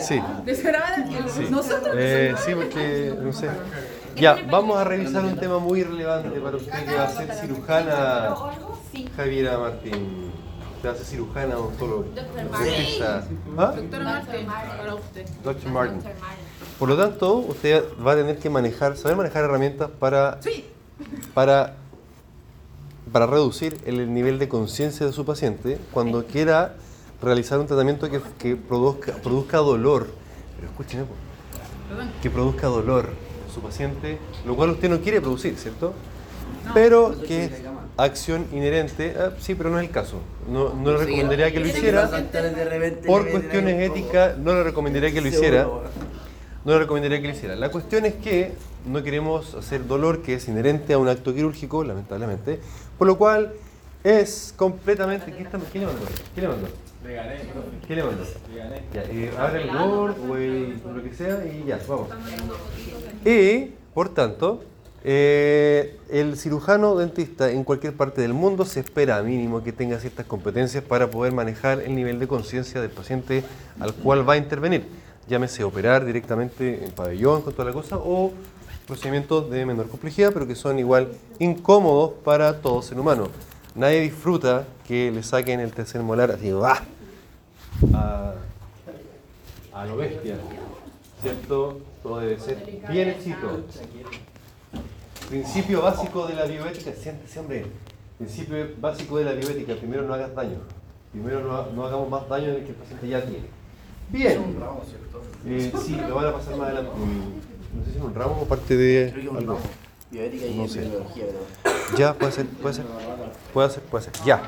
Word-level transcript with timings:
Sí. 0.00 0.20
Sí. 1.34 1.46
Nosotros 1.50 1.94
Eh, 1.96 2.34
sí, 2.44 2.54
porque, 2.54 3.14
no 3.20 3.32
sé. 3.32 3.48
Ya, 4.16 4.36
vamos 4.50 4.78
a 4.78 4.84
revisar 4.84 5.24
un 5.24 5.36
tema 5.36 5.58
muy 5.58 5.82
relevante 5.82 6.38
para 6.40 6.56
usted 6.56 6.84
que 6.84 6.94
va 6.94 7.04
a 7.04 7.10
ser 7.10 7.32
cirujana 7.34 8.34
Javiera 9.16 9.58
Martín. 9.58 10.30
Usted 10.76 10.88
va 10.88 10.92
a 10.92 10.96
ser 10.96 11.06
cirujana, 11.06 11.56
odontóloga. 11.58 12.08
dentista. 12.62 13.24
¿Ah? 13.56 13.72
Doctora 13.76 14.04
Martín, 14.04 14.46
para 14.46 14.94
usted. 14.94 15.26
Dr. 15.44 15.68
Martin. 15.70 16.00
Por 16.78 16.88
lo 16.88 16.96
tanto, 16.96 17.34
usted 17.36 17.84
va 18.04 18.12
a 18.12 18.16
tener 18.16 18.38
que 18.38 18.50
manejar, 18.50 18.96
saber 18.96 19.16
manejar 19.16 19.44
herramientas 19.44 19.88
para, 19.98 20.38
para, 21.32 21.74
para 23.12 23.26
reducir 23.26 23.78
el 23.86 24.12
nivel 24.12 24.38
de 24.38 24.48
conciencia 24.48 25.06
de 25.06 25.12
su 25.12 25.24
paciente 25.24 25.78
cuando 25.92 26.24
quiera 26.26 26.74
realizar 27.22 27.58
un 27.58 27.66
tratamiento 27.66 28.10
que, 28.10 28.20
que 28.38 28.56
produzca, 28.56 29.12
produzca 29.14 29.58
dolor. 29.58 30.08
Pero 30.56 30.68
escúcheme, 30.68 31.04
po. 31.04 31.14
que 32.22 32.30
produzca 32.30 32.66
dolor 32.66 33.10
en 33.46 33.54
su 33.54 33.60
paciente, 33.60 34.18
lo 34.46 34.56
cual 34.56 34.70
usted 34.70 34.88
no 34.88 35.00
quiere 35.00 35.20
producir, 35.20 35.56
¿cierto? 35.56 35.92
Pero 36.74 37.14
que 37.26 37.44
es 37.44 37.52
acción 37.96 38.46
inherente, 38.52 39.14
ah, 39.18 39.32
sí, 39.40 39.54
pero 39.54 39.68
no 39.70 39.78
es 39.80 39.86
el 39.86 39.90
caso. 39.92 40.18
No, 40.48 40.72
no 40.74 40.92
le 40.92 40.98
recomendaría 40.98 41.52
que 41.52 41.60
lo 41.60 41.66
hiciera. 41.66 42.10
Por 43.06 43.28
cuestiones 43.30 43.90
éticas, 43.90 44.38
no 44.38 44.54
le 44.54 44.62
recomendaría 44.62 45.12
que 45.12 45.20
lo 45.20 45.28
hiciera. 45.28 45.64
No 46.64 46.72
le 46.72 46.78
recomendaría 46.78 47.20
que 47.20 47.26
lo 47.28 47.34
hiciera. 47.34 47.56
La 47.56 47.70
cuestión 47.70 48.06
es 48.06 48.14
que 48.14 48.52
no 48.86 49.02
queremos 49.02 49.54
hacer 49.54 49.86
dolor 49.86 50.22
que 50.22 50.34
es 50.34 50.46
inherente 50.48 50.92
a 50.92 50.98
un 50.98 51.08
acto 51.08 51.34
quirúrgico, 51.34 51.82
lamentablemente, 51.82 52.60
por 52.98 53.08
lo 53.08 53.18
cual 53.18 53.52
es 54.04 54.54
completamente... 54.56 55.32
¿Qué 55.32 55.42
está- 55.42 55.58
¿Quién 55.58 55.84
le 55.84 55.92
mandó? 55.92 56.06
¿Quién 56.34 56.46
le 56.46 56.48
mandó? 56.48 56.68
Le 57.04 57.14
gané, 57.14 57.36
profe. 57.52 57.68
¿Quién 57.86 57.98
le 57.98 58.04
mandó? 58.04 58.24
Le 58.52 58.58
gané. 58.58 58.82
Ya, 58.94 59.02
eh, 59.02 59.32
abre 59.38 59.62
el 59.62 59.70
Word 59.70 60.16
o 60.30 60.36
el, 60.36 60.80
lo 60.94 61.02
que 61.02 61.14
sea 61.14 61.44
y 61.44 61.64
ya, 61.66 61.80
vamos. 61.88 62.08
Y, 63.24 63.72
por 63.92 64.08
tanto, 64.14 64.62
eh, 65.04 65.98
el 66.10 66.36
cirujano 66.36 66.96
dentista 66.96 67.50
en 67.50 67.64
cualquier 67.64 67.94
parte 67.94 68.22
del 68.22 68.34
mundo 68.34 68.64
se 68.64 68.80
espera 68.80 69.20
mínimo 69.22 69.64
que 69.64 69.72
tenga 69.72 69.98
ciertas 69.98 70.26
competencias 70.26 70.84
para 70.84 71.10
poder 71.10 71.32
manejar 71.32 71.80
el 71.80 71.94
nivel 71.94 72.20
de 72.20 72.28
conciencia 72.28 72.80
del 72.80 72.90
paciente 72.90 73.42
al 73.80 73.94
cual 73.94 74.28
va 74.28 74.34
a 74.34 74.36
intervenir. 74.36 74.86
Llámese 75.28 75.64
operar 75.64 76.04
directamente 76.04 76.84
en 76.84 76.92
pabellón 76.92 77.42
con 77.42 77.52
toda 77.52 77.64
la 77.64 77.72
cosa 77.72 77.96
o 77.96 78.32
procedimientos 78.86 79.50
de 79.50 79.66
menor 79.66 79.88
complejidad, 79.88 80.32
pero 80.32 80.46
que 80.46 80.54
son 80.54 80.78
igual 80.78 81.08
incómodos 81.38 82.12
para 82.24 82.60
todo 82.60 82.82
ser 82.82 82.98
humano. 82.98 83.28
Nadie 83.74 84.00
disfruta 84.00 84.66
que 84.86 85.10
le 85.10 85.22
saquen 85.22 85.60
el 85.60 85.72
tercer 85.72 86.02
molar 86.02 86.30
así, 86.30 86.50
¡ah! 86.62 86.82
a, 87.94 88.34
a 89.72 89.86
lo 89.86 89.96
bestia, 89.96 90.36
¿cierto? 91.22 91.80
Todo 92.02 92.20
debe 92.20 92.38
ser 92.38 92.58
bien 92.90 93.08
hechito. 93.08 93.64
Principio 95.30 95.80
básico 95.80 96.26
de 96.26 96.34
la 96.34 96.44
bioética, 96.44 96.92
siéntese 96.92 97.40
hombre, 97.40 97.64
principio 98.18 98.68
básico 98.78 99.16
de 99.16 99.24
la 99.24 99.32
bioética, 99.32 99.74
primero 99.76 100.02
no 100.02 100.12
hagas 100.12 100.34
daño, 100.34 100.58
primero 101.10 101.40
no, 101.40 101.72
no 101.72 101.86
hagamos 101.86 102.10
más 102.10 102.28
daño 102.28 102.52
del 102.52 102.64
que 102.64 102.70
el 102.70 102.74
paciente 102.76 103.08
ya 103.08 103.24
tiene. 103.24 103.46
Bien, 104.10 104.54
eh, 105.46 105.72
sí, 105.82 105.96
lo 106.06 106.14
van 106.16 106.26
a 106.26 106.32
pasar 106.34 106.56
más 106.56 106.68
adelante. 106.68 106.90
No 107.74 107.84
sé 107.84 107.90
si 107.92 107.96
es 107.96 108.04
un 108.04 108.14
ramo 108.14 108.42
o 108.42 108.44
parte 108.44 108.76
de 108.76 109.10
algo. 109.38 109.58
Bioética 110.12 110.46
y 110.46 110.54
No 110.54 110.68
sé. 110.68 110.80
epidemiología, 110.80 111.24
creo. 111.26 111.96
Ya, 111.96 112.14
puede 112.14 112.32
ser, 112.32 112.46
puede 112.46 112.74
ser. 112.74 112.84
Puede 113.54 113.70
ser, 113.70 113.82
puede 113.84 114.04
ser. 114.04 114.12
Ya. 114.26 114.42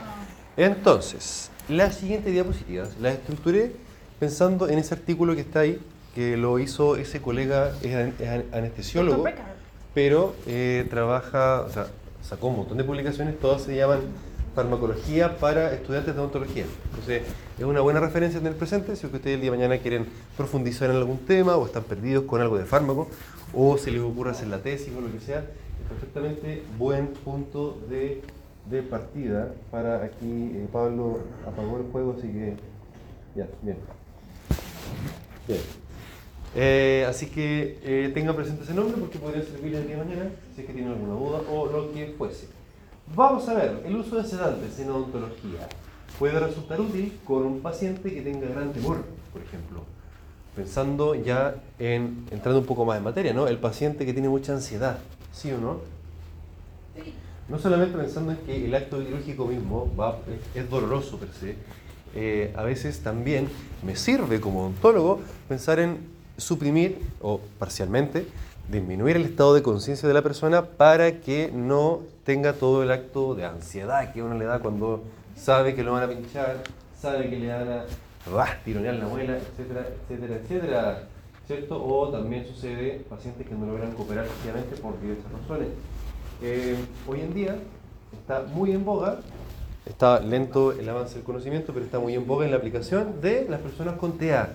Entonces, 0.58 1.50
la 1.68 1.90
siguiente 1.90 2.30
diapositiva 2.30 2.84
la 3.00 3.12
estructuré 3.12 3.72
pensando 4.20 4.68
en 4.68 4.78
ese 4.78 4.92
artículo 4.94 5.34
que 5.34 5.40
está 5.40 5.60
ahí, 5.60 5.80
que 6.14 6.36
lo 6.36 6.58
hizo 6.58 6.96
ese 6.96 7.20
colega, 7.22 7.72
es, 7.82 7.94
an- 7.94 8.14
es 8.20 8.28
an- 8.28 8.44
anestesiólogo, 8.52 9.24
pero 9.94 10.34
eh, 10.46 10.86
trabaja, 10.90 11.62
o 11.62 11.70
sea, 11.70 11.86
sacó 12.22 12.48
un 12.48 12.56
montón 12.58 12.76
de 12.76 12.84
publicaciones, 12.84 13.38
todas 13.40 13.62
se 13.62 13.74
llaman 13.74 14.00
farmacología 14.54 15.36
para 15.38 15.72
estudiantes 15.74 16.14
de 16.14 16.20
odontología. 16.20 16.64
Entonces, 16.90 17.22
es 17.58 17.64
una 17.64 17.80
buena 17.80 17.98
referencia 18.00 18.38
tener 18.38 18.56
presente 18.56 18.94
si 18.94 19.06
ustedes 19.06 19.26
el 19.34 19.40
día 19.40 19.50
de 19.50 19.56
mañana 19.56 19.78
quieren 19.78 20.06
profundizar 20.36 20.90
en 20.90 20.96
algún 20.96 21.18
tema 21.18 21.56
o 21.56 21.66
están 21.66 21.82
perdidos 21.82 22.24
con 22.24 22.40
algo 22.40 22.56
de 22.58 22.64
fármaco 22.64 23.08
o 23.56 23.78
se 23.78 23.90
les 23.90 24.00
ocurre 24.00 24.30
hacer 24.30 24.48
la 24.48 24.62
tesis 24.62 24.92
o 24.96 25.00
lo 25.00 25.12
que 25.12 25.20
sea, 25.20 25.40
es 25.40 25.88
perfectamente 25.88 26.62
buen 26.78 27.08
punto 27.08 27.78
de, 27.88 28.22
de 28.70 28.82
partida 28.82 29.52
para 29.70 30.04
aquí. 30.04 30.52
eh, 30.54 30.66
Pablo 30.72 31.20
apagó 31.46 31.78
el 31.78 31.84
juego, 31.92 32.16
así 32.18 32.28
que 32.28 32.54
ya, 33.34 33.48
bien. 33.62 33.78
Bien. 35.46 35.60
Eh, 36.56 37.04
así 37.08 37.26
que 37.26 37.80
eh, 37.82 38.32
presente 38.36 38.62
ese 38.62 38.74
nombre 38.74 38.96
porque 38.98 39.18
podría 39.18 39.42
servir 39.42 39.74
el 39.74 39.86
día 39.88 39.96
de 39.96 40.04
mañana 40.04 40.30
si 40.54 40.60
es 40.60 40.66
que 40.66 40.72
tiene 40.72 40.88
alguna 40.88 41.14
duda 41.14 41.40
o 41.50 41.66
lo 41.66 41.92
que 41.92 42.14
fuese. 42.16 42.46
Vamos 43.14 43.48
a 43.48 43.54
ver, 43.54 43.82
el 43.84 43.96
uso 43.96 44.16
de 44.16 44.24
sedantes 44.24 44.78
en 44.78 44.88
odontología 44.88 45.68
puede 46.18 46.38
resultar 46.38 46.80
útil 46.80 47.18
con 47.26 47.44
un 47.44 47.60
paciente 47.60 48.14
que 48.14 48.22
tenga 48.22 48.46
gran 48.46 48.72
temor, 48.72 49.04
por 49.32 49.42
ejemplo. 49.42 49.93
Pensando 50.56 51.14
ya 51.14 51.56
en, 51.78 52.26
entrando 52.30 52.60
un 52.60 52.66
poco 52.66 52.84
más 52.84 52.98
en 52.98 53.04
materia, 53.04 53.32
¿no? 53.32 53.48
El 53.48 53.58
paciente 53.58 54.06
que 54.06 54.12
tiene 54.12 54.28
mucha 54.28 54.52
ansiedad, 54.52 54.98
¿sí 55.32 55.50
o 55.50 55.58
no? 55.58 55.80
No 57.48 57.58
solamente 57.58 57.98
pensando 57.98 58.32
en 58.32 58.38
que 58.38 58.64
el 58.64 58.74
acto 58.74 59.04
quirúrgico 59.04 59.46
mismo 59.46 59.90
va, 59.98 60.18
es, 60.54 60.70
doloroso 60.70 61.18
per 61.18 61.28
se, 61.30 61.56
eh, 62.14 62.54
a 62.56 62.62
veces 62.62 63.00
también 63.00 63.48
me 63.82 63.96
sirve 63.96 64.40
como 64.40 64.60
odontólogo 64.60 65.20
pensar 65.48 65.78
en 65.80 65.98
suprimir 66.38 66.98
o 67.20 67.40
parcialmente 67.58 68.26
disminuir 68.68 69.16
el 69.16 69.24
estado 69.24 69.54
de 69.54 69.62
conciencia 69.62 70.08
de 70.08 70.14
la 70.14 70.22
persona 70.22 70.64
para 70.64 71.20
que 71.20 71.50
no 71.52 72.00
tenga 72.24 72.54
todo 72.54 72.82
el 72.82 72.90
acto 72.90 73.34
de 73.34 73.44
ansiedad 73.44 74.12
que 74.12 74.22
uno 74.22 74.38
le 74.38 74.46
da 74.46 74.60
cuando 74.60 75.02
sabe 75.36 75.74
que 75.74 75.82
lo 75.82 75.92
van 75.92 76.04
a 76.04 76.08
pinchar, 76.08 76.62
sabe 76.98 77.28
que 77.28 77.38
le 77.38 77.48
van 77.48 77.68
a 77.68 77.84
¡ah! 78.32 78.56
tironear 78.64 78.94
la 78.94 79.06
muela, 79.06 79.36
etcétera, 79.36 79.86
etcétera, 80.08 80.36
etcétera. 80.36 81.08
¿Cierto? 81.46 81.84
O 81.84 82.08
también 82.08 82.46
sucede 82.46 83.04
pacientes 83.08 83.46
que 83.46 83.54
no 83.54 83.66
logran 83.66 83.92
cooperar 83.92 84.24
efectivamente 84.24 84.76
por 84.76 84.98
diversas 85.00 85.30
razones. 85.30 85.68
Eh, 86.42 86.74
hoy 87.06 87.20
en 87.20 87.34
día 87.34 87.56
está 88.12 88.42
muy 88.42 88.72
en 88.72 88.84
boga, 88.84 89.18
está 89.84 90.20
lento 90.20 90.72
el 90.72 90.88
avance 90.88 91.16
del 91.16 91.24
conocimiento, 91.24 91.74
pero 91.74 91.84
está 91.84 91.98
muy 91.98 92.14
en 92.14 92.26
boga 92.26 92.46
en 92.46 92.50
la 92.50 92.56
aplicación 92.56 93.20
de 93.20 93.46
las 93.48 93.60
personas 93.60 93.96
con 93.98 94.16
TEA. 94.16 94.54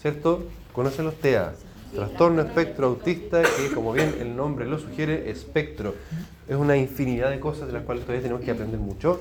¿Cierto? 0.00 0.44
Conocen 0.72 1.04
los 1.04 1.16
TEA. 1.16 1.52
Trastorno 1.94 2.42
espectro 2.42 2.86
autista, 2.86 3.42
que 3.42 3.74
como 3.74 3.92
bien 3.92 4.14
el 4.20 4.34
nombre 4.34 4.64
lo 4.64 4.78
sugiere, 4.78 5.28
espectro. 5.28 5.94
Es 6.48 6.56
una 6.56 6.76
infinidad 6.76 7.30
de 7.30 7.40
cosas 7.40 7.66
de 7.66 7.74
las 7.74 7.82
cuales 7.82 8.04
todavía 8.04 8.22
tenemos 8.22 8.42
que 8.42 8.52
aprender 8.52 8.78
mucho 8.80 9.20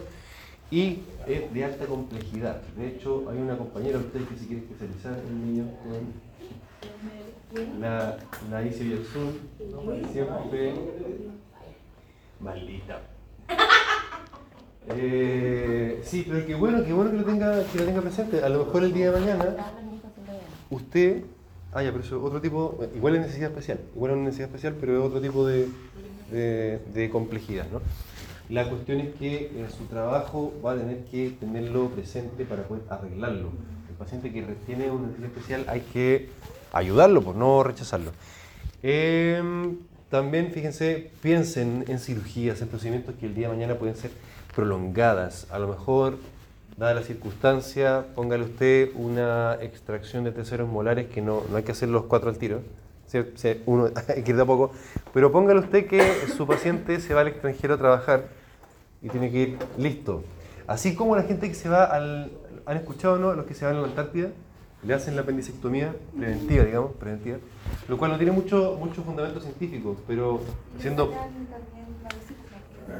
y 0.71 0.99
es 1.27 1.53
de 1.53 1.65
alta 1.65 1.85
complejidad. 1.85 2.61
De 2.77 2.87
hecho, 2.87 3.29
hay 3.29 3.37
una 3.37 3.57
compañera 3.57 3.97
de 3.99 4.05
ustedes 4.05 4.27
que 4.27 4.37
se 4.37 4.47
quiere 4.47 4.61
especializar 4.63 5.19
en 5.19 5.45
niños 5.45 5.67
con 5.83 6.29
la, 7.81 8.17
la 8.51 8.71
Zoom. 8.71 9.33
Siempre. 10.11 10.73
Maldita. 12.39 13.01
Eh, 14.87 16.01
sí, 16.03 16.25
pero 16.27 16.45
qué 16.45 16.55
bueno, 16.55 16.83
qué 16.83 16.93
bueno 16.93 17.11
que 17.11 17.17
lo 17.17 17.25
tenga, 17.25 17.63
que 17.65 17.79
lo 17.79 17.85
tenga 17.85 18.01
presente. 18.01 18.43
A 18.43 18.49
lo 18.49 18.65
mejor 18.65 18.83
el 18.83 18.93
día 18.93 19.11
de 19.11 19.19
mañana 19.19 19.55
usted, 20.69 21.23
ah 21.73 21.83
ya, 21.83 21.91
pero 21.91 22.03
eso 22.03 22.17
es 22.17 22.23
otro 22.23 22.39
tipo, 22.41 22.79
igual 22.95 23.15
es 23.15 23.21
necesidad 23.21 23.49
especial, 23.49 23.79
igual 23.95 24.11
es 24.11 24.17
necesidad 24.17 24.47
especial, 24.47 24.75
pero 24.79 24.99
es 24.99 25.05
otro 25.05 25.21
tipo 25.21 25.45
de, 25.45 25.67
de, 26.31 26.79
de 26.93 27.09
complejidad, 27.09 27.65
¿no? 27.71 27.81
La 28.49 28.67
cuestión 28.67 28.99
es 28.99 29.13
que 29.13 29.51
en 29.55 29.69
su 29.69 29.85
trabajo 29.85 30.51
va 30.65 30.71
a 30.71 30.75
tener 30.75 31.05
que 31.05 31.29
tenerlo 31.39 31.89
presente 31.89 32.45
para 32.45 32.63
poder 32.63 32.81
arreglarlo. 32.89 33.51
El 33.87 33.95
paciente 33.95 34.31
que 34.33 34.41
tiene 34.65 34.89
una 34.89 35.05
necesidad 35.05 35.29
especial 35.29 35.65
hay 35.67 35.81
que 35.81 36.29
ayudarlo, 36.73 37.21
por 37.21 37.35
no 37.35 37.61
rechazarlo. 37.61 38.11
Em, 38.81 39.77
también, 40.09 40.51
fíjense, 40.51 41.11
piensen 41.21 41.85
en 41.87 41.99
cirugías, 41.99 42.59
en 42.63 42.69
procedimientos 42.69 43.13
que 43.19 43.27
el 43.27 43.35
día 43.35 43.49
de 43.49 43.53
mañana 43.53 43.75
pueden 43.75 43.95
ser 43.95 44.09
prolongadas. 44.55 45.45
A 45.51 45.59
lo 45.59 45.67
mejor, 45.67 46.17
dada 46.75 46.95
la 46.95 47.03
circunstancia, 47.03 48.07
póngale 48.15 48.45
usted 48.45 48.89
una 48.95 49.59
extracción 49.61 50.23
de 50.23 50.31
terceros 50.31 50.67
molares 50.67 51.07
que 51.09 51.21
no, 51.21 51.43
no 51.51 51.57
hay 51.57 51.63
que 51.63 51.73
hacer 51.73 51.89
los 51.89 52.05
cuatro 52.05 52.31
al 52.31 52.39
tiro. 52.39 52.61
Uno 53.67 53.89
hay 54.07 54.23
que 54.23 54.31
ir 54.31 54.37
de 54.37 54.41
a 54.41 54.45
poco. 54.45 54.71
Pero 55.13 55.31
póngale 55.31 55.59
usted 55.59 55.85
que 55.85 56.01
su 56.35 56.47
paciente 56.47 56.99
se 56.99 57.13
va 57.13 57.21
al 57.21 57.27
extranjero 57.27 57.75
a 57.75 57.77
trabajar 57.77 58.38
y 59.01 59.09
tiene 59.09 59.31
que 59.31 59.39
ir 59.39 59.57
listo. 59.77 60.23
Así 60.67 60.95
como 60.95 61.15
la 61.15 61.23
gente 61.23 61.47
que 61.47 61.55
se 61.55 61.69
va 61.69 61.85
al... 61.85 62.31
¿Han 62.65 62.77
escuchado, 62.77 63.17
no? 63.17 63.33
Los 63.33 63.45
que 63.45 63.55
se 63.55 63.65
van 63.65 63.77
a 63.77 63.81
la 63.81 63.87
Antártida, 63.87 64.29
le 64.83 64.93
hacen 64.93 65.15
la 65.15 65.23
apendicectomía 65.23 65.95
preventiva, 66.15 66.63
digamos, 66.63 66.91
preventiva, 66.93 67.37
lo 67.87 67.97
cual 67.97 68.11
no 68.11 68.17
tiene 68.17 68.31
mucho, 68.31 68.77
mucho 68.79 69.03
fundamento 69.03 69.41
científico, 69.41 69.97
pero 70.07 70.39
siendo... 70.79 71.11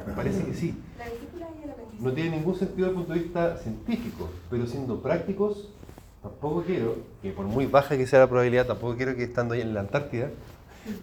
Me 0.06 0.12
parece 0.14 0.44
que 0.44 0.54
sí. 0.54 0.74
No 2.00 2.12
tiene 2.12 2.36
ningún 2.36 2.56
sentido 2.56 2.88
desde 2.88 2.90
el 2.90 2.94
punto 2.96 3.12
de 3.12 3.18
vista 3.20 3.56
científico, 3.58 4.28
pero 4.48 4.66
siendo 4.66 5.00
prácticos, 5.00 5.68
tampoco 6.22 6.62
quiero, 6.62 6.96
que 7.22 7.30
por 7.30 7.46
muy 7.46 7.66
baja 7.66 7.96
que 7.96 8.06
sea 8.06 8.20
la 8.20 8.28
probabilidad, 8.28 8.66
tampoco 8.66 8.96
quiero 8.96 9.14
que 9.14 9.24
estando 9.24 9.54
ahí 9.54 9.60
en 9.60 9.74
la 9.74 9.80
Antártida 9.80 10.30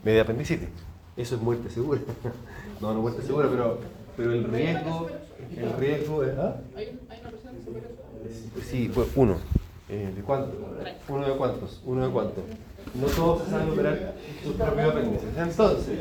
me 0.04 0.12
dé 0.12 0.22
apendicitis. 0.22 0.70
Eso 1.16 1.36
es 1.36 1.42
muerte 1.42 1.70
segura. 1.70 2.02
no, 2.82 2.94
no 2.94 3.02
muerte 3.02 3.22
segura, 3.22 3.48
pero, 3.50 3.80
pero 4.18 4.34
el 4.34 4.44
riesgo, 4.46 5.08
el 5.56 5.74
riesgo 5.80 6.24
es... 6.24 6.38
¿ah? 6.38 6.58
¿Hay, 6.76 7.00
hay 7.10 7.20
una 7.22 7.30
persona 7.30 7.54
que 7.54 7.64
se 7.64 7.70
opera 7.70 7.88
eso? 7.88 8.70
Sí, 8.70 8.92
pues 8.94 9.08
uno. 9.16 9.38
Eh, 9.90 10.12
¿De 10.16 10.22
cuántos? 10.22 10.56
¿Uno 11.08 11.28
de 11.28 11.38
cuántos? 11.38 11.82
¿Uno 11.86 12.06
de 12.06 12.12
cuántos? 12.12 12.44
No 12.96 13.08
todos 13.08 13.48
saben 13.48 13.70
operar 13.70 14.16
sus 14.44 14.56
propios 14.56 14.92
apéndices. 14.92 15.38
Entonces, 15.38 16.00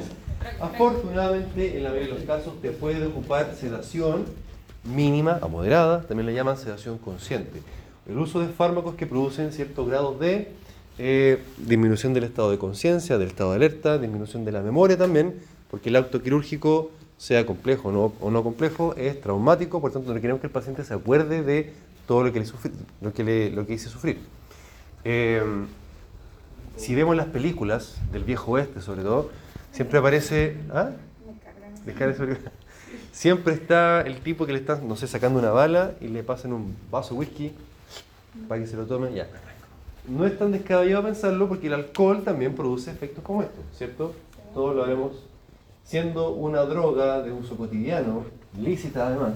afortunadamente, 0.61 1.77
en 1.77 1.85
la 1.85 1.91
mayoría 1.91 2.15
de 2.15 2.19
los 2.19 2.25
casos, 2.25 2.61
te 2.61 2.71
puede 2.71 3.07
ocupar 3.07 3.55
sedación 3.55 4.25
mínima 4.83 5.39
a 5.43 5.49
moderada, 5.49 6.03
también 6.03 6.27
le 6.27 6.35
llaman 6.35 6.57
sedación 6.57 6.99
consciente. 6.99 7.61
El 8.09 8.19
uso 8.19 8.41
de 8.41 8.49
fármacos 8.49 8.95
que 8.95 9.07
producen 9.07 9.53
ciertos 9.53 9.89
grados 9.89 10.19
de 10.21 10.53
eh, 10.99 11.43
disminución 11.59 12.15
del 12.15 12.25
estado 12.25 12.51
de 12.51 12.59
conciencia, 12.59 13.19
del 13.19 13.29
estado 13.29 13.51
de 13.51 13.57
alerta, 13.57 13.99
disminución 13.99 14.45
de 14.45 14.53
la 14.53 14.63
memoria 14.63 14.97
también, 14.97 15.35
porque 15.71 15.91
el 15.91 15.97
acto 15.97 16.23
quirúrgico, 16.23 16.91
sea 17.19 17.47
complejo 17.47 17.89
o 17.89 17.93
no, 17.93 18.13
o 18.21 18.31
no 18.31 18.43
complejo, 18.43 18.95
es 18.97 19.21
traumático, 19.21 19.81
por 19.81 19.93
tanto 19.93 20.13
no 20.13 20.21
queremos 20.21 20.41
que 20.41 20.47
el 20.49 20.53
paciente 20.53 20.85
se 20.85 20.95
acuerde 20.95 21.43
de 21.43 21.73
todo 22.07 22.23
lo 22.25 22.33
que 22.33 22.41
le, 22.41 22.47
sufri- 22.47 22.73
lo 23.01 23.13
que 23.13 23.25
le, 23.25 23.51
lo 23.51 23.67
que 23.67 23.75
hice 23.75 23.89
sufrir. 23.89 24.19
Eh, 25.05 25.43
si 26.77 26.95
vemos 26.95 27.17
las 27.17 27.27
películas 27.27 27.97
del 28.13 28.25
viejo 28.25 28.53
oeste, 28.53 28.81
sobre 28.83 29.03
todo, 29.03 29.31
siempre 29.73 29.99
aparece. 29.99 30.57
¿Ah? 30.71 30.91
Siempre 33.13 33.55
está 33.55 34.03
el 34.03 34.21
tipo 34.21 34.45
que 34.45 34.53
le 34.53 34.59
están, 34.59 34.87
no 34.87 34.95
sé, 34.97 35.07
sacando 35.07 35.39
una 35.39 35.51
bala 35.51 35.95
y 36.01 36.09
le 36.09 36.23
pasan 36.23 36.53
un 36.53 36.77
vaso 36.91 37.15
de 37.15 37.21
whisky 37.21 37.53
para 38.47 38.61
que 38.61 38.67
se 38.67 38.77
lo 38.77 38.85
tome. 38.85 39.15
Ya. 39.15 39.27
No 40.07 40.27
es 40.27 40.39
tan 40.39 40.53
descabellado 40.53 41.05
pensarlo 41.05 41.49
porque 41.49 41.69
el 41.69 41.75
alcohol 41.75 42.23
también 42.25 42.55
produce 42.55 42.91
efectos 42.91 43.25
como 43.25 43.43
estos, 43.43 43.65
¿cierto? 43.75 44.15
Todos 44.53 44.77
lo 44.77 44.85
haremos. 44.85 45.13
Siendo 45.87 46.31
una 46.33 46.63
droga 46.63 47.23
de 47.23 47.31
uso 47.33 47.57
cotidiano, 47.57 48.25
lícita 48.61 49.07
además, 49.07 49.35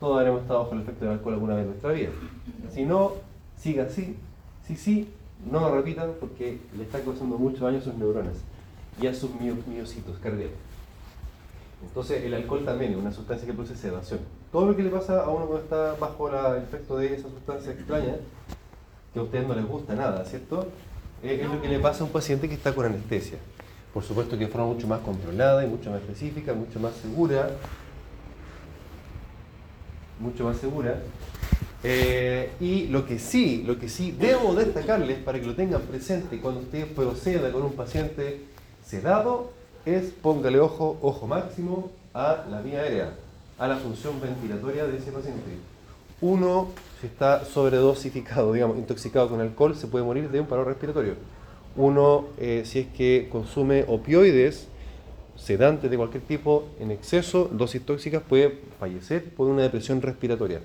todos 0.00 0.18
habremos 0.18 0.42
estado 0.42 0.64
bajo 0.64 0.74
el 0.74 0.80
efecto 0.80 1.04
del 1.04 1.14
alcohol 1.14 1.34
alguna 1.34 1.54
vez 1.54 1.62
en 1.62 1.68
nuestra 1.70 1.92
vida. 1.92 2.10
Si 2.74 2.84
no, 2.84 3.12
siga 3.56 3.84
así. 3.84 4.16
Si 4.66 4.74
sí, 4.74 5.08
no 5.48 5.60
lo 5.60 5.74
repitan 5.76 6.10
porque 6.18 6.58
le 6.76 6.82
está 6.82 6.98
causando 7.00 7.38
mucho 7.38 7.64
daño 7.64 7.78
a 7.78 7.82
sus 7.82 7.94
neuronas 7.94 8.34
y 9.00 9.06
a 9.06 9.14
sus 9.14 9.30
mio- 9.40 9.54
miocitos 9.68 10.18
cardíacos. 10.18 10.56
Entonces, 11.86 12.24
el 12.24 12.34
alcohol 12.34 12.64
también 12.64 12.92
es 12.92 12.98
una 12.98 13.12
sustancia 13.12 13.46
que 13.46 13.52
produce 13.52 13.76
sedación. 13.76 14.18
Todo 14.50 14.66
lo 14.66 14.76
que 14.76 14.82
le 14.82 14.90
pasa 14.90 15.22
a 15.22 15.28
uno 15.28 15.46
cuando 15.46 15.58
está 15.62 15.94
bajo 16.00 16.28
el 16.28 16.62
efecto 16.64 16.96
de 16.96 17.14
esa 17.14 17.28
sustancia 17.28 17.70
extraña, 17.72 18.16
que 19.14 19.20
a 19.20 19.22
ustedes 19.22 19.46
no 19.46 19.54
les 19.54 19.66
gusta 19.66 19.94
nada, 19.94 20.24
¿cierto? 20.24 20.66
Eh, 21.22 21.38
es 21.42 21.48
lo 21.48 21.62
que 21.62 21.68
le 21.68 21.78
pasa 21.78 22.02
a 22.02 22.06
un 22.06 22.12
paciente 22.12 22.48
que 22.48 22.54
está 22.54 22.74
con 22.74 22.86
anestesia. 22.86 23.38
Por 23.96 24.04
supuesto 24.04 24.36
que 24.36 24.44
de 24.44 24.50
forma 24.50 24.66
mucho 24.66 24.86
más 24.86 25.00
controlada 25.00 25.64
y 25.64 25.68
mucho 25.68 25.90
más 25.90 26.02
específica, 26.02 26.52
mucho 26.52 26.78
más 26.78 26.94
segura. 26.96 27.48
Mucho 30.20 30.44
más 30.44 30.58
segura. 30.58 31.00
Eh, 31.82 32.50
y 32.60 32.88
lo 32.88 33.06
que 33.06 33.18
sí, 33.18 33.64
lo 33.66 33.78
que 33.78 33.88
sí 33.88 34.12
debo 34.12 34.54
destacarles 34.54 35.16
para 35.20 35.40
que 35.40 35.46
lo 35.46 35.54
tengan 35.54 35.80
presente 35.80 36.38
cuando 36.40 36.60
usted 36.60 36.92
proceda 36.92 37.50
con 37.50 37.62
un 37.62 37.72
paciente 37.72 38.42
sedado 38.84 39.52
es 39.86 40.10
póngale 40.10 40.60
ojo, 40.60 40.98
ojo 41.00 41.26
máximo 41.26 41.90
a 42.12 42.44
la 42.50 42.60
vía 42.60 42.80
aérea, 42.80 43.14
a 43.58 43.66
la 43.66 43.76
función 43.76 44.20
ventilatoria 44.20 44.86
de 44.86 44.98
ese 44.98 45.10
paciente. 45.10 45.52
Uno, 46.20 46.68
si 47.00 47.06
está 47.06 47.46
sobredosificado, 47.46 48.52
digamos, 48.52 48.76
intoxicado 48.76 49.30
con 49.30 49.40
alcohol, 49.40 49.74
se 49.74 49.86
puede 49.86 50.04
morir 50.04 50.28
de 50.28 50.38
un 50.38 50.46
paro 50.46 50.64
respiratorio. 50.64 51.14
Uno, 51.76 52.26
eh, 52.38 52.62
si 52.64 52.80
es 52.80 52.86
que 52.88 53.28
consume 53.30 53.84
opioides, 53.86 54.68
sedantes 55.36 55.90
de 55.90 55.96
cualquier 55.96 56.22
tipo, 56.22 56.68
en 56.80 56.90
exceso, 56.90 57.50
dosis 57.52 57.84
tóxicas, 57.84 58.22
puede 58.22 58.58
fallecer 58.80 59.24
por 59.34 59.48
una 59.48 59.62
depresión 59.62 60.00
respiratoria. 60.00 60.60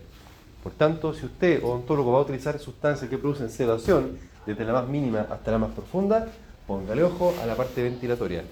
Por 0.64 0.72
tanto, 0.74 1.14
si 1.14 1.26
usted, 1.26 1.64
odontólogo, 1.64 2.12
va 2.14 2.20
a 2.20 2.22
utilizar 2.22 2.58
sustancias 2.60 3.10
que 3.10 3.18
producen 3.18 3.50
sedación, 3.50 4.18
desde 4.46 4.64
la 4.64 4.74
más 4.74 4.88
mínima 4.88 5.28
hasta 5.30 5.52
la 5.52 5.58
más 5.58 5.72
profunda, 5.72 6.28
póngale 6.66 7.04
ojo 7.04 7.34
a 7.42 7.46
la 7.46 7.56
parte 7.56 7.84
ventilatoria. 7.84 8.44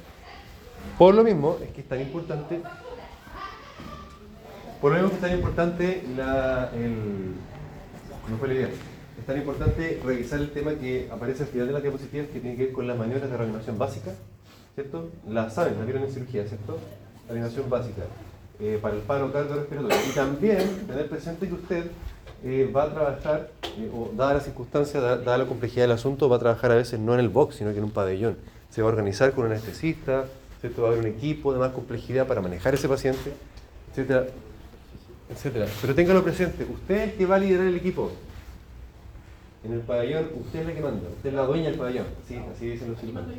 Por 0.97 1.15
lo 1.15 1.23
mismo 1.23 1.57
es 1.63 1.69
que 1.71 1.81
es 1.81 1.87
tan 1.87 2.01
importante, 2.01 2.61
por 4.81 4.91
lo 4.91 4.97
mismo 4.97 5.09
que 5.09 5.15
es 5.15 5.21
tan 5.21 5.33
importante 5.33 6.03
la, 6.15 6.71
el, 6.73 7.33
no 8.29 8.37
fue 8.37 8.47
la 8.49 8.53
idea, 8.53 8.69
es 9.19 9.25
tan 9.25 9.37
importante 9.37 9.99
revisar 10.05 10.39
el 10.39 10.51
tema 10.51 10.73
que 10.75 11.07
aparece 11.11 11.43
al 11.43 11.49
final 11.49 11.67
de 11.67 11.73
las 11.73 11.81
diapositivas 11.81 12.27
que 12.27 12.39
tiene 12.39 12.55
que 12.57 12.65
ver 12.65 12.71
con 12.73 12.87
las 12.87 12.97
maniobras 12.97 13.29
de 13.29 13.37
reanimación 13.37 13.77
básica, 13.77 14.11
¿cierto? 14.75 15.09
La 15.27 15.49
saben, 15.49 15.77
la 15.77 15.85
vieron 15.85 16.03
en 16.03 16.11
cirugía, 16.11 16.45
¿cierto? 16.47 16.77
Reanimación 17.27 17.69
básica 17.69 18.03
eh, 18.59 18.79
para 18.81 18.95
el 18.95 19.01
paro 19.01 19.31
cardiorrespiratorio. 19.31 19.97
Y 20.09 20.13
también 20.15 20.87
tener 20.87 21.07
presente 21.09 21.47
que 21.47 21.53
usted 21.53 21.83
eh, 22.43 22.71
va 22.75 22.83
a 22.83 22.93
trabajar, 22.93 23.51
eh, 23.77 23.89
o 23.93 24.11
dada 24.15 24.35
la 24.35 24.39
circunstancia, 24.39 24.99
da- 25.01 25.17
dada 25.17 25.37
la 25.39 25.45
complejidad 25.45 25.83
del 25.83 25.91
asunto, 25.91 26.29
va 26.29 26.37
a 26.37 26.39
trabajar 26.39 26.71
a 26.71 26.75
veces 26.75 26.99
no 26.99 27.13
en 27.13 27.19
el 27.19 27.29
box, 27.29 27.55
sino 27.55 27.71
que 27.71 27.77
en 27.79 27.83
un 27.83 27.91
pabellón. 27.91 28.37
Se 28.69 28.81
va 28.81 28.87
a 28.87 28.91
organizar 28.91 29.31
con 29.33 29.45
un 29.45 29.51
anestesista, 29.51 30.25
¿cierto? 30.61 30.83
va 30.83 30.89
a 30.89 30.91
haber 30.91 31.05
un 31.05 31.11
equipo 31.11 31.51
de 31.53 31.59
más 31.59 31.71
complejidad 31.71 32.27
para 32.27 32.39
manejar 32.41 32.73
ese 32.73 32.87
paciente, 32.87 33.33
etcétera, 33.91 34.27
etcétera. 35.29 35.65
Pero 35.81 35.95
téngalo 35.95 36.23
presente, 36.23 36.65
usted 36.71 36.95
es 37.09 37.13
que 37.15 37.25
va 37.25 37.35
a 37.35 37.39
liderar 37.39 37.67
el 37.67 37.75
equipo. 37.75 38.11
En 39.63 39.73
el 39.73 39.81
pabellón, 39.81 40.29
usted 40.39 40.61
es 40.61 40.67
la 40.67 40.73
que 40.73 40.81
manda, 40.81 41.09
usted 41.09 41.29
es 41.29 41.35
la 41.35 41.45
dueña 41.45 41.69
del 41.69 41.77
pabellón, 41.77 42.05
así, 42.23 42.37
así 42.37 42.67
dicen 42.67 42.91
los 42.91 42.99
cirujanos. 42.99 43.35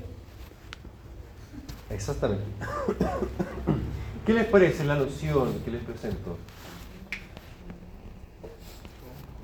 Exactamente. 1.89 2.45
¿Qué 4.27 4.35
les 4.35 4.47
parece 4.47 4.85
la 4.85 4.97
noción 4.97 5.61
que 5.65 5.71
les 5.71 5.83
presento? 5.83 6.37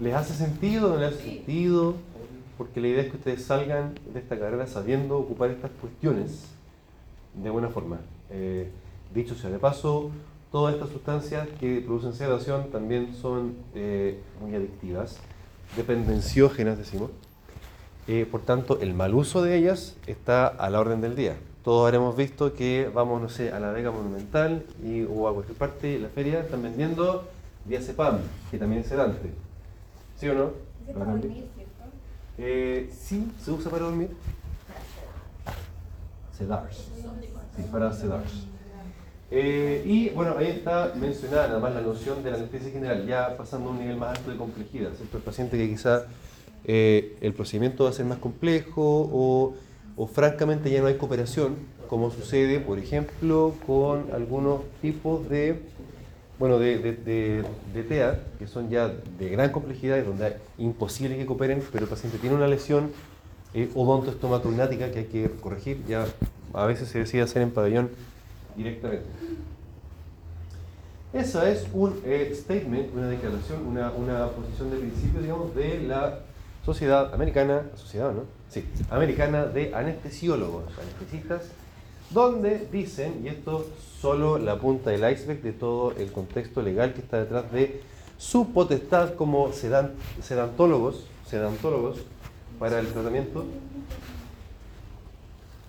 ¿Les 0.00 0.14
hace 0.14 0.34
sentido 0.34 0.88
o 0.88 0.94
no 0.94 1.00
les 1.00 1.14
hace 1.14 1.24
sentido? 1.24 1.96
Porque 2.58 2.80
la 2.80 2.88
idea 2.88 3.02
es 3.02 3.10
que 3.10 3.16
ustedes 3.16 3.44
salgan 3.44 3.94
de 4.12 4.20
esta 4.20 4.38
carrera 4.38 4.66
sabiendo 4.66 5.18
ocupar 5.18 5.50
estas 5.50 5.70
cuestiones 5.80 6.44
de 7.34 7.50
buena 7.50 7.68
forma. 7.68 7.98
Eh, 8.30 8.70
dicho 9.14 9.34
sea 9.34 9.50
de 9.50 9.58
paso, 9.58 10.10
todas 10.52 10.74
estas 10.74 10.90
sustancias 10.90 11.48
que 11.58 11.80
producen 11.80 12.12
sedación 12.12 12.70
también 12.70 13.14
son 13.14 13.54
eh, 13.74 14.20
muy 14.40 14.54
adictivas, 14.54 15.18
dependenciógenas 15.74 16.78
decimos. 16.78 17.10
Eh, 18.08 18.26
por 18.30 18.42
tanto, 18.42 18.80
el 18.80 18.94
mal 18.94 19.14
uso 19.14 19.42
de 19.42 19.56
ellas 19.56 19.96
está 20.06 20.46
a 20.46 20.70
la 20.70 20.80
orden 20.80 21.00
del 21.00 21.16
día. 21.16 21.36
Todos 21.64 21.86
habremos 21.86 22.16
visto 22.16 22.54
que 22.54 22.88
vamos, 22.94 23.20
no 23.20 23.28
sé, 23.28 23.50
a 23.50 23.58
la 23.58 23.72
Vega 23.72 23.90
Monumental 23.90 24.64
y, 24.84 25.02
o 25.02 25.28
a 25.28 25.34
cualquier 25.34 25.58
parte, 25.58 25.98
la 25.98 26.08
feria, 26.08 26.40
están 26.40 26.62
vendiendo 26.62 27.24
diazepam, 27.64 28.20
que 28.50 28.58
también 28.58 28.82
es 28.82 28.88
sedante. 28.88 29.32
¿Sí 30.16 30.28
o 30.28 30.34
no? 30.34 30.50
¿Lo 30.86 30.92
para 30.92 31.10
dormir? 31.10 31.32
¿cierto? 31.54 31.84
Eh, 32.38 32.90
sí, 32.96 33.32
se 33.42 33.50
usa 33.50 33.70
para 33.70 33.86
dormir. 33.86 34.10
Sedars. 36.38 36.76
Sí, 37.56 37.62
para 37.72 37.92
sedars. 37.92 38.46
Eh, 39.30 39.82
y 39.84 40.08
bueno, 40.10 40.36
ahí 40.38 40.46
está 40.46 40.92
mencionada 41.00 41.48
nada 41.48 41.58
más 41.58 41.74
la 41.74 41.80
noción 41.80 42.22
de 42.22 42.30
la 42.30 42.36
anestesia 42.36 42.70
general, 42.70 43.06
ya 43.06 43.36
pasando 43.36 43.70
a 43.70 43.72
un 43.72 43.80
nivel 43.80 43.96
más 43.96 44.16
alto 44.18 44.30
de 44.30 44.36
complejidad. 44.36 44.90
El 45.12 45.20
paciente 45.20 45.56
que 45.58 45.68
quizá 45.68 46.04
eh, 46.64 47.16
el 47.20 47.32
procedimiento 47.34 47.84
va 47.84 47.90
a 47.90 47.92
ser 47.92 48.06
más 48.06 48.18
complejo 48.18 49.10
o, 49.12 49.54
francamente 50.06 50.70
ya 50.70 50.80
no 50.80 50.86
hay 50.86 50.94
cooperación, 50.96 51.56
como 51.88 52.10
sucede, 52.10 52.60
por 52.60 52.78
ejemplo, 52.78 53.54
con 53.66 54.06
algunos 54.12 54.60
tipos 54.80 55.28
de, 55.28 55.60
bueno, 56.38 56.58
de, 56.58 56.78
de, 56.78 56.92
de- 56.92 57.44
de 57.74 57.82
TEA, 57.82 58.20
que 58.38 58.46
son 58.46 58.68
ya 58.70 58.88
de 59.18 59.28
gran 59.28 59.50
complejidad 59.50 59.96
y 59.98 60.02
donde 60.02 60.28
es 60.28 60.34
imposible 60.58 61.16
que 61.16 61.26
cooperen, 61.26 61.62
pero 61.72 61.84
el 61.84 61.90
paciente 61.90 62.18
tiene 62.18 62.36
una 62.36 62.46
lesión 62.46 62.90
eh, 63.54 63.70
que 64.90 64.98
hay 65.00 65.04
que 65.06 65.30
corregir, 65.40 65.82
ya 65.88 66.04
a 66.52 66.66
veces 66.66 66.88
se 66.88 66.98
decide 67.00 67.22
hacer 67.22 67.42
en 67.42 67.50
pabellón 67.50 67.90
directamente. 68.56 69.06
Esa 71.12 71.48
es 71.50 71.66
un 71.72 72.00
eh, 72.04 72.32
statement, 72.34 72.94
una 72.94 73.08
declaración, 73.08 73.66
una, 73.66 73.90
una 73.92 74.28
posición 74.28 74.70
de 74.70 74.78
principio, 74.78 75.22
digamos, 75.22 75.54
de 75.54 75.80
la 75.82 76.20
Sociedad 76.64 77.14
Americana, 77.14 77.62
Sociedad, 77.76 78.12
¿no? 78.12 78.24
Sí, 78.50 78.64
Americana 78.90 79.46
de 79.46 79.74
Anestesiólogos, 79.74 80.64
anestesistas, 80.78 81.42
donde 82.10 82.68
dicen, 82.70 83.22
y 83.24 83.28
esto 83.28 83.60
es 83.76 83.84
solo 84.00 84.38
la 84.38 84.58
punta 84.58 84.90
del 84.90 85.10
iceberg 85.10 85.40
de 85.42 85.52
todo 85.52 85.92
el 85.92 86.12
contexto 86.12 86.60
legal 86.62 86.92
que 86.92 87.00
está 87.00 87.18
detrás 87.20 87.50
de 87.52 87.80
su 88.18 88.52
potestad 88.52 89.14
como 89.14 89.52
sedan- 89.52 89.92
sedantólogos, 90.22 91.06
sedantólogos 91.26 91.98
para 92.58 92.78
el 92.80 92.88
tratamiento. 92.88 93.44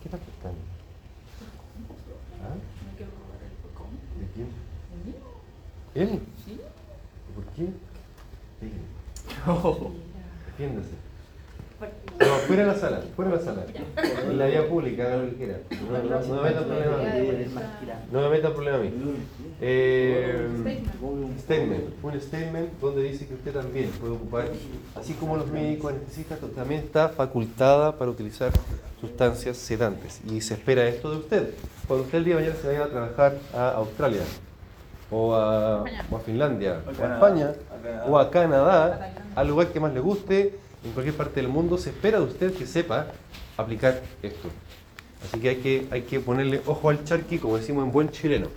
¿Qué 0.01 0.09
está 0.09 0.17
buscando? 0.17 0.57
¿Ah? 2.43 2.55
¿De 4.19 4.27
quién? 4.33 4.47
¿Él? 5.97 6.19
¿Por 7.33 7.43
qué? 7.55 7.69
Dígame. 8.61 8.97
Defiéndase. 10.45 10.95
fuera 12.45 12.61
de 12.61 12.67
la 12.67 12.75
sala, 12.75 13.01
fuera 13.15 13.31
de 13.31 13.37
la 13.37 13.43
sala. 13.43 13.65
En 14.29 14.37
la 14.37 14.45
vía 14.45 14.69
pública, 14.69 15.05
hagan 15.05 15.25
lo 15.25 15.31
que 15.31 15.37
quieran. 15.37 15.61
No, 15.71 16.03
no, 16.03 16.19
no 16.19 16.35
me 16.35 16.49
metan 16.49 16.65
problema 16.65 16.93
a 16.93 16.99
mí. 16.99 17.45
No 18.11 18.21
me 18.21 18.29
metan 18.29 18.53
problema 18.53 18.77
a 18.77 18.81
mí. 18.81 18.91
Eh, 19.59 20.47
statement, 21.39 21.83
un 22.03 22.21
statement 22.21 22.79
donde 22.79 23.01
dice 23.01 23.25
que 23.27 23.33
usted 23.33 23.53
también 23.53 23.89
puede 23.89 24.13
ocupar, 24.13 24.51
así 24.95 25.13
como 25.13 25.35
los 25.35 25.47
médicos 25.47 25.93
anestesistas, 25.93 26.37
también 26.55 26.81
está 26.81 27.09
facultada 27.09 27.97
para 27.97 28.11
utilizar 28.11 28.51
sustancias 29.01 29.57
sedantes. 29.57 30.21
Y 30.29 30.41
se 30.41 30.53
espera 30.53 30.87
esto 30.87 31.09
de 31.09 31.17
usted. 31.17 31.53
Cuando 31.87 32.05
usted 32.05 32.19
el 32.19 32.25
día 32.25 32.35
de 32.35 32.41
mañana 32.41 32.61
se 32.61 32.67
vaya 32.67 32.83
a 32.83 32.89
trabajar 32.89 33.37
a 33.51 33.69
Australia, 33.71 34.21
o 35.11 35.33
a, 35.33 35.83
o 35.83 36.17
a 36.17 36.19
Finlandia, 36.19 36.81
o 36.85 37.03
a 37.03 37.13
España, 37.13 37.53
o 38.07 38.17
a 38.17 38.29
Canadá, 38.29 39.13
al 39.35 39.47
lugar 39.47 39.67
que 39.67 39.79
más 39.79 39.93
le 39.93 39.99
guste, 39.99 40.59
en 40.83 40.91
cualquier 40.91 41.15
parte 41.15 41.41
del 41.41 41.49
mundo, 41.49 41.77
se 41.77 41.89
espera 41.89 42.19
de 42.19 42.25
usted 42.25 42.53
que 42.53 42.65
sepa 42.65 43.07
aplicar 43.57 44.01
esto. 44.21 44.49
Así 45.23 45.39
que 45.39 45.49
hay 45.49 45.55
que, 45.57 45.87
hay 45.91 46.01
que 46.03 46.19
ponerle 46.19 46.61
ojo 46.65 46.89
al 46.89 47.03
charqui, 47.03 47.39
como 47.39 47.57
decimos 47.57 47.83
en 47.85 47.91
buen 47.91 48.09
chileno. 48.09 48.47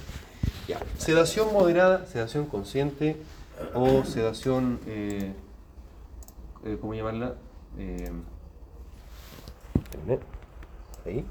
Ya. 0.69 0.79
Sedación 0.99 1.53
moderada, 1.53 2.07
sedación 2.07 2.47
consciente 2.47 3.17
o 3.75 4.05
sedación, 4.05 4.79
eh, 4.87 5.33
eh, 6.65 6.79
¿cómo 6.81 6.95
llamarla? 6.95 7.35
Eh, 7.79 8.13
ahí. 11.07 11.25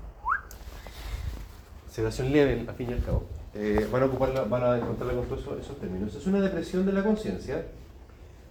Sedación 1.90 2.32
leve, 2.32 2.66
al 2.68 2.76
fin 2.76 2.90
y 2.90 2.94
al 2.94 3.04
cabo. 3.04 3.24
Eh, 3.62 3.86
van 3.92 4.04
a 4.04 4.06
ocuparla, 4.06 4.44
encontrarla 4.78 5.16
con 5.16 5.26
todos 5.26 5.42
esos, 5.60 5.78
términos. 5.80 6.16
Es 6.16 6.26
una 6.28 6.40
depresión 6.40 6.86
de 6.86 6.94
la 6.94 7.04
conciencia 7.04 7.66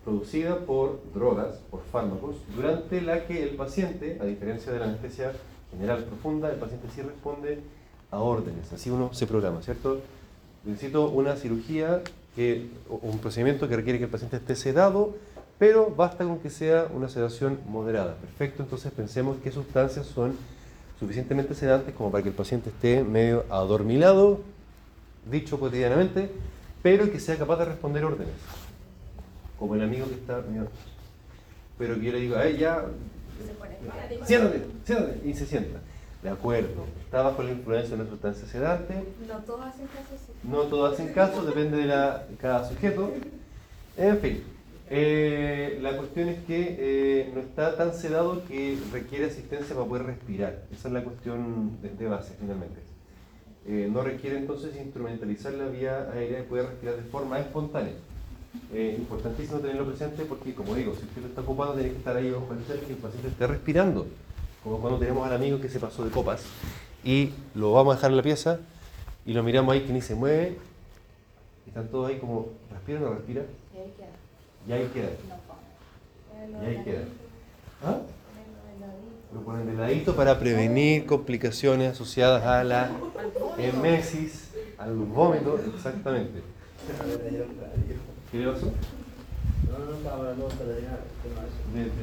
producida 0.05 0.59
por 0.59 1.01
drogas, 1.15 1.61
por 1.71 1.81
fármacos, 1.91 2.37
durante 2.55 3.01
la 3.01 3.27
que 3.27 3.43
el 3.43 3.57
paciente, 3.57 4.19
a 4.21 4.27
diferencia 4.27 4.71
de 4.71 4.81
la 4.81 4.85
anestesia 4.85 5.33
general 5.71 6.05
profunda, 6.05 6.51
el 6.51 6.59
paciente 6.59 6.89
sí 6.95 7.01
responde 7.01 7.61
a 8.11 8.19
órdenes, 8.19 8.71
así 8.71 8.91
uno 8.91 9.15
se 9.15 9.27
programa, 9.27 9.63
¿cierto? 9.63 10.01
Necesito 10.65 11.09
una 11.09 11.37
cirugía, 11.37 12.03
que, 12.37 12.69
un 12.91 13.19
procedimiento 13.19 13.67
que 13.67 13.77
requiere 13.77 13.99
que 13.99 14.05
el 14.05 14.11
paciente 14.11 14.37
esté 14.37 14.57
sedado, 14.57 15.15
pero 15.59 15.91
basta 15.97 16.25
con 16.25 16.39
que 16.39 16.51
sea 16.51 16.87
una 16.95 17.09
sedación 17.09 17.61
moderada. 17.67 18.15
Perfecto, 18.17 18.63
entonces 18.63 18.93
pensemos 18.93 19.39
qué 19.43 19.53
sustancias 19.53 20.05
son 20.05 20.37
suficientemente 21.01 21.55
sedantes 21.55 21.95
como 21.95 22.11
para 22.11 22.23
que 22.23 22.29
el 22.29 22.35
paciente 22.35 22.69
esté 22.69 23.03
medio 23.05 23.47
adormilado, 23.49 24.41
dicho 25.31 25.59
cotidianamente, 25.59 26.31
pero 26.83 27.11
que 27.11 27.21
sea 27.21 27.37
capaz 27.37 27.59
de 27.59 27.65
responder 27.67 28.05
órdenes 28.05 28.35
como 29.59 29.75
el 29.75 29.83
amigo 29.83 30.07
que 30.07 30.15
está, 30.15 30.43
pero 31.77 31.95
que 31.97 32.03
yo 32.03 32.13
le 32.13 32.21
digo 32.21 32.37
a 32.37 32.47
ella, 32.47 32.85
siéntate, 34.25 34.65
siéntate, 34.85 35.29
y 35.29 35.35
se 35.35 35.47
sienta. 35.47 35.81
De 36.23 36.31
acuerdo, 36.31 36.85
está 37.05 37.23
bajo 37.23 37.43
la 37.43 37.53
influencia 37.53 37.97
de 37.97 38.03
una 38.03 38.11
sustancia 38.11 38.47
sedante. 38.47 38.95
No 39.27 39.39
todos 39.39 39.67
hacen 39.67 39.87
caso. 39.87 40.17
Sí. 40.17 40.33
No 40.43 40.63
todos 40.63 40.95
hacen 40.95 41.13
caso, 41.13 41.45
depende 41.45 41.77
de, 41.77 41.87
la, 41.87 42.27
cada 42.41 42.69
sujeto. 42.69 43.13
En 43.97 44.19
fin, 44.19 44.43
eh, 44.91 45.79
la 45.81 45.97
cuestión 45.97 46.29
es 46.29 46.45
que 46.45 46.77
eh, 46.79 47.31
no 47.35 47.41
está 47.41 47.77
tan 47.77 47.95
sedado 47.95 48.45
que 48.47 48.79
requiere 48.93 49.27
asistencia 49.27 49.75
para 49.77 49.87
poder 49.87 50.07
respirar. 50.07 50.63
Esa 50.73 50.89
es 50.89 50.95
la 50.95 51.05
cuestión 51.05 51.81
de, 51.83 51.91
de 51.91 52.09
base, 52.09 52.35
finalmente. 52.39 52.88
Eh, 53.67 53.89
no 53.93 54.03
requiere 54.03 54.39
entonces 54.39 54.75
instrumentalizar 54.77 55.53
la 55.55 55.67
vía 55.67 56.11
aérea 56.13 56.41
y 56.41 56.43
poder 56.45 56.67
respirar 56.67 56.97
de 56.97 57.03
forma 57.03 57.39
espontánea. 57.39 57.95
Eh, 58.73 58.97
importantísimo 58.99 59.59
tenerlo 59.59 59.87
presente 59.87 60.25
porque, 60.25 60.55
como 60.55 60.75
digo, 60.75 60.95
si 60.95 61.05
usted 61.05 61.25
está 61.25 61.43
ocupado, 61.43 61.75
tiene 61.75 61.91
que 61.91 61.99
estar 61.99 62.17
ahí 62.17 62.31
bajo 62.31 62.49
el 62.53 62.81
que 62.81 62.93
el 62.93 62.99
paciente 62.99 63.29
esté 63.29 63.47
respirando. 63.47 64.07
Como 64.65 64.79
cuando 64.79 64.99
tenemos 64.99 65.27
al 65.27 65.35
amigo 65.35 65.61
que 65.61 65.69
se 65.69 65.79
pasó 65.79 66.05
de 66.05 66.11
copas 66.11 66.45
y 67.05 67.31
lo 67.55 67.73
vamos 67.73 67.93
a 67.93 67.97
dejar 67.97 68.11
en 68.11 68.17
la 68.17 68.23
pieza 68.23 68.61
y 69.25 69.33
lo 69.33 69.43
miramos 69.43 69.73
ahí 69.73 69.83
que 69.83 69.93
ni 69.93 70.01
se 70.01 70.15
mueve 70.15 70.57
están 71.79 71.89
todos 71.89 72.09
ahí 72.09 72.19
como, 72.19 72.49
¿respira 72.73 72.99
o 72.99 73.03
no 73.03 73.15
respira? 73.15 73.43
Y 73.73 73.79
ahí 73.79 73.93
queda. 73.97 74.09
Y 74.67 74.73
ahí 74.73 74.89
queda. 74.89 75.11
No, 76.51 76.63
Y 76.63 76.67
ahí 76.67 76.85
queda. 76.85 77.05
¿Ah? 77.85 78.01
Lo 79.35 79.41
ponen 79.43 79.67
de 79.67 79.75
ladito 79.75 80.17
para 80.17 80.39
prevenir 80.39 81.05
complicaciones 81.07 81.93
asociadas 81.93 82.45
a 82.45 82.65
la 82.65 82.91
emesis, 83.59 84.51
al 84.79 84.95
vómito, 84.95 85.61
exactamente. 85.75 86.41
¿Qué 88.33 88.45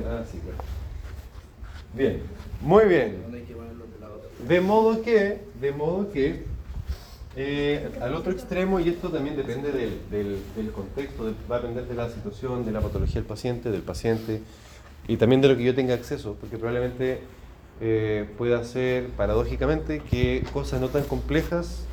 ah, 0.06 0.24
sí, 0.32 0.40
claro. 0.40 0.58
Bien, 1.94 2.22
muy 2.62 2.86
bien. 2.86 3.22
¿Dónde 3.24 3.38
hay 3.40 3.44
que 3.46 3.54
ponerlo 3.54 3.86
de 4.48 4.62
modo 4.62 5.02
que, 5.02 5.42
de 5.60 5.72
modo 5.72 6.12
que, 6.12 6.44
eh, 7.36 7.90
al 8.02 8.14
otro 8.14 8.32
extremo, 8.32 8.80
y 8.80 8.90
esto 8.90 9.10
también 9.10 9.36
depende 9.36 9.72
del, 9.72 10.00
del- 10.12 10.40
del 10.56 10.72
contexto, 10.72 11.34
va 11.50 11.56
a 11.58 11.60
depender 11.60 11.88
de 11.88 11.96
la 11.96 12.10
situación, 12.10 12.66
de 12.66 12.72
la 12.72 12.82
patología 12.82 13.16
del 13.16 13.26
paciente, 13.26 13.72
del 13.72 13.82
paciente, 13.82 14.42
y 15.08 15.18
también 15.18 15.42
de 15.42 15.48
lo 15.50 15.58
que 15.58 15.64
yo 15.64 15.76
tenga 15.76 15.94
acceso, 15.94 16.36
porque 16.40 16.58
probablemente 16.58 17.20
eh, 17.82 18.28
pueda 18.38 18.64
ser, 18.64 19.08
paradójicamente, 19.10 20.00
que 20.00 20.44
cosas 20.54 20.82
no 20.82 20.90
tan 20.90 21.04
complejas 21.04 21.84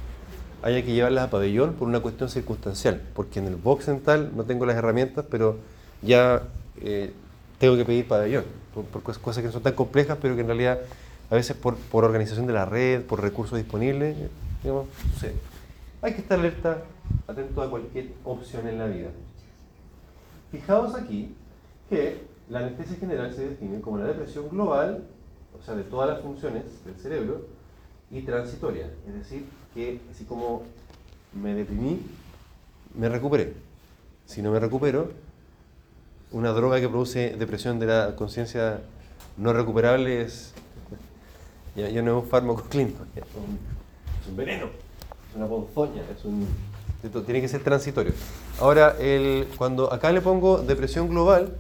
haya 0.62 0.83
que 0.85 0.92
llevarlas 0.92 1.25
a 1.25 1.31
pabellón 1.31 1.75
por 1.75 1.88
una 1.88 2.00
cuestión 2.00 2.28
circunstancial, 2.28 3.02
porque 3.14 3.40
en 3.40 3.49
el 3.49 3.57
box 3.57 3.87
dental 3.87 4.31
no 4.37 4.45
tengo 4.45 4.64
las 4.64 4.76
herramientas, 4.76 5.25
pero 5.28 5.57
ya 6.02 6.42
eh, 6.81 7.12
tengo 7.59 7.76
que 7.76 7.85
pedir 7.85 8.07
pabellón, 8.07 8.45
por, 8.73 8.85
por 8.85 9.02
cos- 9.02 9.19
cosas 9.19 9.42
que 9.42 9.49
no 9.49 9.52
son 9.52 9.62
tan 9.62 9.75
complejas, 9.75 10.19
pero 10.23 10.35
que 10.37 10.42
en 10.42 10.47
realidad 10.47 10.78
a 11.31 11.35
veces 11.35 11.57
por, 11.57 11.76
por 11.76 12.04
organización 12.04 12.47
de 12.47 12.52
la 12.52 12.64
red, 12.64 13.02
por 13.02 13.21
recursos 13.21 13.59
disponibles, 13.59 14.16
digamos, 14.62 14.87
sucede. 15.14 15.35
Hay 16.00 16.12
que 16.14 16.21
estar 16.21 16.38
alerta, 16.38 16.78
atento 17.26 17.61
a 17.62 17.69
cualquier 17.71 18.09
opción 18.25 18.69
en 18.69 18.78
la 18.78 18.87
vida. 18.87 19.09
Fijaos 20.50 20.95
aquí 20.95 21.35
que 21.88 22.21
la 22.53 22.59
anestesia 22.59 22.97
general 22.99 23.33
se 23.35 23.49
define 23.49 23.81
como 23.81 23.97
la 23.97 24.05
depresión 24.05 24.51
global, 24.51 25.05
o 25.59 25.65
sea, 25.65 25.75
de 25.75 25.85
todas 25.85 26.11
las 26.11 26.21
funciones 26.21 26.65
del 26.85 26.95
cerebro, 26.97 27.47
y 28.11 28.21
transitoria, 28.21 28.91
es 29.09 29.15
decir, 29.15 29.47
que 29.73 30.01
así 30.11 30.25
como 30.25 30.63
me 31.33 31.55
deprimí, 31.55 32.03
me 32.95 33.09
recuperé. 33.09 33.55
Si 34.27 34.43
no 34.43 34.53
me 34.53 34.61
recupero, 34.61 35.11
una 36.31 36.51
droga 36.51 36.79
que 36.79 36.91
produce 36.91 37.35
depresión 37.39 37.79
de 37.79 37.87
la 37.87 38.17
conciencia 38.17 38.81
no 39.39 39.55
recuperable 39.55 40.21
es, 40.21 40.53
ya, 41.75 41.89
ya 41.89 42.03
no 42.03 42.19
es 42.19 42.25
un 42.25 42.31
fármaco 42.31 42.65
clínico, 42.69 43.03
es 43.17 43.23
un, 43.35 43.59
es 44.21 44.29
un 44.29 44.37
veneno, 44.37 44.67
es 44.67 45.37
una 45.37 45.47
ponzoña, 45.47 46.03
es 46.15 46.23
un, 46.27 46.47
tiene 47.25 47.41
que 47.41 47.49
ser 47.49 47.65
transitorio. 47.65 48.13
Ahora, 48.61 48.95
el, 49.01 49.49
cuando 49.57 49.91
acá 49.91 50.13
le 50.13 50.21
pongo 50.21 50.59
depresión 50.59 51.09
global, 51.09 51.57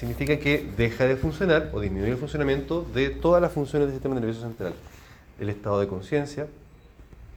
significa 0.00 0.38
que 0.38 0.66
deja 0.78 1.04
de 1.04 1.14
funcionar 1.16 1.68
o 1.74 1.80
disminuye 1.80 2.12
el 2.12 2.16
funcionamiento 2.16 2.86
de 2.94 3.10
todas 3.10 3.42
las 3.42 3.52
funciones 3.52 3.88
del 3.88 3.94
sistema 3.96 4.14
nervioso 4.14 4.40
central. 4.40 4.72
El 5.38 5.50
estado 5.50 5.78
de 5.78 5.88
conciencia, 5.88 6.46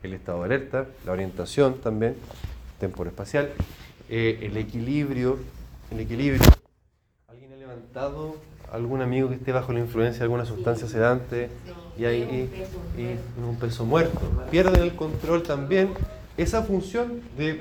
el 0.02 0.14
estado 0.14 0.40
de 0.40 0.46
alerta, 0.46 0.86
la 1.06 1.12
orientación 1.12 1.82
también, 1.82 2.16
temporoespacial, 2.80 3.50
eh, 4.10 4.40
el 4.44 4.56
equilibrio, 4.56 5.40
el 5.92 6.00
equilibrio. 6.00 6.42
¿Alguien 7.28 7.52
ha 7.52 7.58
levantado 7.58 8.38
algún 8.72 9.02
amigo 9.02 9.28
que 9.28 9.36
esté 9.36 9.52
bajo 9.52 9.74
la 9.74 9.80
influencia 9.80 10.20
de 10.20 10.24
alguna 10.24 10.46
sustancia 10.46 10.88
sedante 10.88 11.50
y 12.00 12.06
hay 12.06 12.22
y, 12.98 13.02
y 13.02 13.20
un 13.46 13.58
peso 13.58 13.86
muerto? 13.86 14.22
Pierden 14.52 14.82
el 14.82 14.96
control 14.96 15.44
también. 15.44 15.90
Esa 16.38 16.64
función 16.64 17.20
de, 17.38 17.60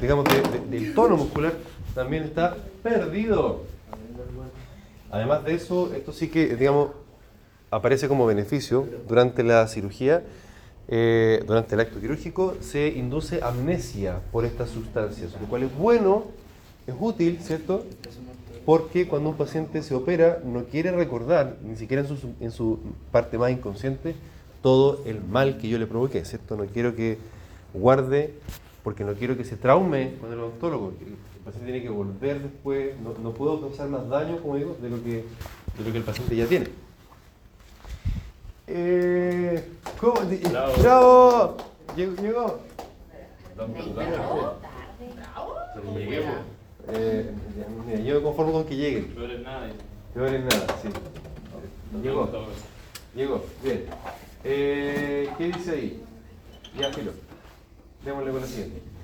digamos, 0.00 0.24
de- 0.24 0.40
de- 0.58 0.80
del 0.80 0.94
tono 0.94 1.18
muscular 1.18 1.52
también 1.94 2.22
está 2.24 2.56
perdido. 2.82 3.75
Además 5.16 5.44
de 5.44 5.54
eso, 5.54 5.92
esto 5.94 6.12
sí 6.12 6.28
que, 6.28 6.56
digamos, 6.56 6.90
aparece 7.70 8.06
como 8.06 8.26
beneficio 8.26 8.86
durante 9.08 9.42
la 9.42 9.66
cirugía, 9.66 10.22
eh, 10.88 11.42
durante 11.46 11.74
el 11.74 11.80
acto 11.80 11.98
quirúrgico, 11.98 12.54
se 12.60 12.88
induce 12.88 13.42
amnesia 13.42 14.20
por 14.30 14.44
estas 14.44 14.68
sustancias, 14.68 15.32
lo 15.40 15.46
cual 15.48 15.62
es 15.62 15.76
bueno, 15.76 16.24
es 16.86 16.94
útil, 16.98 17.38
¿cierto? 17.40 17.84
Porque 18.66 19.08
cuando 19.08 19.30
un 19.30 19.36
paciente 19.36 19.82
se 19.82 19.94
opera, 19.94 20.40
no 20.44 20.64
quiere 20.64 20.92
recordar, 20.92 21.56
ni 21.64 21.76
siquiera 21.76 22.02
en 22.02 22.08
su, 22.08 22.34
en 22.38 22.50
su 22.50 22.78
parte 23.10 23.38
más 23.38 23.50
inconsciente, 23.50 24.14
todo 24.62 25.00
el 25.06 25.22
mal 25.22 25.56
que 25.56 25.68
yo 25.68 25.78
le 25.78 25.86
provoqué, 25.86 26.24
¿cierto? 26.24 26.56
No 26.56 26.66
quiero 26.66 26.94
que 26.94 27.18
guarde, 27.72 28.34
porque 28.84 29.02
no 29.02 29.14
quiero 29.14 29.36
que 29.36 29.44
se 29.44 29.56
traume 29.56 30.14
con 30.20 30.30
el 30.30 30.40
odontólogo. 30.40 30.92
El 31.46 31.52
paciente 31.52 31.72
tiene 31.72 31.86
que 31.86 31.92
volver 31.92 32.42
después, 32.42 32.98
no, 33.00 33.14
no 33.22 33.30
puedo 33.30 33.60
causar 33.60 33.88
más 33.88 34.08
daño, 34.08 34.42
como 34.42 34.56
digo, 34.56 34.76
de 34.82 34.90
lo 34.90 35.00
que, 35.00 35.10
de 35.78 35.84
lo 35.84 35.92
que 35.92 35.98
el 35.98 36.02
paciente 36.02 36.34
ya 36.34 36.46
tiene. 36.46 36.66
Eh, 38.66 39.64
¿cómo? 40.00 40.22
Bravo. 40.50 40.72
¡Bravo! 40.82 41.56
Llegó. 41.96 42.16
llegó. 42.16 42.60
Pero. 45.94 46.32
Eh, 46.88 47.30
mira, 47.86 48.00
yo 48.00 48.14
me 48.16 48.22
conformo 48.22 48.52
con 48.52 48.64
que 48.64 48.76
llegue. 48.76 49.02
Peor 49.02 49.30
es 49.30 49.42
nada. 49.42 49.68
Peor 50.14 50.34
es 50.34 50.44
nada, 50.44 50.66
sí. 50.82 50.88
Llegó. 52.02 52.28
Llegó, 53.14 53.44
bien. 53.62 53.84
Eh, 54.42 55.30
¿Qué 55.38 55.44
dice 55.44 55.70
ahí? 55.70 56.02
Ya, 56.76 56.92
filo. 56.92 57.12
Démosle 58.04 58.32
con 58.32 58.40
la 58.40 58.46
siguiente. 58.48 58.95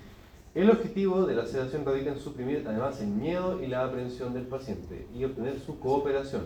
El 0.54 0.68
objetivo 0.68 1.24
de 1.24 1.34
la 1.34 1.46
sedación 1.46 1.86
radica 1.86 2.10
en 2.10 2.20
suprimir 2.20 2.62
además 2.68 3.00
el 3.00 3.06
miedo 3.06 3.62
y 3.62 3.68
la 3.68 3.84
aprehensión 3.84 4.34
del 4.34 4.42
paciente 4.42 5.06
y 5.14 5.24
obtener 5.24 5.58
su 5.58 5.78
cooperación. 5.78 6.42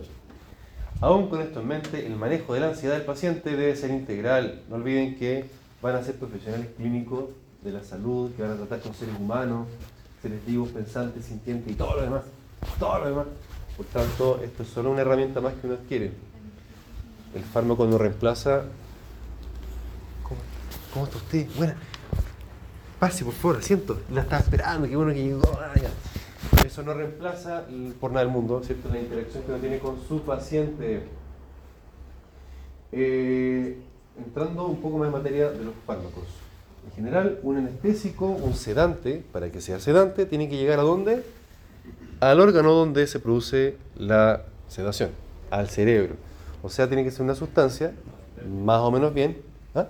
Aún 1.01 1.29
con 1.29 1.41
esto 1.41 1.61
en 1.61 1.67
mente, 1.67 2.07
el 2.07 2.15
manejo 2.15 2.55
de 2.55 2.61
la 2.61 2.69
ansiedad 2.69 2.95
del 2.95 3.05
paciente 3.05 3.51
debe 3.51 3.75
ser 3.75 3.91
integral. 3.91 4.63
No 4.69 4.77
olviden 4.77 5.17
que 5.17 5.51
van 5.83 5.97
a 5.97 6.05
ser 6.05 6.15
profesionales 6.15 6.69
clínicos 6.77 7.25
de 7.63 7.73
la 7.73 7.83
salud, 7.83 8.31
que 8.37 8.43
van 8.43 8.53
a 8.53 8.57
tratar 8.57 8.81
con 8.81 8.95
seres 8.95 9.17
humanos, 9.19 9.67
seres 10.23 10.39
vivos, 10.47 10.69
pensantes, 10.69 11.25
sintientes 11.25 11.73
y 11.73 11.75
todo 11.75 11.97
lo 11.97 12.03
demás. 12.03 12.23
Todo 12.79 13.01
lo 13.01 13.09
demás. 13.09 13.27
Por 13.77 13.87
tanto, 13.87 14.41
esto 14.43 14.63
es 14.63 14.69
solo 14.69 14.93
una 14.93 15.01
herramienta 15.01 15.41
más 15.41 15.55
que 15.55 15.67
uno 15.67 15.75
adquiere. 15.75 16.13
El 17.35 17.43
fármaco 17.43 17.85
no 17.87 17.99
reemplaza. 17.99 18.63
¿Cómo, 20.23 20.41
cómo 20.95 21.07
está 21.07 21.17
usted? 21.17 21.47
Buena. 21.57 21.77
Pase, 22.99 23.25
por 23.25 23.35
favor, 23.35 23.59
asiento. 23.59 24.01
La 24.11 24.23
estaba 24.23 24.41
esperando, 24.41 24.89
qué 24.89 24.97
bueno 24.97 25.13
que 25.13 25.23
llegó. 25.23 25.43
Ah. 25.61 25.73
Eso 26.65 26.83
no 26.83 26.95
reemplaza 26.95 27.65
por 28.01 28.11
nada 28.11 28.25
del 28.25 28.33
mundo, 28.33 28.63
¿cierto? 28.65 28.89
La 28.89 28.99
interacción 28.99 29.43
que 29.43 29.51
uno 29.51 29.61
tiene 29.61 29.79
con 29.79 30.01
su 30.07 30.23
paciente. 30.23 31.03
Eh, 32.93 33.79
entrando 34.19 34.67
un 34.67 34.81
poco 34.81 34.99
más 34.99 35.09
en 35.09 35.13
materia 35.13 35.51
de 35.51 35.65
los 35.65 35.75
fármacos. 35.87 36.25
En 36.87 36.93
general, 36.93 37.39
un 37.43 37.59
anestésico, 37.59 38.27
un 38.27 38.55
sedante, 38.55 39.23
para 39.33 39.51
que 39.51 39.61
sea 39.61 39.79
sedante, 39.79 40.25
tiene 40.25 40.49
que 40.49 40.57
llegar 40.57 40.79
a 40.79 40.83
dónde? 40.83 41.23
Al 42.21 42.41
órgano 42.41 42.73
donde 42.73 43.07
se 43.07 43.21
produce 43.21 43.77
la 43.97 44.43
sedación, 44.69 45.11
al 45.51 45.69
cerebro. 45.69 46.15
O 46.63 46.71
sea, 46.71 46.87
tiene 46.89 47.05
que 47.05 47.11
ser 47.11 47.23
una 47.23 47.35
sustancia 47.35 47.93
más 48.65 48.81
o 48.81 48.91
menos 48.91 49.13
bien. 49.13 49.37
¿ah? 49.75 49.87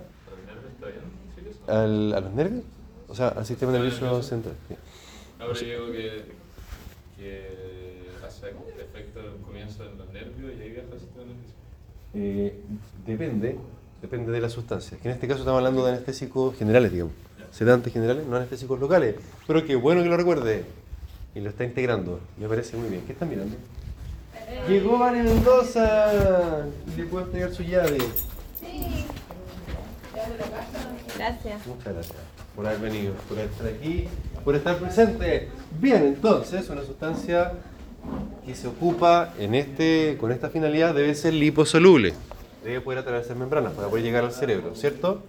¿A 1.67 1.85
los 1.85 2.33
nervios? 2.33 2.63
O 3.09 3.15
sea, 3.15 3.29
al 3.29 3.45
sistema 3.45 3.71
nervioso 3.71 4.21
central. 4.21 4.55
sí. 4.67 4.75
Ahora 5.39 5.53
yo 5.53 5.65
digo 5.65 5.91
que, 5.91 6.25
que 7.17 8.07
hace 8.25 8.47
efecto 8.79 9.19
al 9.19 9.37
comienzo 9.45 9.85
en 9.85 9.97
los 9.97 10.09
nervios 10.09 10.53
y 10.57 10.61
ahí 10.61 10.71
viaja 10.71 10.87
el 10.93 10.99
sistema 10.99 11.25
nervioso. 11.25 11.53
Eh, 12.13 12.59
depende, 13.05 13.57
depende 14.01 14.31
de 14.31 14.41
la 14.41 14.49
sustancia. 14.49 14.97
Que 14.97 15.09
en 15.09 15.13
este 15.15 15.27
caso 15.27 15.41
estamos 15.41 15.59
hablando 15.59 15.85
de 15.85 15.91
anestésicos 15.91 16.57
generales, 16.57 16.91
digamos. 16.91 17.13
Sedantes 17.51 17.93
generales, 17.93 18.25
no 18.25 18.35
anestésicos 18.35 18.79
locales. 18.79 19.15
Pero 19.45 19.65
qué 19.65 19.75
bueno 19.75 20.03
que 20.03 20.09
lo 20.09 20.17
recuerde. 20.17 20.65
Y 21.33 21.39
lo 21.39 21.49
está 21.49 21.63
integrando. 21.63 22.19
Me 22.37 22.47
parece 22.47 22.77
muy 22.77 22.89
bien. 22.89 23.03
¿Qué 23.05 23.13
están 23.13 23.29
mirando? 23.29 23.55
Llegó 24.67 24.97
Vane 24.97 25.23
Mendoza. 25.23 26.65
Y 26.87 26.99
le 26.99 27.05
puedo 27.05 27.25
entregar 27.25 27.53
su 27.53 27.63
llave. 27.63 27.99
Gracias. 31.15 31.67
Muchas 31.67 31.93
gracias 31.93 32.36
por 32.57 32.65
haber 32.65 32.79
venido, 32.79 33.13
por 33.29 33.37
estar 33.37 33.67
aquí, 33.67 34.07
por 34.43 34.55
estar 34.55 34.77
presente. 34.79 35.47
Bien, 35.79 36.03
entonces, 36.03 36.67
una 36.71 36.81
sustancia 36.81 37.53
que 38.43 38.55
se 38.55 38.67
ocupa 38.67 39.35
en 39.37 39.53
este, 39.53 40.17
con 40.19 40.31
esta 40.31 40.49
finalidad 40.49 40.95
debe 40.95 41.13
ser 41.13 41.35
liposoluble. 41.35 42.15
Debe 42.63 42.81
poder 42.81 42.99
atravesar 42.99 43.35
membranas 43.35 43.73
para 43.73 43.89
poder 43.89 44.03
llegar 44.03 44.23
al 44.23 44.31
cerebro, 44.31 44.73
¿cierto? 44.73 45.21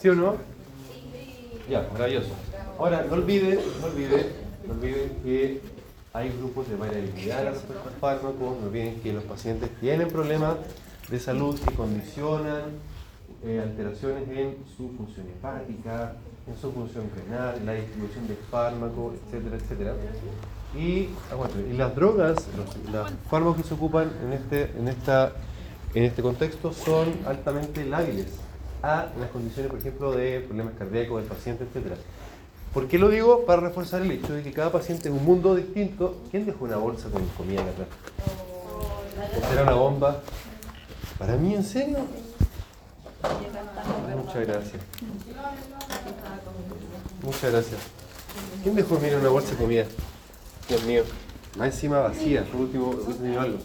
¿Sí 0.00 0.08
o 0.08 0.16
no? 0.16 0.34
Ya, 1.70 1.88
maravilloso. 1.92 2.30
Ahora, 2.80 3.06
no 3.08 3.14
olviden, 3.14 3.60
no 3.80 3.86
olviden, 3.86 4.26
no 4.66 4.74
olviden 4.74 5.10
que 5.22 5.60
hay 6.14 6.30
grupos 6.30 6.68
de 6.68 6.74
variabilidad 6.74 7.44
respecto 7.44 7.88
al 7.88 7.94
fármaco, 8.00 8.58
no 8.60 8.66
olviden 8.66 9.00
que 9.02 9.12
los 9.12 9.22
pacientes 9.22 9.70
tienen 9.78 10.08
problemas 10.08 10.56
de 11.08 11.20
salud 11.20 11.56
que 11.60 11.72
condicionan 11.74 12.62
eh, 13.44 13.60
alteraciones 13.62 14.28
en 14.28 14.56
su 14.76 14.90
función 14.90 15.26
hepática, 15.28 16.14
en 16.46 16.56
su 16.56 16.72
función 16.72 17.04
renal, 17.14 17.56
en 17.56 17.66
la 17.66 17.74
distribución 17.74 18.26
del 18.26 18.36
fármaco, 18.50 19.14
etcétera, 19.14 19.56
etcétera. 19.56 19.94
Y, 20.76 21.08
aguante, 21.30 21.58
y 21.70 21.76
las 21.76 21.94
drogas, 21.94 22.46
los, 22.56 22.92
los 22.92 23.10
fármacos 23.30 23.58
que 23.58 23.68
se 23.68 23.74
ocupan 23.74 24.10
en 24.24 24.32
este, 24.32 24.70
en, 24.78 24.88
esta, 24.88 25.32
en 25.94 26.04
este 26.04 26.22
contexto 26.22 26.72
son 26.72 27.08
altamente 27.26 27.84
lábiles 27.84 28.26
a 28.82 29.06
las 29.18 29.30
condiciones, 29.30 29.70
por 29.70 29.80
ejemplo, 29.80 30.12
de 30.12 30.40
problemas 30.40 30.74
cardíacos 30.78 31.20
del 31.20 31.28
paciente, 31.28 31.64
etcétera. 31.64 31.96
¿Por 32.72 32.86
qué 32.86 32.98
lo 32.98 33.08
digo? 33.08 33.46
Para 33.46 33.62
reforzar 33.62 34.02
el 34.02 34.10
hecho 34.10 34.34
de 34.34 34.42
que 34.42 34.52
cada 34.52 34.70
paciente 34.70 35.08
es 35.08 35.14
un 35.14 35.24
mundo 35.24 35.54
distinto. 35.54 36.22
¿Quién 36.30 36.44
dejó 36.44 36.64
una 36.64 36.76
bolsa 36.76 37.08
con 37.08 37.26
comida 37.28 37.62
acá 37.62 37.70
atrás? 37.70 37.88
¿O 39.36 39.48
será 39.48 39.62
una 39.62 39.72
bomba? 39.72 40.20
¿Para 41.18 41.36
mí, 41.36 41.54
en 41.54 41.64
serio? 41.64 41.98
Muchas 43.22 44.46
gracias. 44.46 44.82
Muchas 47.22 47.52
gracias. 47.52 47.80
¿Quién 48.62 48.74
dejó 48.74 48.98
mira 48.98 49.18
una 49.18 49.28
bolsa 49.28 49.50
de 49.50 49.56
comida? 49.56 49.84
Dios 50.68 50.84
mío. 50.84 51.02
Más 51.56 51.68
encima 51.68 52.00
vacía, 52.00 52.44
por 52.44 52.60
último 52.60 52.90
tenido 52.90 53.40
algo. 53.40 53.58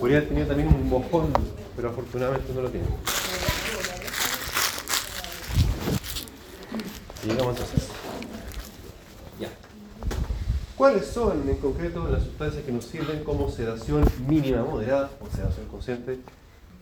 Podría 0.00 0.18
haber 0.18 0.28
tenido 0.28 0.46
también 0.48 0.68
un 0.68 0.88
mojón, 0.88 1.32
pero 1.76 1.90
afortunadamente 1.90 2.52
no 2.52 2.62
lo 2.62 2.70
tiene. 2.70 2.86
Llegamos 7.24 7.56
entonces. 7.56 7.88
Ya. 9.38 9.48
¿Cuáles 10.76 11.06
son 11.06 11.48
en 11.48 11.56
concreto 11.58 12.08
las 12.08 12.22
sustancias 12.24 12.64
que 12.64 12.72
nos 12.72 12.84
sirven 12.86 13.22
como 13.22 13.50
sedación 13.50 14.04
mínima 14.26 14.64
moderada 14.64 15.10
o 15.20 15.36
sedación 15.36 15.66
consciente 15.66 16.18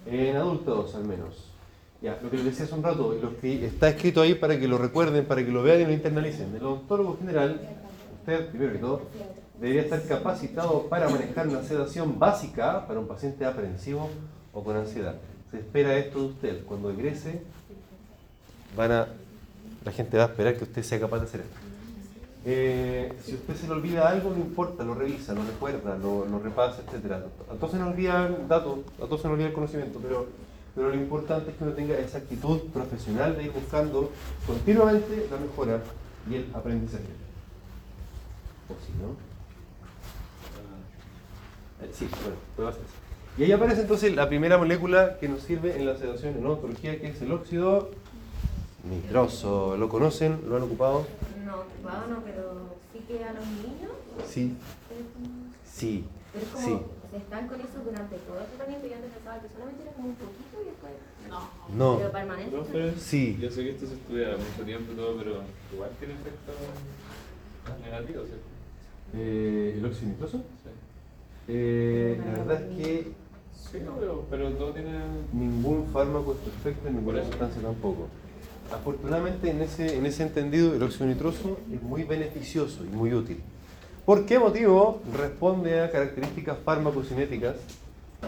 en 0.07 0.37
adultos 0.37 0.95
al 0.95 1.05
menos? 1.05 1.56
Ya, 2.03 2.19
lo 2.23 2.31
que 2.31 2.37
les 2.37 2.47
decía 2.47 2.67
hace 2.67 2.75
un 2.75 2.83
rato, 2.83 3.19
lo 3.21 3.39
que 3.39 3.65
está 3.65 3.89
escrito 3.89 4.21
ahí 4.21 4.35
para 4.35 4.59
que 4.59 4.69
lo 4.69 4.79
recuerden, 4.79 5.25
para 5.25 5.45
que 5.45 5.51
lo 5.51 5.63
vean 5.63 5.81
y 5.81 5.85
lo 5.85 5.93
internalicen. 5.93 6.55
El 6.55 6.63
odontólogo 6.63 7.17
general, 7.19 7.61
usted 8.21 8.49
primero 8.51 8.73
que 8.73 8.79
todo, 8.79 9.03
debería 9.61 9.83
estar 9.83 10.03
capacitado 10.05 10.83
para 10.89 11.09
manejar 11.09 11.49
una 11.49 11.63
sedación 11.63 12.19
básica 12.19 12.87
para 12.87 13.01
un 13.01 13.07
paciente 13.07 13.45
aprensivo 13.45 14.11
o 14.53 14.63
con 14.63 14.77
ansiedad. 14.77 15.17
Se 15.51 15.59
espera 15.59 15.97
esto 15.97 16.21
de 16.21 16.27
usted. 16.27 16.65
Cuando 16.67 16.91
egrese, 16.91 17.43
van 18.77 18.93
a, 18.93 19.09
la 19.85 19.93
gente 19.93 20.19
va 20.19 20.25
a 20.25 20.27
esperar 20.27 20.57
que 20.57 20.65
usted 20.65 20.83
sea 20.83 21.01
capaz 21.01 21.21
de 21.21 21.25
hacer 21.25 21.41
esto. 21.41 21.57
Eh, 22.49 23.13
si 23.25 23.35
usted 23.35 23.57
se 23.57 23.67
le 23.67 23.73
olvida 23.73 24.09
algo, 24.09 24.31
no 24.31 24.37
importa, 24.37 24.85
lo 24.85 24.95
revisa, 24.95 25.35
lo 25.35 25.43
recuerda, 25.43 25.99
lo, 25.99 26.27
lo 26.27 26.39
repasa, 26.39 26.83
etc. 26.83 27.13
A 27.51 27.55
todos 27.55 27.73
se 27.73 27.79
nos 27.79 27.93
olvidan 27.93 28.47
datos, 28.47 28.81
a 28.99 29.07
todos 29.07 29.23
se 29.23 29.27
nos 29.27 29.35
olvida 29.35 29.49
el 29.49 29.53
conocimiento, 29.53 29.99
pero, 30.01 30.29
pero 30.77 30.91
lo 30.91 30.95
importante 30.95 31.51
es 31.51 31.57
que 31.57 31.65
uno 31.65 31.73
tenga 31.73 31.99
esa 31.99 32.19
actitud 32.19 32.61
profesional 32.73 33.35
de 33.35 33.45
ir 33.45 33.51
buscando 33.51 34.12
continuamente 34.47 35.27
la 35.31 35.39
mejora 35.39 35.83
y 36.31 36.35
el 36.35 36.47
aprendizaje. 36.55 37.03
O 38.69 38.75
si 38.85 38.93
no. 39.03 39.17
Eh, 41.83 41.91
Sí, 41.95 42.07
bueno, 42.23 42.37
puedo 42.55 42.69
hacer 42.69 42.83
eso. 42.83 42.93
Y 43.39 43.45
ahí 43.45 43.53
aparece 43.53 43.83
entonces 43.83 44.15
la 44.15 44.29
primera 44.29 44.59
molécula 44.59 45.19
que 45.19 45.29
nos 45.29 45.41
sirve 45.41 45.77
en 45.77 45.87
la 45.87 45.97
sedación 45.97 46.37
en 46.37 46.45
odontología, 46.45 47.01
que 47.01 47.09
es 47.09 47.23
el 47.23 47.33
óxido 47.33 47.91
nitroso. 48.91 49.77
¿Lo 49.79 49.89
conocen? 49.89 50.41
¿Lo 50.47 50.57
han 50.57 50.62
ocupado? 50.62 51.07
No, 51.45 51.61
ocupado 51.61 52.07
no, 52.09 52.23
pero 52.23 52.77
sí 52.93 53.01
que 53.09 53.25
a 53.25 53.33
los 53.33 53.47
niños. 53.47 53.93
Sí. 54.27 54.55
Sí, 55.71 56.05
Pero 56.33 56.45
es 56.45 56.51
como, 56.53 56.67
sí. 56.67 56.83
Se 57.11 57.16
están 57.16 57.47
con 57.49 57.61
eso 57.61 57.79
durante 57.85 58.16
todo 58.19 58.40
el 58.40 58.47
tratamiento 58.47 58.87
y 58.87 58.92
antes 58.92 59.11
pensaba 59.12 59.40
que 59.40 59.49
solamente 59.49 59.83
era 59.83 59.92
como 59.92 60.09
un 60.09 60.14
poquito 60.16 60.55
y 60.62 60.64
después. 60.66 60.92
No. 61.29 61.40
No. 61.77 61.99
Pero 61.99 62.12
permanente. 62.12 62.95
Sí. 62.99 63.38
Yo 63.40 63.51
sé 63.51 63.64
que 63.64 63.71
esto 63.71 63.87
se 63.87 63.95
estudia 63.95 64.37
mucho 64.37 64.64
tiempo 64.64 64.92
y 64.92 64.97
todo, 64.97 65.16
pero 65.16 65.42
igual 65.73 65.90
tiene 65.99 66.14
efectos 66.14 66.57
negativos, 67.83 68.27
¿cierto? 68.27 68.47
Eh, 69.14 69.75
¿El 69.79 69.85
óxido 69.85 70.09
nitroso? 70.11 70.38
Sí. 70.38 70.71
Eh, 71.49 72.21
la 72.25 72.33
verdad 72.33 72.62
es 72.62 72.77
que 72.77 73.12
Sí, 73.71 73.79
no, 73.85 73.97
pero, 73.99 74.25
pero 74.31 74.51
todo 74.53 74.73
tiene... 74.73 74.92
ningún 75.33 75.88
fármaco 75.92 76.33
es 76.33 76.38
perfecto 76.38 76.88
y 76.88 76.92
ninguna 76.92 77.25
sustancia 77.25 77.61
tampoco. 77.61 78.09
Afortunadamente, 78.73 79.51
en 79.51 79.61
ese, 79.61 79.97
en 79.97 80.07
ese 80.07 80.23
entendido, 80.23 80.75
el 80.75 80.83
óxido 80.83 81.07
nitroso 81.07 81.59
es 81.73 81.83
muy 81.83 82.05
beneficioso 82.05 82.85
y 82.85 82.88
muy 82.88 83.12
útil. 83.12 83.38
¿Por 84.07 84.25
qué 84.25 84.38
motivo? 84.38 85.03
Responde 85.19 85.81
a 85.81 85.90
características 85.90 86.59
farmacocinéticas 86.64 87.57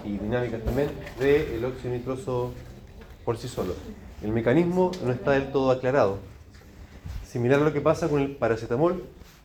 y 0.05 0.19
dinámicas 0.19 0.65
también 0.65 0.91
del 1.21 1.65
óxido 1.65 1.95
nitroso 1.95 2.53
por 3.25 3.39
sí 3.39 3.47
solo. 3.47 3.75
El 4.21 4.33
mecanismo 4.33 4.91
no 5.05 5.13
está 5.13 5.31
del 5.31 5.53
todo 5.53 5.71
aclarado. 5.71 6.19
Similar 7.25 7.61
a 7.61 7.65
lo 7.65 7.73
que 7.73 7.81
pasa 7.81 8.09
con 8.09 8.21
el 8.21 8.35
paracetamol. 8.35 9.05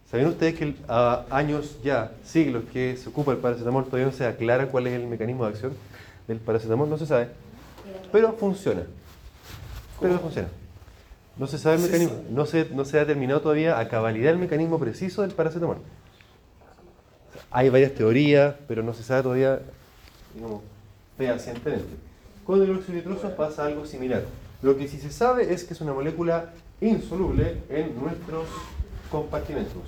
¿Sabían 0.09 0.29
ustedes 0.29 0.55
que 0.55 0.75
a 0.87 1.23
años 1.29 1.77
ya, 1.83 2.13
siglos 2.23 2.63
que 2.73 2.97
se 2.97 3.09
ocupa 3.09 3.31
el 3.33 3.37
paracetamol, 3.37 3.85
todavía 3.85 4.07
no 4.07 4.11
se 4.11 4.25
aclara 4.25 4.69
cuál 4.69 4.87
es 4.87 4.93
el 4.93 5.05
mecanismo 5.05 5.43
de 5.43 5.51
acción 5.51 5.73
del 6.27 6.39
paracetamol? 6.39 6.89
No 6.89 6.97
se 6.97 7.05
sabe. 7.05 7.27
Pero 8.11 8.33
funciona. 8.33 8.81
Pero 10.01 10.17
funciona. 10.17 10.47
No 11.37 11.45
se 11.45 11.59
sabe 11.59 11.75
el 11.75 11.83
mecanismo. 11.83 12.23
No 12.31 12.47
se, 12.47 12.69
no 12.71 12.85
se 12.85 12.97
ha 12.97 13.01
determinado 13.01 13.41
todavía 13.41 13.77
a 13.77 13.87
cabalidad 13.87 14.31
el 14.33 14.39
mecanismo 14.39 14.79
preciso 14.79 15.21
del 15.21 15.29
paracetamol. 15.29 15.77
Hay 17.55 17.69
varias 17.69 17.93
teorías, 17.93 18.55
pero 18.67 18.81
no 18.81 18.93
se 18.93 19.03
sabe 19.03 19.21
todavía 19.23 19.59
fehacientemente. 21.17 21.85
Con 22.45 22.61
el 22.61 22.71
óxido 22.71 22.95
nitroso 22.95 23.29
pasa 23.35 23.65
algo 23.65 23.85
similar. 23.85 24.23
Lo 24.61 24.75
que 24.77 24.87
sí 24.87 24.97
se 24.97 25.11
sabe 25.11 25.53
es 25.53 25.63
que 25.63 25.73
es 25.73 25.81
una 25.81 25.93
molécula 25.93 26.49
insoluble 26.81 27.57
en 27.69 27.95
nuestros 28.01 28.47
compartimentos. 29.11 29.83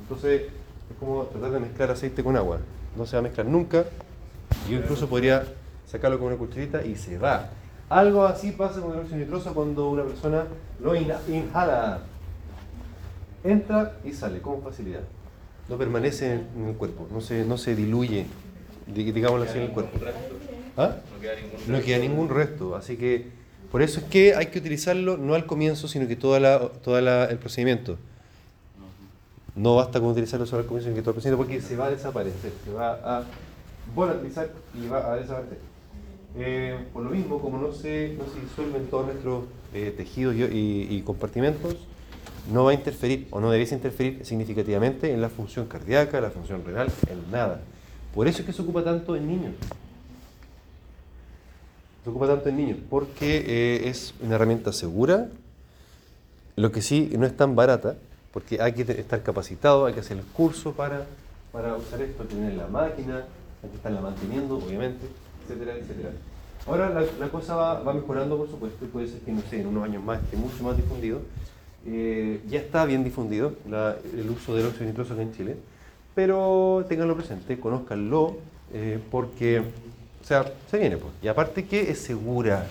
Entonces, 0.00 0.42
es 0.42 0.96
como 0.98 1.22
tratar 1.24 1.52
de 1.52 1.60
mezclar 1.60 1.90
aceite 1.90 2.22
con 2.24 2.36
agua. 2.36 2.58
No 2.96 3.06
se 3.06 3.16
va 3.16 3.20
a 3.20 3.22
mezclar 3.22 3.46
nunca. 3.46 3.84
Yo 4.68 4.76
incluso 4.78 5.08
podría 5.08 5.44
sacarlo 5.86 6.18
con 6.18 6.28
una 6.28 6.36
cucharita 6.36 6.84
y 6.84 6.96
se 6.96 7.18
va. 7.18 7.50
Algo 7.88 8.24
así 8.26 8.50
pasa 8.50 8.80
con 8.80 8.92
el 8.94 8.98
óxido 9.00 9.18
nitroso 9.18 9.54
cuando 9.54 9.88
una 9.90 10.02
persona 10.02 10.44
lo 10.82 10.94
inha- 10.96 11.20
inhala. 11.28 12.00
Entra 13.44 13.92
y 14.04 14.12
sale 14.12 14.40
con 14.40 14.60
facilidad. 14.62 15.02
No 15.68 15.76
permanece 15.76 16.32
en 16.56 16.68
el 16.68 16.74
cuerpo, 16.76 17.08
no 17.12 17.20
se, 17.20 17.44
no 17.44 17.58
se 17.58 17.74
diluye, 17.74 18.26
di- 18.86 19.10
digámoslo 19.12 19.44
así, 19.46 19.58
en 19.58 19.64
el 19.64 19.70
cuerpo. 19.70 19.98
¿Ah? 20.76 20.96
No 21.14 21.20
queda 21.20 21.32
ningún 21.34 21.72
No 21.72 21.80
queda 21.82 21.98
ningún 21.98 22.28
resto, 22.28 22.76
así 22.76 22.96
que 22.96 23.26
por 23.72 23.82
eso 23.82 23.98
es 24.00 24.06
que 24.06 24.34
hay 24.36 24.46
que 24.46 24.58
utilizarlo 24.60 25.16
no 25.16 25.34
al 25.34 25.44
comienzo, 25.46 25.88
sino 25.88 26.06
que 26.06 26.14
toda 26.16 26.38
la, 26.38 26.60
toda 26.84 27.24
el 27.28 27.38
procedimiento. 27.38 27.98
No 29.56 29.74
basta 29.76 29.98
con 30.00 30.10
utilizarlo 30.10 30.46
solo 30.46 30.60
al 30.62 30.66
comienzo, 30.68 30.86
sino 30.90 30.96
que 30.96 31.02
todo 31.02 31.10
el 31.10 31.14
procedimiento, 31.14 31.44
porque 31.44 31.60
se 31.60 31.76
va 31.76 31.86
a 31.86 31.90
desaparecer, 31.90 32.52
se 32.64 32.72
va 32.72 32.92
a 33.02 33.24
volatilizar 33.94 34.50
y 34.74 34.86
va 34.86 35.12
a 35.12 35.16
desaparecer. 35.16 35.58
Eh, 36.38 36.76
por 36.92 37.02
lo 37.02 37.10
mismo, 37.10 37.40
como 37.40 37.56
no 37.58 37.72
se, 37.72 38.14
no 38.18 38.24
se 38.32 38.40
disuelven 38.40 38.86
todos 38.88 39.06
nuestros 39.06 39.44
eh, 39.74 39.92
tejidos 39.96 40.34
y, 40.36 40.42
y- 40.44 40.86
y 40.96 41.00
compartimentos, 41.02 41.76
no 42.52 42.64
va 42.64 42.70
a 42.70 42.74
interferir 42.74 43.26
o 43.30 43.40
no 43.40 43.50
debiese 43.50 43.74
interferir 43.74 44.24
significativamente 44.24 45.12
en 45.12 45.20
la 45.20 45.28
función 45.28 45.66
cardíaca, 45.66 46.20
la 46.20 46.30
función 46.30 46.64
renal, 46.64 46.88
en 47.10 47.30
nada. 47.30 47.60
Por 48.14 48.28
eso 48.28 48.40
es 48.40 48.46
que 48.46 48.52
se 48.52 48.62
ocupa 48.62 48.82
tanto 48.82 49.16
en 49.16 49.26
niños. 49.26 49.54
Se 52.04 52.10
ocupa 52.10 52.26
tanto 52.26 52.48
en 52.48 52.56
niños, 52.56 52.78
porque 52.88 53.44
eh, 53.46 53.88
es 53.88 54.14
una 54.20 54.36
herramienta 54.36 54.72
segura, 54.72 55.28
lo 56.54 56.72
que 56.72 56.80
sí 56.80 57.12
no 57.18 57.26
es 57.26 57.36
tan 57.36 57.56
barata, 57.56 57.96
porque 58.32 58.60
hay 58.60 58.72
que 58.72 58.82
estar 58.82 59.22
capacitado, 59.22 59.86
hay 59.86 59.94
que 59.94 60.00
hacer 60.00 60.16
el 60.16 60.24
curso 60.24 60.72
para, 60.72 61.04
para 61.52 61.74
usar 61.74 62.00
esto, 62.00 62.24
tener 62.24 62.54
la 62.54 62.68
máquina, 62.68 63.24
hay 63.62 63.70
que 63.70 63.76
estarla 63.76 64.00
manteniendo, 64.00 64.56
obviamente, 64.56 65.06
etcétera, 65.42 65.74
etcétera. 65.74 66.10
Ahora 66.66 67.06
la, 67.18 67.28
cosa 67.28 67.54
va, 67.54 67.80
va 67.80 67.92
mejorando, 67.92 68.36
por 68.36 68.48
supuesto, 68.48 68.84
y 68.84 68.88
puede 68.88 69.08
ser 69.08 69.20
que, 69.20 69.32
no 69.32 69.42
sé, 69.48 69.60
en 69.60 69.68
unos 69.68 69.84
años 69.84 70.02
más 70.02 70.22
esté 70.22 70.36
mucho 70.36 70.62
más 70.64 70.76
difundido. 70.76 71.20
Eh, 71.88 72.40
ya 72.48 72.58
está 72.58 72.84
bien 72.84 73.04
difundido 73.04 73.52
la- 73.68 73.96
el 74.12 74.28
uso 74.30 74.56
del 74.56 74.66
óxido 74.66 74.86
nitroso 74.86 75.18
en 75.20 75.32
Chile, 75.34 75.56
pero 76.14 76.84
ténganlo 76.88 77.16
presente, 77.16 77.60
conózcanlo, 77.60 78.36
eh, 78.72 78.98
porque, 79.10 79.60
o 79.60 80.24
sea, 80.26 80.44
se 80.70 80.78
viene, 80.78 80.96
pues. 80.96 81.12
Y 81.22 81.28
aparte 81.28 81.64
que 81.64 81.90
es 81.90 81.98
segura, 82.00 82.66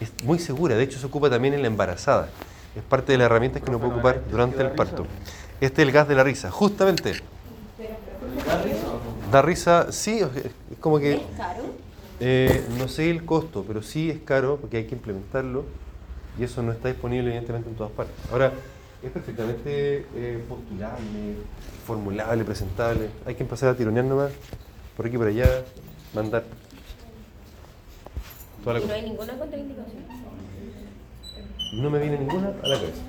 es 0.00 0.10
muy 0.24 0.38
segura, 0.40 0.74
de 0.76 0.82
hecho 0.82 0.98
se 0.98 1.06
ocupa 1.06 1.30
también 1.30 1.54
en 1.54 1.62
la 1.62 1.68
embarazada. 1.68 2.28
Es 2.74 2.82
parte 2.82 3.12
de 3.12 3.18
las 3.18 3.26
herramientas 3.26 3.62
que 3.62 3.70
uno 3.70 3.78
puede 3.78 3.92
ocupar 3.92 4.20
durante 4.28 4.60
el 4.62 4.70
parto. 4.70 5.06
Este 5.60 5.82
es 5.82 5.88
el 5.88 5.92
gas 5.92 6.08
de 6.08 6.16
la 6.16 6.24
risa, 6.24 6.50
justamente. 6.50 7.12
Da 9.30 9.42
risa, 9.42 9.92
sí, 9.92 10.20
es 10.20 10.78
como 10.80 10.98
que... 10.98 11.12
¿Es 11.12 11.20
caro? 11.38 11.62
Eh, 12.20 12.64
no 12.78 12.88
sé 12.88 13.10
el 13.10 13.24
costo, 13.24 13.64
pero 13.66 13.82
sí 13.82 14.10
es 14.10 14.18
caro 14.20 14.56
porque 14.60 14.78
hay 14.78 14.84
que 14.86 14.94
implementarlo 14.96 15.64
y 16.38 16.44
eso 16.44 16.62
no 16.62 16.72
está 16.72 16.88
disponible 16.88 17.28
evidentemente 17.28 17.68
en 17.68 17.76
todas 17.76 17.92
partes. 17.92 18.14
Ahora, 18.30 18.52
es 19.02 19.10
perfectamente 19.10 20.06
eh, 20.14 20.44
postulable, 20.48 21.36
formulable, 21.86 22.44
presentable. 22.44 23.10
Hay 23.26 23.34
que 23.34 23.42
empezar 23.42 23.68
a 23.68 23.74
tironear 23.74 24.04
nomás, 24.04 24.32
por 24.96 25.06
aquí 25.06 25.16
y 25.16 25.18
por 25.18 25.28
allá, 25.28 25.62
mandar. 26.14 26.44
Toda 28.62 28.78
la 28.78 28.84
Y 28.84 28.86
no 28.86 28.94
hay 28.94 29.02
ninguna 29.02 29.38
contraindicación. 29.38 30.04
No 31.74 31.90
me 31.90 31.98
viene 31.98 32.18
ninguna 32.18 32.48
a 32.62 32.68
la 32.68 32.76
cabeza. 32.76 33.02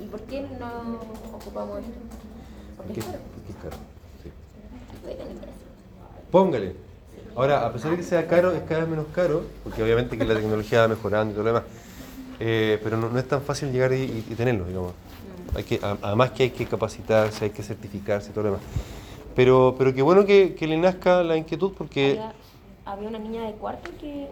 ¿Y 0.00 0.06
por 0.06 0.20
qué 0.22 0.40
no 0.58 1.00
ocupamos 1.34 1.78
esto? 1.80 1.92
Porque 2.76 3.00
es 3.00 3.06
caro. 3.06 3.18
porque 3.34 3.52
es 3.52 3.56
caro. 3.58 3.76
sí. 4.22 4.30
Póngale. 6.30 6.74
Ahora, 7.36 7.66
a 7.66 7.72
pesar 7.72 7.92
de 7.92 7.98
que 7.98 8.02
sea 8.02 8.26
caro, 8.26 8.50
es 8.50 8.62
cada 8.62 8.80
vez 8.80 8.88
menos 8.88 9.06
caro, 9.14 9.44
porque 9.62 9.82
obviamente 9.82 10.18
que 10.18 10.24
la 10.24 10.34
tecnología 10.34 10.80
va 10.80 10.88
mejorando 10.88 11.30
y 11.30 11.34
todo 11.34 11.44
lo 11.44 11.52
demás. 11.52 11.62
Eh, 12.40 12.78
pero 12.82 12.96
no, 12.96 13.08
no 13.08 13.18
es 13.18 13.26
tan 13.26 13.42
fácil 13.42 13.72
llegar 13.72 13.92
y, 13.92 13.96
y- 14.02 14.24
y 14.30 14.34
tenerlo, 14.34 14.64
digamos. 14.64 14.92
Hay 15.54 15.64
que, 15.64 15.80
a- 15.82 15.96
además 16.02 16.30
que 16.32 16.44
hay 16.44 16.50
que 16.50 16.66
capacitarse, 16.66 17.46
hay 17.46 17.50
que 17.50 17.62
certificarse 17.62 18.30
y 18.30 18.32
todo 18.32 18.44
lo 18.44 18.50
demás. 18.52 18.64
Pero, 19.34 19.74
pero 19.78 19.94
qué 19.94 20.02
bueno 20.02 20.24
que, 20.24 20.54
que 20.54 20.66
le 20.66 20.76
nazca 20.76 21.22
la 21.22 21.36
inquietud 21.36 21.72
porque... 21.76 22.10
Había, 22.12 22.32
había 22.84 23.08
una 23.08 23.18
niña 23.18 23.44
de 23.46 23.52
cuarto 23.52 23.90
que, 24.00 24.28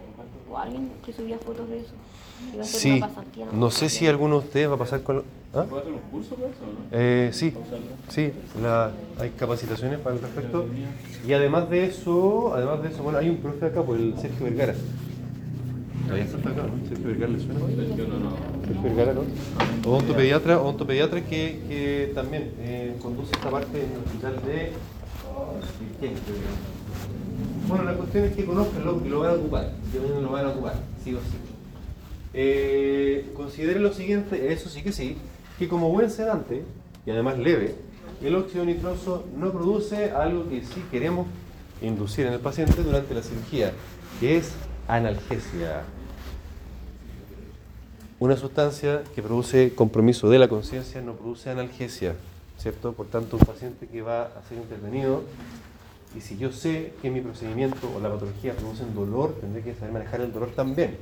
o 0.51 0.57
alguien 0.57 0.91
que 1.05 1.13
subía 1.13 1.37
fotos 1.39 1.69
de 1.69 1.79
eso. 1.79 1.91
Iba 2.53 2.61
a 2.63 2.65
hacer 2.65 2.79
Sí, 2.79 2.91
una 2.97 3.07
pasantía. 3.07 3.45
no 3.51 3.71
sé 3.71 3.89
si 3.89 4.05
alguno 4.07 4.39
de 4.39 4.45
ustedes 4.45 4.69
va 4.69 4.75
a 4.75 4.77
pasar 4.77 5.01
con... 5.03 5.23
¿Ah? 5.53 5.63
¿Puedo 5.63 5.81
hacer 5.81 5.93
un 5.93 5.99
curso 6.11 6.35
para 6.35 6.47
eso 6.49 6.59
no? 6.65 6.85
Eh, 6.91 7.29
sí, 7.33 7.53
sí, 8.09 8.31
la- 8.61 8.91
hay 9.19 9.29
capacitaciones 9.31 9.99
para 9.99 10.15
el 10.15 10.21
respecto. 10.21 10.65
Y 11.27 11.33
además 11.33 11.69
de 11.69 11.85
eso, 11.85 12.53
además 12.53 12.83
de 12.83 12.89
eso, 12.89 13.01
bueno, 13.01 13.17
hay 13.17 13.29
un 13.29 13.37
profe 13.37 13.65
acá, 13.65 13.81
por 13.81 13.97
el 13.97 14.13
Sergio 14.19 14.45
Vergara. 14.45 14.75
Está 16.15 16.49
acá, 16.49 16.63
¿no? 16.63 16.87
Sergio 16.87 17.07
Vergara, 17.07 17.31
¿le 17.31 17.39
suena? 17.39 17.59
Sergio, 17.59 18.07
no, 18.07 18.19
no. 18.19 18.31
Sergio 18.65 18.83
Vergara, 18.83 19.13
¿no? 19.13 19.89
Odontopediatra, 19.89 20.61
odontopediatra 20.61 21.21
que, 21.21 21.59
que 21.67 22.11
también 22.15 22.51
eh, 22.59 22.95
conduce 23.01 23.33
esta 23.33 23.49
parte 23.49 23.83
en 23.83 23.91
el 23.91 23.97
hospital 24.05 24.35
de... 24.45 24.71
¿Quién? 25.99 26.13
Bueno, 27.67 27.83
la 27.83 27.93
cuestión 27.93 28.23
es 28.23 28.35
que 28.35 28.45
conozcan 28.45 28.85
lo 28.85 29.03
que 29.03 29.09
lo 29.09 29.19
van 29.19 29.31
a 29.31 29.33
ocupar, 29.33 29.73
que 29.91 29.99
lo 29.99 30.31
van 30.31 30.45
a 30.45 30.49
ocupar, 30.49 30.75
sí 31.03 31.13
o 31.13 31.19
sí. 31.19 31.37
Eh, 32.33 33.31
consideren 33.35 33.83
lo 33.83 33.93
siguiente, 33.93 34.51
eso 34.51 34.69
sí 34.69 34.81
que 34.81 34.91
sí, 34.91 35.17
que 35.59 35.67
como 35.67 35.89
buen 35.89 36.09
sedante, 36.09 36.63
y 37.05 37.11
además 37.11 37.37
leve, 37.37 37.75
el 38.23 38.35
óxido 38.35 38.65
nitroso 38.65 39.25
no 39.37 39.51
produce 39.51 40.11
algo 40.11 40.49
que 40.49 40.61
sí 40.61 40.83
queremos 40.89 41.27
inducir 41.81 42.25
en 42.25 42.33
el 42.33 42.39
paciente 42.39 42.81
durante 42.81 43.13
la 43.13 43.21
cirugía, 43.21 43.73
que 44.19 44.37
es 44.37 44.53
analgesia. 44.87 45.83
Una 48.19 48.35
sustancia 48.35 49.03
que 49.13 49.21
produce 49.21 49.75
compromiso 49.75 50.27
de 50.27 50.39
la 50.39 50.47
conciencia 50.47 51.01
no 51.03 51.13
produce 51.13 51.51
analgesia, 51.51 52.15
¿cierto? 52.57 52.93
Por 52.93 53.05
tanto, 53.05 53.37
un 53.37 53.45
paciente 53.45 53.85
que 53.85 54.01
va 54.01 54.23
a 54.23 54.41
ser 54.49 54.57
intervenido, 54.57 55.21
y 56.15 56.21
si 56.21 56.35
yo 56.35 56.51
sé 56.51 56.93
que 57.03 57.11
mi 57.11 57.21
procedimiento 57.21 57.77
o 57.95 57.99
la 57.99 58.09
patología 58.09 58.55
producen 58.55 58.95
dolor, 58.95 59.35
tendré 59.39 59.61
que 59.61 59.75
saber 59.75 59.91
manejar 59.93 60.21
el 60.21 60.33
dolor 60.33 60.49
también. 60.55 60.97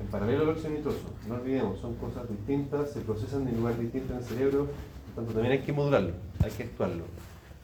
En 0.00 0.08
paralelo 0.08 0.42
al 0.42 0.48
óxido 0.48 0.70
nitroso, 0.70 0.98
no 1.28 1.36
olvidemos, 1.36 1.78
son 1.78 1.94
cosas 1.94 2.28
distintas, 2.28 2.90
se 2.90 3.02
procesan 3.02 3.46
en 3.46 3.56
lugares 3.58 3.78
distintos 3.78 4.10
en 4.10 4.16
el 4.16 4.24
cerebro, 4.24 4.66
por 4.66 5.14
tanto 5.14 5.32
también 5.32 5.52
hay 5.52 5.60
que 5.60 5.72
modularlo, 5.72 6.14
hay 6.42 6.50
que 6.50 6.64
actuarlo. 6.64 7.04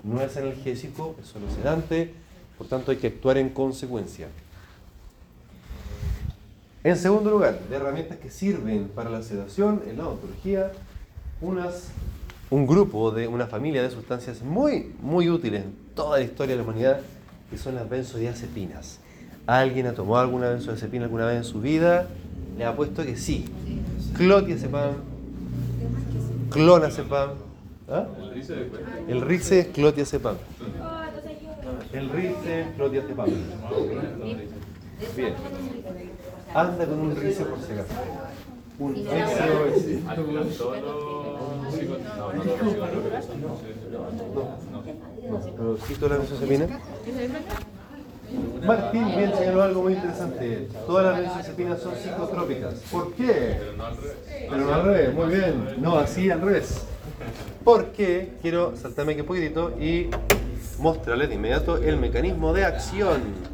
No 0.04 0.20
es 0.20 0.36
analgésico, 0.36 1.16
es 1.20 1.26
solo 1.26 1.50
sedante, 1.50 2.14
por 2.56 2.68
tanto 2.68 2.92
hay 2.92 2.98
que 2.98 3.08
actuar 3.08 3.38
en 3.38 3.48
consecuencia. 3.48 4.28
En 6.84 6.96
segundo 6.96 7.30
lugar, 7.30 7.60
de 7.70 7.76
herramientas 7.76 8.18
que 8.18 8.28
sirven 8.28 8.88
para 8.88 9.08
la 9.08 9.22
sedación 9.22 9.82
en 9.86 9.98
la 9.98 10.08
odontología, 10.08 10.72
unas, 11.40 11.90
un 12.50 12.66
grupo 12.66 13.12
de 13.12 13.28
una 13.28 13.46
familia 13.46 13.84
de 13.84 13.90
sustancias 13.90 14.42
muy, 14.42 14.92
muy 15.00 15.30
útiles 15.30 15.62
en 15.62 15.76
toda 15.94 16.18
la 16.18 16.24
historia 16.24 16.56
de 16.56 16.62
la 16.62 16.68
humanidad, 16.68 17.00
que 17.50 17.56
son 17.56 17.76
las 17.76 17.88
benzodiazepinas. 17.88 18.98
¿Alguien 19.46 19.86
ha 19.86 19.94
tomado 19.94 20.18
alguna 20.18 20.48
benzodiazepina 20.48 21.04
alguna 21.04 21.26
vez 21.26 21.36
en 21.36 21.44
su 21.44 21.60
vida? 21.60 22.08
Le 22.58 22.64
apuesto 22.64 23.04
que 23.04 23.16
sí. 23.16 23.44
Clotiazepam, 24.16 24.94
clonazepam, 26.50 27.30
¿ah? 27.90 28.06
El 29.06 29.20
rice 29.20 29.60
es 29.60 29.66
clotiazepam. 29.68 30.34
El 31.92 32.10
rice, 32.10 32.66
clotiazepam. 32.76 33.30
Bien. 35.16 35.34
Anda 36.54 36.86
con 36.86 36.98
un 37.00 37.16
rice 37.16 37.44
por 37.44 37.58
si 37.60 37.72
acaso. 37.72 37.94
Un 38.78 38.94
SOS. 38.96 40.08
Alcantono, 40.08 40.44
psico- 40.44 41.96
no, 41.98 42.32
no, 45.32 46.08
la 46.08 46.16
benzodiazepina. 46.16 46.66
Martín 48.66 49.06
bien 49.16 49.32
señaló 49.36 49.62
algo 49.62 49.82
muy 49.82 49.92
interesante. 49.94 50.68
Todas 50.86 51.04
las 51.06 51.18
benzodiazepinas 51.20 51.80
son 51.80 51.94
psicotrópicas. 51.94 52.74
¿Por 52.90 53.12
qué? 53.14 53.58
Pero 53.58 53.76
no 53.76 53.84
al 53.86 53.96
revés. 53.96 54.16
Pero 54.50 54.56
no 54.66 54.74
al 54.74 54.82
revés, 54.84 55.14
muy 55.14 55.26
bien. 55.34 55.66
No, 55.78 55.96
así 55.98 56.30
al 56.30 56.40
revés. 56.40 56.82
Porque 57.64 58.32
quiero 58.42 58.76
saltarme 58.76 59.12
aquí 59.12 59.20
un 59.20 59.26
poquitito 59.26 59.70
y 59.80 60.08
mostrarles 60.78 61.28
de 61.28 61.34
inmediato 61.36 61.76
el 61.76 61.96
mecanismo 61.98 62.52
de 62.52 62.64
acción. 62.64 63.51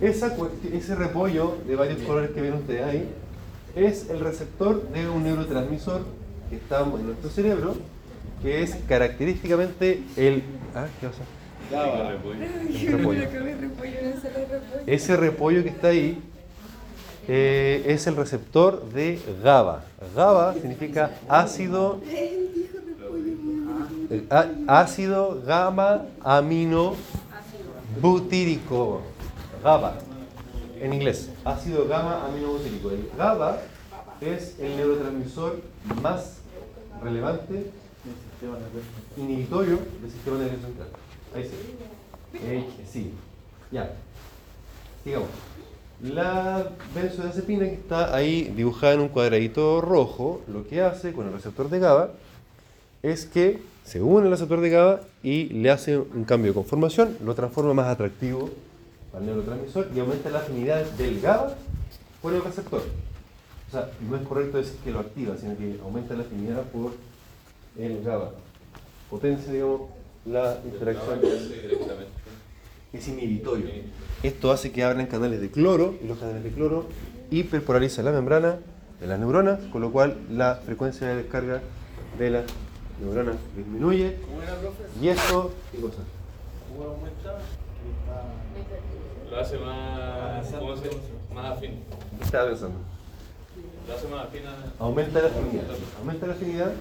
Esa 0.00 0.34
ese 0.72 0.94
repollo 0.94 1.58
de 1.66 1.76
varios 1.76 2.00
colores 2.02 2.30
que 2.30 2.40
ven 2.40 2.54
ustedes 2.54 2.84
ahí 2.84 3.08
es 3.76 4.08
el 4.10 4.20
receptor 4.20 4.88
de 4.90 5.08
un 5.08 5.24
neurotransmisor 5.24 6.02
que 6.50 6.56
está 6.56 6.82
en 6.82 7.06
nuestro 7.06 7.30
cerebro, 7.30 7.74
que 8.42 8.62
es 8.62 8.76
característicamente 8.88 10.02
el, 10.16 10.42
ah, 10.74 10.86
¿qué 11.00 11.08
pasa? 11.08 11.22
Repollo. 12.10 12.42
El 13.22 13.60
repollo. 13.60 14.00
Ese 14.86 15.16
repollo 15.16 15.62
que 15.62 15.70
está 15.70 15.88
ahí 15.88 16.18
eh, 17.26 17.82
es 17.86 18.06
el 18.06 18.16
receptor 18.16 18.86
de 18.90 19.18
GABA. 19.42 19.84
GABA 20.14 20.54
significa 20.54 21.12
ácido, 21.28 22.00
eh, 24.10 24.26
ácido 24.66 25.42
gamma 25.46 26.02
amino 26.22 26.94
butírico. 28.00 29.13
GABA 29.64 29.94
en 30.78 30.92
inglés, 30.92 31.30
ácido 31.42 31.88
gamma 31.88 32.26
aminobutírico. 32.26 32.90
El 32.90 33.08
GABA 33.16 33.62
es 34.20 34.58
el 34.60 34.76
neurotransmisor 34.76 35.58
más 36.02 36.40
relevante 37.02 37.70
inhibitorio 39.16 39.78
del 40.02 40.10
sistema 40.10 40.36
nervioso 40.36 40.66
central. 40.66 40.88
Ahí 41.34 41.44
sí. 41.44 42.46
Eje, 42.46 42.86
sí. 42.86 43.12
Ya. 43.72 43.94
Sigamos. 45.02 45.28
La 46.02 46.68
benzodiazepina 46.94 47.64
que 47.64 47.74
está 47.74 48.14
ahí 48.14 48.52
dibujada 48.54 48.92
en 48.92 49.00
un 49.00 49.08
cuadradito 49.08 49.80
rojo, 49.80 50.42
lo 50.46 50.68
que 50.68 50.82
hace 50.82 51.14
con 51.14 51.26
el 51.28 51.32
receptor 51.32 51.70
de 51.70 51.78
GABA 51.78 52.10
es 53.02 53.24
que 53.24 53.62
se 53.82 54.02
une 54.02 54.26
al 54.26 54.32
receptor 54.32 54.60
de 54.60 54.68
GABA 54.68 55.00
y 55.22 55.44
le 55.44 55.70
hace 55.70 55.96
un 55.96 56.24
cambio 56.24 56.50
de 56.50 56.54
conformación, 56.54 57.16
lo 57.24 57.34
transforma 57.34 57.72
más 57.72 57.86
atractivo 57.86 58.50
al 59.16 59.26
neurotransmisor 59.26 59.88
y 59.94 60.00
aumenta 60.00 60.30
la 60.30 60.40
afinidad 60.40 60.84
del 60.92 61.20
GABA 61.20 61.54
por 62.20 62.34
el 62.34 62.42
receptor. 62.42 62.82
O 63.68 63.70
sea, 63.70 63.90
no 64.08 64.16
es 64.16 64.22
correcto 64.26 64.58
decir 64.58 64.76
que 64.82 64.90
lo 64.90 65.00
activa, 65.00 65.36
sino 65.36 65.56
que 65.56 65.78
aumenta 65.82 66.14
la 66.14 66.22
afinidad 66.22 66.62
por 66.64 66.92
el 67.78 68.02
GABA. 68.02 68.30
Potencia, 69.10 69.52
digamos, 69.52 69.82
la 70.26 70.58
interacción. 70.64 71.20
Es 72.92 73.08
inhibitorio. 73.08 73.66
Esto 74.22 74.52
hace 74.52 74.70
que 74.70 74.84
abran 74.84 75.06
canales 75.06 75.40
de 75.40 75.50
cloro 75.50 75.96
y 76.02 76.06
los 76.06 76.18
canales 76.18 76.44
de 76.44 76.50
cloro 76.50 76.86
hiperpolarizan 77.30 78.04
la 78.04 78.12
membrana 78.12 78.58
de 79.00 79.06
las 79.06 79.18
neuronas, 79.18 79.60
con 79.72 79.82
lo 79.82 79.90
cual 79.90 80.16
la 80.30 80.56
frecuencia 80.64 81.08
de 81.08 81.16
descarga 81.16 81.60
de 82.18 82.30
las 82.30 82.44
neuronas 83.00 83.36
disminuye. 83.56 84.16
Y 85.02 85.08
eso, 85.08 85.52
¿qué 85.72 85.80
cosa? 85.80 85.98
Lo 86.78 86.96
hace 89.40 89.58
más, 89.58 90.46
¿cómo 90.58 90.76
se 90.76 90.90
Más 91.34 91.56
afín. 91.56 91.80
¿Qué 92.18 92.24
estaba 92.24 92.48
pensando? 92.48 92.78
Lo 93.88 93.94
hace 93.94 94.08
más 94.08 94.26
afín 94.26 94.42
a... 94.46 94.82
Aumenta 94.82 95.20
la 95.20 95.28
afinidad. 95.28 95.64
Aumenta 95.98 96.26
la 96.26 96.32
afinidad 96.32 96.72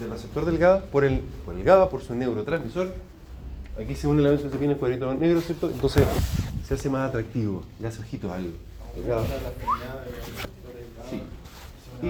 del 0.00 0.10
receptor 0.10 0.44
del 0.44 0.58
GABA 0.58 0.80
por 0.86 1.04
el, 1.04 1.20
por 1.44 1.54
el 1.54 1.64
GABA, 1.64 1.88
por 1.88 2.02
su 2.02 2.14
neurotransmisor. 2.14 2.92
Aquí 3.80 3.94
se 3.94 4.06
une 4.06 4.22
la 4.22 4.30
benzodiazepina 4.30 4.72
en 4.72 4.78
cuadrito 4.78 5.14
negro, 5.14 5.40
¿cierto? 5.40 5.68
Entonces 5.68 6.06
se 6.66 6.74
hace 6.74 6.88
más 6.88 7.08
atractivo, 7.08 7.62
le 7.80 7.88
hace 7.88 8.00
ojitos 8.00 8.30
al 8.30 8.52
al 8.96 9.02
GABA. 9.06 9.24
Sí. 11.10 11.22
Y 12.02 12.06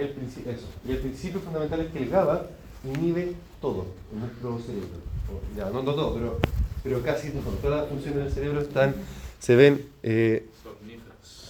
el, 0.00 0.08
eso. 0.46 0.66
y 0.86 0.90
el 0.90 0.98
principio 0.98 1.40
fundamental 1.40 1.80
es 1.80 1.92
que 1.92 2.02
el 2.02 2.10
GABA 2.10 2.46
inhibe 2.84 3.34
todo 3.60 3.86
en 4.12 4.20
nuestro 4.20 4.58
cerebro. 4.58 4.88
Ya, 5.56 5.70
no, 5.70 5.82
no 5.82 5.94
todo, 5.94 6.14
pero, 6.14 6.38
pero 6.82 7.02
casi. 7.02 7.30
Todas 7.62 7.80
las 7.82 7.88
funciones 7.88 8.24
del 8.24 8.32
cerebro 8.32 8.60
están, 8.60 8.94
se 9.38 9.56
ven 9.56 9.84
eh. 10.02 10.46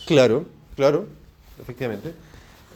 Claro, 0.07 0.47
claro, 0.77 1.07
efectivamente. 1.61 2.13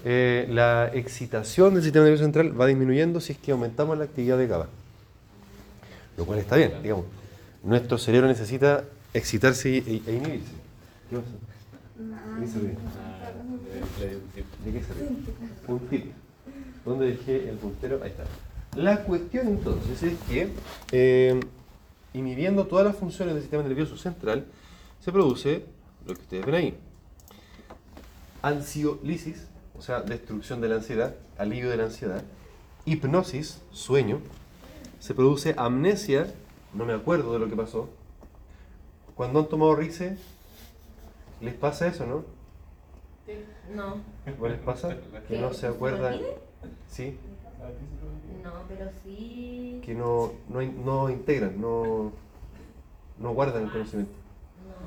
Eh, 0.05 0.47
la 0.51 0.91
excitación 0.93 1.75
del 1.75 1.83
sistema 1.83 2.05
nervioso 2.05 2.25
central 2.25 2.61
va 2.61 2.67
disminuyendo 2.67 3.21
si 3.21 3.33
es 3.33 3.39
que 3.39 3.53
aumentamos 3.53 3.97
la 3.97 4.05
actividad 4.05 4.37
de 4.37 4.47
GABA. 4.49 4.69
Lo 6.17 6.27
cual 6.27 6.41
está 6.41 6.57
bien, 6.57 6.73
digamos. 6.83 7.07
Nuestro 7.63 7.97
cerebro 7.99 8.27
necesita 8.29 8.85
excitarse 9.15 9.77
e, 9.79 10.03
e 10.07 10.13
inhibirse. 10.15 10.53
¿Qué 11.09 11.17
pasa? 11.17 11.29
¿De 12.39 12.45
qué 12.47 12.53
se 12.53 12.59
ríe? 12.59 12.77
Ah, 12.99 13.31
de- 14.01 14.07
de- 14.07 14.15
de- 14.17 14.73
¿De 14.73 14.79
qué 14.79 14.85
se 14.85 14.95
ríe? 14.95 15.09
Un 15.69 15.79
tip. 15.89 16.13
¿Dónde 16.85 17.07
dejé 17.07 17.49
el 17.49 17.57
puntero? 17.57 18.01
Ahí 18.03 18.11
está. 18.11 18.25
La 18.77 19.05
cuestión 19.05 19.47
entonces 19.49 20.03
es 20.03 20.15
que 20.29 20.49
eh, 20.91 21.41
inhibiendo 22.15 22.67
todas 22.67 22.87
las 22.87 22.97
funciones 22.97 23.35
del 23.35 23.43
sistema 23.43 23.63
nervioso 23.63 23.97
central 23.97 24.47
se 25.01 25.13
produce 25.13 25.65
lo 26.07 26.15
que 26.15 26.21
ustedes 26.21 26.47
ven 26.47 26.55
ahí. 26.55 26.79
Ansiolisis, 28.43 29.47
o 29.77 29.83
sea, 29.83 30.01
destrucción 30.03 30.61
de 30.61 30.69
la 30.69 30.77
ansiedad, 30.77 31.15
alivio 31.39 31.71
de 31.71 31.77
la 31.77 31.85
ansiedad. 31.85 32.23
Hipnosis, 32.85 33.61
sueño. 33.71 34.21
Se 35.01 35.15
produce 35.15 35.55
amnesia, 35.57 36.33
no 36.75 36.85
me 36.85 36.93
acuerdo 36.93 37.33
de 37.33 37.39
lo 37.39 37.49
que 37.49 37.57
pasó. 37.57 37.89
Cuando 39.15 39.41
han 39.41 39.47
tomado 39.47 39.75
rice, 39.77 40.17
les 41.41 41.55
pasa 41.55 41.87
eso, 41.87 42.07
¿no? 42.07 42.25
No, 43.75 43.97
¿O 44.41 44.49
les 44.49 44.59
pasa? 44.59 44.97
Que 45.29 45.39
no 45.39 45.53
se 45.53 45.67
acuerdan. 45.67 46.21
Sí, 46.89 47.17
no, 48.43 48.53
pero 48.69 48.91
sí. 49.05 49.81
que 49.85 49.95
no, 49.95 50.33
no, 50.49 50.63
no 50.63 51.11
integran, 51.11 51.61
no, 51.61 52.13
no 53.19 53.35
guardan 53.35 53.65
el 53.65 53.71
conocimiento. 53.71 54.13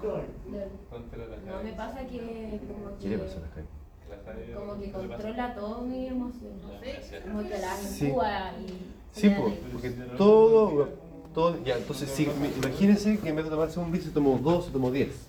No, 0.04 0.18
no 0.18 1.64
me 1.64 1.72
pasa 1.74 2.06
que 2.06 2.60
como 2.68 2.98
¿Qué 3.02 3.10
le 3.10 3.16
que, 3.16 3.22
pasa 3.24 3.38
a 3.38 3.42
la 3.42 3.48
Jaime? 3.54 4.54
Como 4.54 4.80
que 4.80 4.92
controla 4.92 5.56
todo 5.56 5.82
mi 5.82 6.08
emoción. 6.08 6.52
Gracias. 6.82 7.24
Como 7.24 7.44
que 7.44 7.50
la 7.60 7.76
Sí. 7.78 8.06
actúa 8.08 8.52
y. 8.60 9.20
Sí, 9.20 9.28
y 9.28 9.30
la- 9.30 9.36
porque 9.72 9.90
todo, 10.18 10.90
todo, 11.34 11.64
ya, 11.64 11.78
entonces 11.78 12.10
sí, 12.10 12.28
imagínense 12.58 13.18
que 13.20 13.30
en 13.30 13.36
vez 13.38 13.46
de 13.46 13.52
tomarse 13.52 13.80
un 13.80 13.92
bis 13.92 14.04
se 14.04 14.10
tomó 14.12 14.38
dos, 14.44 14.66
se 14.66 14.72
tomó 14.72 14.92
diez. 14.92 15.28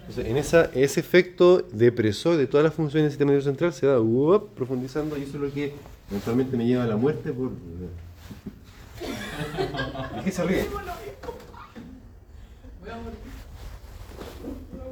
Entonces, 0.00 0.26
en 0.26 0.36
esa, 0.36 0.64
ese 0.74 0.98
efecto 1.00 1.62
depresor 1.72 2.36
de 2.36 2.46
todas 2.48 2.64
las 2.64 2.74
funciones 2.74 3.04
del 3.04 3.10
sistema 3.12 3.30
nervioso 3.30 3.50
central 3.50 3.72
se 3.72 3.86
va 3.86 4.00
uop, 4.00 4.48
profundizando 4.50 5.16
y 5.16 5.22
eso 5.22 5.36
es 5.36 5.42
lo 5.42 5.52
que 5.52 5.72
eventualmente 6.12 6.56
me 6.58 6.66
lleva 6.66 6.84
a 6.84 6.86
la 6.86 6.96
muerte 6.96 7.32
por... 7.32 7.50
¿De 10.16 10.22
qué 10.22 10.30
se 10.30 10.44
ríe? 10.44 10.66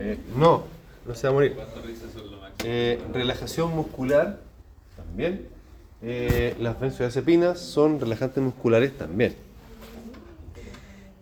Eh, 0.00 0.18
no, 0.35 0.64
no 1.06 1.14
se 1.14 1.26
va 1.26 1.30
a 1.30 1.35
morir. 1.35 1.56
Eh, 2.64 2.98
relajación 3.12 3.76
muscular 3.76 4.40
también. 4.96 5.46
Eh, 6.02 6.56
las 6.59 6.80
benzodiazepinas 6.80 7.61
son 7.61 8.00
relajantes 8.00 8.42
musculares 8.42 8.96
también. 8.96 9.35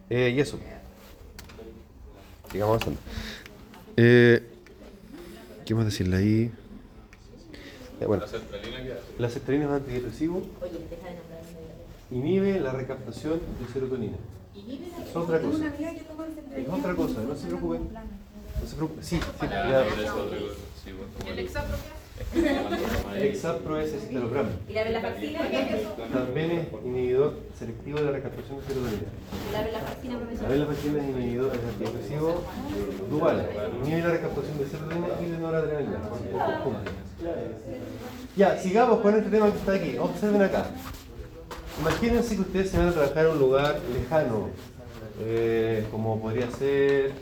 Eh, 0.09 0.33
y 0.37 0.41
eso. 0.41 0.61
Sigamos 2.53 2.75
avanzando. 2.75 3.01
Eh, 3.97 4.47
¿Qué 5.67 5.75
más 5.75 5.87
decirle 5.87 6.17
ahí? 6.17 6.53
Oye, 10.61 10.73
deja 10.91 11.09
de 11.09 11.17
nombrarme. 11.17 11.49
inhibe 12.11 12.61
la 12.61 12.73
recaptación 12.73 13.41
de 13.61 13.73
serotonina. 13.73 14.17
Es 14.55 15.17
otra 15.17 15.41
cosa. 15.41 15.67
Es 16.57 16.69
otra 16.69 16.95
cosa, 16.95 17.21
no 17.23 17.37
se 17.37 17.47
preocupen. 17.47 17.89
No 18.61 18.67
se 18.67 18.77
preocupen. 18.77 19.05
Sí, 19.05 19.21
sí, 20.85 20.93
bueno, 20.93 21.13
¿El 21.27 21.39
el- 22.35 23.23
exapro 23.23 23.79
es 23.81 23.93
escitalopram. 23.93 24.47
¿Y 24.69 24.73
la 24.73 24.85
venlafaxina? 24.85 25.51
¿Qué 25.51 25.61
es 25.63 25.75
eso? 25.81 25.91
También 26.13 26.51
es 26.51 26.67
inhibidor 26.85 27.35
selectivo 27.59 27.99
de 27.99 28.05
la 28.05 28.11
recaptación 28.13 28.59
de 28.61 28.67
serotonina. 28.67 29.03
La 29.53 29.63
venlafaxina, 29.65 30.15
La 30.15 30.21
profesor. 30.21 30.49
venlafaxina 30.49 30.99
es 31.03 31.09
inhibidor, 31.09 31.53
es 31.55 31.65
antidepresivo 31.65 32.43
dual. 33.11 33.49
Inhibe 33.85 34.01
la 34.03 34.09
recaptación 34.11 34.59
de 34.59 34.67
serotonina 34.67 35.07
y 35.21 35.31
de 35.31 35.39
noradrenalina. 35.39 35.99
Ya, 38.37 38.57
sigamos 38.59 39.01
con 39.01 39.15
este 39.17 39.31
tema 39.31 39.51
que 39.51 39.59
está 39.59 39.73
aquí. 39.73 39.99
Observen 39.99 40.43
acá. 40.43 40.67
Imagínense 41.81 42.35
que 42.35 42.41
ustedes 42.43 42.71
se 42.71 42.79
van 42.79 42.89
a 42.89 42.93
trabajar 42.93 43.27
en 43.27 43.33
un 43.33 43.39
lugar 43.39 43.79
lejano, 43.95 44.49
eh, 45.21 45.85
como 45.91 46.21
podría 46.21 46.51
ser 46.51 47.13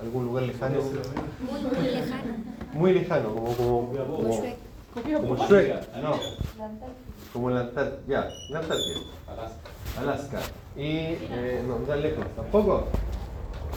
algún 0.00 0.26
lugar 0.26 0.44
lejano, 0.44 0.80
Muy, 0.80 1.60
muy 1.60 1.90
lejano. 1.90 2.32
muy 2.72 2.92
lejano, 2.92 3.34
como 3.34 3.52
como 3.56 3.88
como, 3.88 5.18
como 5.20 5.46
Shrek, 5.46 5.94
no, 6.02 6.14
como 7.32 7.50
la 7.50 7.60
Antártida, 7.60 8.00
ya, 8.08 8.30
la 8.50 8.58
Antártida. 8.60 9.00
Alaska. 10.00 10.38
Y 10.76 10.86
eh, 10.86 11.62
no, 11.66 11.74
tan 11.76 12.02
lejos, 12.02 12.24
tampoco. 12.36 12.84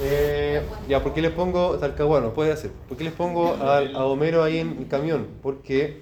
Eh, 0.01 0.61
ya, 0.87 1.01
¿por 1.03 1.13
qué 1.13 1.21
les 1.21 1.31
pongo 1.31 1.77
Talcahuano? 1.77 2.33
Puede 2.33 2.55
ser. 2.57 2.71
¿Por 2.87 2.97
qué 2.97 3.03
les 3.03 3.13
pongo 3.13 3.53
a, 3.55 3.79
a 3.79 4.05
Homero 4.05 4.43
ahí 4.43 4.59
en 4.59 4.77
el 4.79 4.87
camión? 4.87 5.27
Porque 5.41 6.01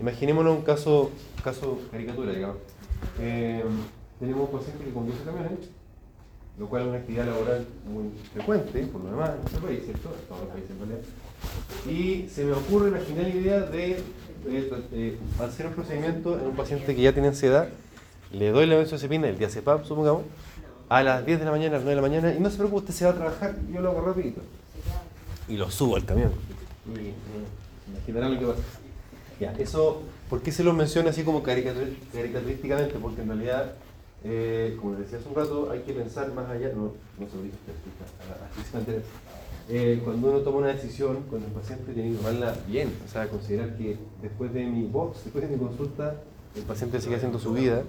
imaginémonos 0.00 0.56
un 0.56 0.62
caso, 0.62 1.10
caso 1.42 1.78
caricatura, 1.90 2.32
digamos. 2.32 2.56
Eh, 3.20 3.62
tenemos 4.18 4.50
un 4.50 4.58
paciente 4.58 4.84
que 4.84 4.92
conduce 4.92 5.22
camiones, 5.24 5.70
lo 6.60 6.68
cual 6.68 6.82
es 6.82 6.88
una 6.88 6.98
actividad 6.98 7.24
laboral 7.24 7.66
muy 7.86 8.10
frecuente, 8.34 8.82
por 8.92 9.00
lo 9.00 9.10
demás, 9.12 9.30
en 9.30 9.40
nuestro 9.40 9.60
país, 9.62 9.80
¿cierto? 9.82 10.10
En 10.10 10.28
todos 10.28 10.40
los 10.42 10.50
países 10.50 10.76
realidad. 10.76 11.06
Y 11.88 12.28
se 12.28 12.44
me 12.44 12.52
ocurre 12.52 12.90
la 12.90 13.00
genial 13.00 13.34
idea 13.34 13.60
de, 13.60 14.02
hacer 15.40 15.66
un 15.66 15.72
procedimiento 15.72 16.38
en 16.38 16.46
un 16.48 16.54
paciente 16.56 16.94
que 16.94 17.00
ya 17.00 17.14
tiene 17.14 17.28
ansiedad, 17.28 17.68
le 18.30 18.50
doy 18.50 18.66
la 18.66 18.76
benzodiazepina, 18.76 19.28
el 19.28 19.38
diazepam, 19.38 19.84
supongamos, 19.86 20.24
a 20.90 21.02
las 21.02 21.24
10 21.24 21.38
de 21.38 21.44
la 21.46 21.50
mañana, 21.50 21.76
a 21.76 21.78
las 21.78 21.84
9 21.84 21.96
de 21.96 22.02
la 22.02 22.08
mañana, 22.08 22.34
y 22.34 22.40
no 22.40 22.50
se 22.50 22.58
preocupe, 22.58 22.80
usted 22.80 22.94
se 22.94 23.04
va 23.06 23.12
a 23.12 23.14
trabajar, 23.14 23.56
yo 23.72 23.80
lo 23.80 23.90
hago 23.90 24.02
rapidito. 24.02 24.42
Y 25.48 25.56
lo 25.56 25.70
subo 25.70 25.96
al 25.96 26.04
camión. 26.04 26.30
Y 26.94 27.14
imaginarán 27.90 28.34
lo 28.34 28.40
que 28.40 28.46
pasa. 28.46 28.62
Ya, 29.40 29.52
eso, 29.52 30.02
¿por 30.28 30.42
qué 30.42 30.52
se 30.52 30.62
lo 30.62 30.74
menciona 30.74 31.08
así 31.08 31.22
como 31.22 31.42
caricatur- 31.42 31.96
caricaturísticamente? 32.12 32.98
Porque 32.98 33.22
en 33.22 33.28
realidad, 33.28 33.72
eh, 34.24 34.76
como 34.78 34.92
les 34.92 35.02
decía 35.02 35.18
hace 35.18 35.28
un 35.28 35.34
rato, 35.34 35.70
hay 35.70 35.80
que 35.80 35.92
pensar 35.92 36.32
más 36.32 36.48
allá, 36.50 36.68
no, 36.74 36.92
no 37.18 37.26
mantiene. 38.74 39.00
Eh, 39.68 40.00
cuando 40.04 40.30
uno 40.30 40.38
toma 40.40 40.58
una 40.58 40.68
decisión 40.68 41.22
con 41.30 41.42
el 41.42 41.50
paciente 41.50 41.92
tiene 41.92 42.10
que 42.10 42.16
tomarla 42.16 42.56
bien, 42.66 42.92
o 43.06 43.08
sea, 43.10 43.28
considerar 43.28 43.76
que 43.76 43.96
después 44.20 44.52
de 44.52 44.64
mi 44.64 44.84
box, 44.84 45.24
después 45.24 45.48
de 45.48 45.56
mi 45.56 45.62
consulta, 45.62 46.16
el 46.56 46.62
paciente 46.62 47.00
sigue 47.00 47.16
haciendo 47.16 47.38
su 47.38 47.52
vida, 47.52 47.82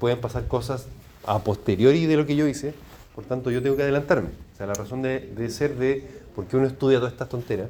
pueden 0.00 0.20
pasar 0.20 0.48
cosas 0.48 0.86
a 1.24 1.38
posteriori 1.38 2.06
de 2.06 2.16
lo 2.16 2.26
que 2.26 2.34
yo 2.34 2.48
hice, 2.48 2.74
por 3.14 3.24
tanto 3.24 3.50
yo 3.50 3.62
tengo 3.62 3.76
que 3.76 3.82
adelantarme. 3.82 4.30
O 4.52 4.56
sea, 4.56 4.66
la 4.66 4.74
razón 4.74 5.02
de, 5.02 5.20
de 5.20 5.50
ser 5.50 5.76
de 5.76 6.04
por 6.34 6.46
qué 6.46 6.56
uno 6.56 6.66
estudia 6.66 6.98
todas 6.98 7.12
estas 7.12 7.28
tonteras 7.28 7.68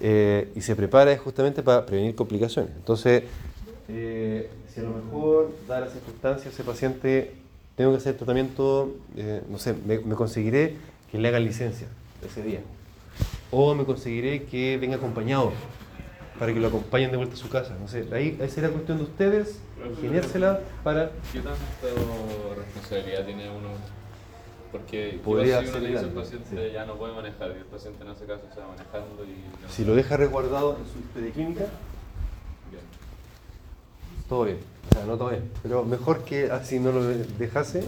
eh, 0.00 0.52
y 0.54 0.60
se 0.60 0.76
prepara 0.76 1.12
es 1.12 1.20
justamente 1.20 1.62
para 1.62 1.84
prevenir 1.86 2.14
complicaciones. 2.14 2.72
Entonces, 2.76 3.24
eh, 3.88 4.50
si 4.78 4.86
a 4.86 4.88
lo 4.88 4.96
mejor, 4.96 5.52
da 5.66 5.80
la 5.80 5.88
circunstancia, 5.88 6.50
ese 6.50 6.62
paciente 6.62 7.34
tengo 7.76 7.92
que 7.92 7.98
hacer 7.98 8.16
tratamiento, 8.16 8.94
eh, 9.16 9.42
no 9.48 9.58
sé, 9.58 9.74
me, 9.74 9.98
me 9.98 10.14
conseguiré 10.14 10.76
que 11.10 11.18
le 11.18 11.28
hagan 11.28 11.44
licencia 11.44 11.88
ese 12.24 12.42
día. 12.42 12.60
O 13.50 13.74
me 13.74 13.84
conseguiré 13.84 14.44
que 14.44 14.76
venga 14.78 14.96
acompañado 14.96 15.52
para 16.38 16.52
que 16.52 16.60
lo 16.60 16.68
acompañen 16.68 17.10
de 17.10 17.16
vuelta 17.16 17.34
a 17.34 17.38
su 17.38 17.48
casa. 17.48 17.76
No 17.80 17.88
sé, 17.88 18.06
ahí, 18.12 18.38
ahí 18.40 18.48
será 18.48 18.68
cuestión 18.68 18.98
de 18.98 19.04
ustedes 19.04 19.60
ingeniársela 19.90 20.60
para... 20.84 21.10
¿Qué 21.32 21.40
tanta 21.40 21.56
responsabilidad 22.56 23.24
tiene 23.24 23.50
uno? 23.50 23.68
Porque 24.70 25.18
Podría 25.24 25.62
si 25.62 25.68
uno 25.68 25.78
le 25.78 25.88
dice 25.88 26.00
al 26.00 26.10
paciente 26.10 26.48
sí. 26.50 26.72
ya 26.74 26.84
no 26.84 26.96
puede 26.96 27.14
manejar 27.14 27.52
y 27.52 27.60
el 27.60 27.64
paciente 27.64 28.04
en 28.04 28.10
ese 28.10 28.26
caso 28.26 28.42
se 28.52 28.60
va 28.60 28.68
manejando 28.68 29.24
y... 29.24 29.72
Si 29.72 29.84
lo 29.84 29.94
deja 29.94 30.16
resguardado 30.16 30.76
en 30.76 30.84
su 30.84 31.32
clínica. 31.32 31.66
Todo 34.28 34.44
bien. 34.44 34.58
O 34.90 34.94
sea, 34.94 35.04
no 35.04 35.16
todo 35.16 35.30
bien. 35.30 35.50
Pero 35.62 35.84
mejor 35.84 36.24
que 36.24 36.50
así 36.50 36.78
no 36.78 36.92
lo 36.92 37.04
dejase 37.04 37.82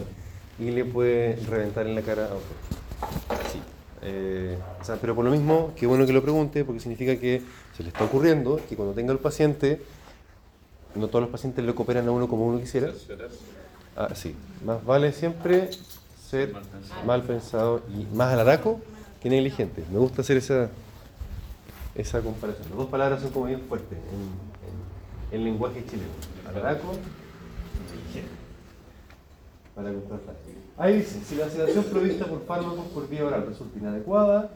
y 0.58 0.70
le 0.70 0.84
puede 0.84 1.36
reventar 1.48 1.86
en 1.86 1.94
la 1.94 2.02
cara 2.02 2.24
a 2.24 2.34
otro. 2.34 3.50
Sí. 3.52 3.60
Eh, 4.02 4.58
o 4.80 4.84
sea, 4.84 4.96
pero 4.96 5.14
por 5.14 5.24
lo 5.24 5.30
mismo, 5.30 5.72
qué 5.76 5.86
bueno 5.86 6.06
que 6.06 6.12
lo 6.12 6.22
pregunte, 6.22 6.64
porque 6.64 6.80
significa 6.80 7.16
que 7.16 7.42
se 7.76 7.82
le 7.82 7.90
está 7.90 8.04
ocurriendo 8.04 8.60
que 8.68 8.76
cuando 8.76 8.94
tenga 8.94 9.12
el 9.12 9.18
paciente, 9.18 9.80
no 10.94 11.08
todos 11.08 11.22
los 11.22 11.30
pacientes 11.30 11.64
le 11.64 11.74
cooperan 11.74 12.06
a 12.08 12.10
uno 12.10 12.28
como 12.28 12.46
uno 12.46 12.58
quisiera. 12.60 12.92
Ah, 13.96 14.08
sí. 14.14 14.34
Más 14.64 14.84
vale 14.84 15.12
siempre 15.12 15.70
ser 16.30 16.52
Mal 16.52 16.62
pensado. 16.62 17.04
mal 17.04 17.22
pensado 17.22 17.82
y 17.88 18.14
más 18.14 18.32
alaraco 18.32 18.80
que 19.22 19.28
negligente. 19.28 19.84
Me 19.92 19.98
gusta 19.98 20.22
hacer 20.22 20.36
esa, 20.38 20.70
esa 21.94 22.20
comparación. 22.20 22.68
Las 22.68 22.78
dos 22.78 22.88
palabras 22.88 23.20
son 23.20 23.30
como 23.30 23.46
bien 23.46 23.60
fuertes 23.68 23.98
en, 23.98 24.49
en, 25.30 25.38
en 25.38 25.44
lenguaje 25.44 25.84
chileno. 25.84 26.10
Negligente. 27.92 28.30
Para 29.74 29.92
contrastar. 29.92 30.34
Ahí 30.76 30.96
dice, 30.98 31.20
si 31.24 31.36
la 31.36 31.48
sedación 31.48 31.84
provista 31.84 32.26
por 32.26 32.44
fármacos 32.46 32.86
por 32.86 33.08
vía 33.08 33.24
oral 33.24 33.46
resulta 33.46 33.78
inadecuada, 33.78 34.50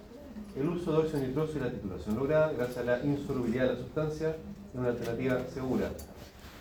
el 0.57 0.69
uso 0.69 0.93
de 0.93 0.99
óxido 0.99 1.21
nitroso 1.21 1.53
y 1.57 1.61
la 1.61 1.71
titulación 1.71 2.17
lograda, 2.17 2.53
gracias 2.53 2.79
a 2.79 2.83
la 2.85 3.05
insolubilidad 3.05 3.65
de 3.65 3.73
la 3.75 3.79
sustancia, 3.79 4.31
es 4.31 4.79
una 4.79 4.89
alternativa 4.89 5.41
segura. 5.53 5.91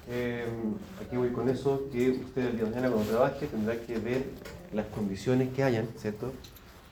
Eh, 0.10 0.46
aquí 1.02 1.16
voy 1.16 1.30
con 1.30 1.48
eso, 1.48 1.84
que 1.92 2.10
usted 2.10 2.48
el 2.48 2.58
día 2.58 2.66
de 2.66 2.72
mañana 2.72 2.90
cuando 2.90 3.10
trabaje 3.10 3.48
tendrá 3.48 3.80
que 3.80 4.00
ver 4.00 4.26
las 4.74 4.86
condiciones 4.88 5.54
que 5.54 5.64
hayan, 5.64 5.88
¿cierto? 5.98 6.32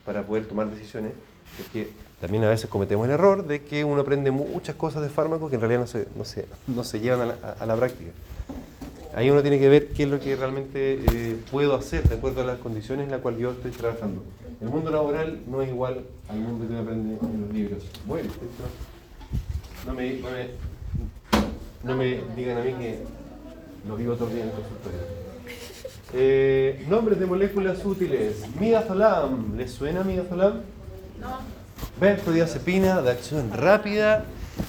Para 0.06 0.22
poder 0.26 0.46
tomar 0.46 0.70
decisiones, 0.70 1.12
porque 1.58 1.90
también 2.22 2.44
a 2.44 2.48
veces 2.48 2.70
cometemos 2.70 3.04
el 3.08 3.14
error 3.14 3.44
de 3.48 3.64
que 3.64 3.82
uno 3.82 4.00
aprende 4.00 4.30
muchas 4.30 4.76
cosas 4.76 5.02
de 5.02 5.08
fármacos 5.08 5.50
que 5.50 5.56
en 5.56 5.60
realidad 5.60 5.80
no 5.80 5.86
se, 5.88 6.06
no 6.14 6.24
se, 6.24 6.46
no 6.68 6.84
se 6.84 7.00
llevan 7.00 7.32
a 7.58 7.66
la, 7.66 7.74
práctica. 7.74 8.12
Ahí 9.12 9.28
uno 9.28 9.42
tiene 9.42 9.58
que 9.58 9.68
ver 9.68 9.88
qué 9.88 10.04
es 10.04 10.08
lo 10.08 10.20
que 10.20 10.36
realmente 10.36 11.00
eh, 11.04 11.36
puedo 11.50 11.74
hacer 11.74 12.08
de 12.08 12.14
acuerdo 12.14 12.42
a 12.42 12.44
las 12.44 12.60
condiciones 12.60 13.06
en 13.06 13.10
las 13.10 13.22
cuales 13.22 13.40
yo 13.40 13.50
estoy 13.50 13.72
trabajando. 13.72 14.22
El 14.60 14.68
mundo 14.68 14.92
laboral 14.92 15.40
no 15.48 15.62
es 15.62 15.70
igual 15.70 16.04
al 16.28 16.38
mundo 16.38 16.64
que 16.64 16.72
uno 16.72 16.82
aprende 16.82 17.18
en 17.20 17.40
los 17.40 17.52
libros. 17.52 17.82
Bueno, 18.06 18.30
no 19.84 19.92
me, 19.92 20.20
no 21.82 21.96
me, 21.96 22.20
digan 22.36 22.58
a 22.58 22.60
mí 22.62 22.72
que 22.74 23.00
lo 23.88 23.96
vivo 23.96 24.14
todo 24.14 24.28
el 24.28 24.34
día 24.36 24.44
en 24.44 24.50
el 24.50 24.54
consultorio. 24.54 25.00
Eh, 26.14 26.86
nombres 26.88 27.18
de 27.18 27.26
moléculas 27.26 27.84
útiles. 27.84 28.44
Midazolam. 28.60 29.56
¿Les 29.56 29.72
suena 29.72 30.04
midazolam? 30.04 30.60
No. 31.20 31.61
Benzodiazepina 32.00 33.02
de 33.02 33.10
acción 33.10 33.50
rápida. 33.52 34.24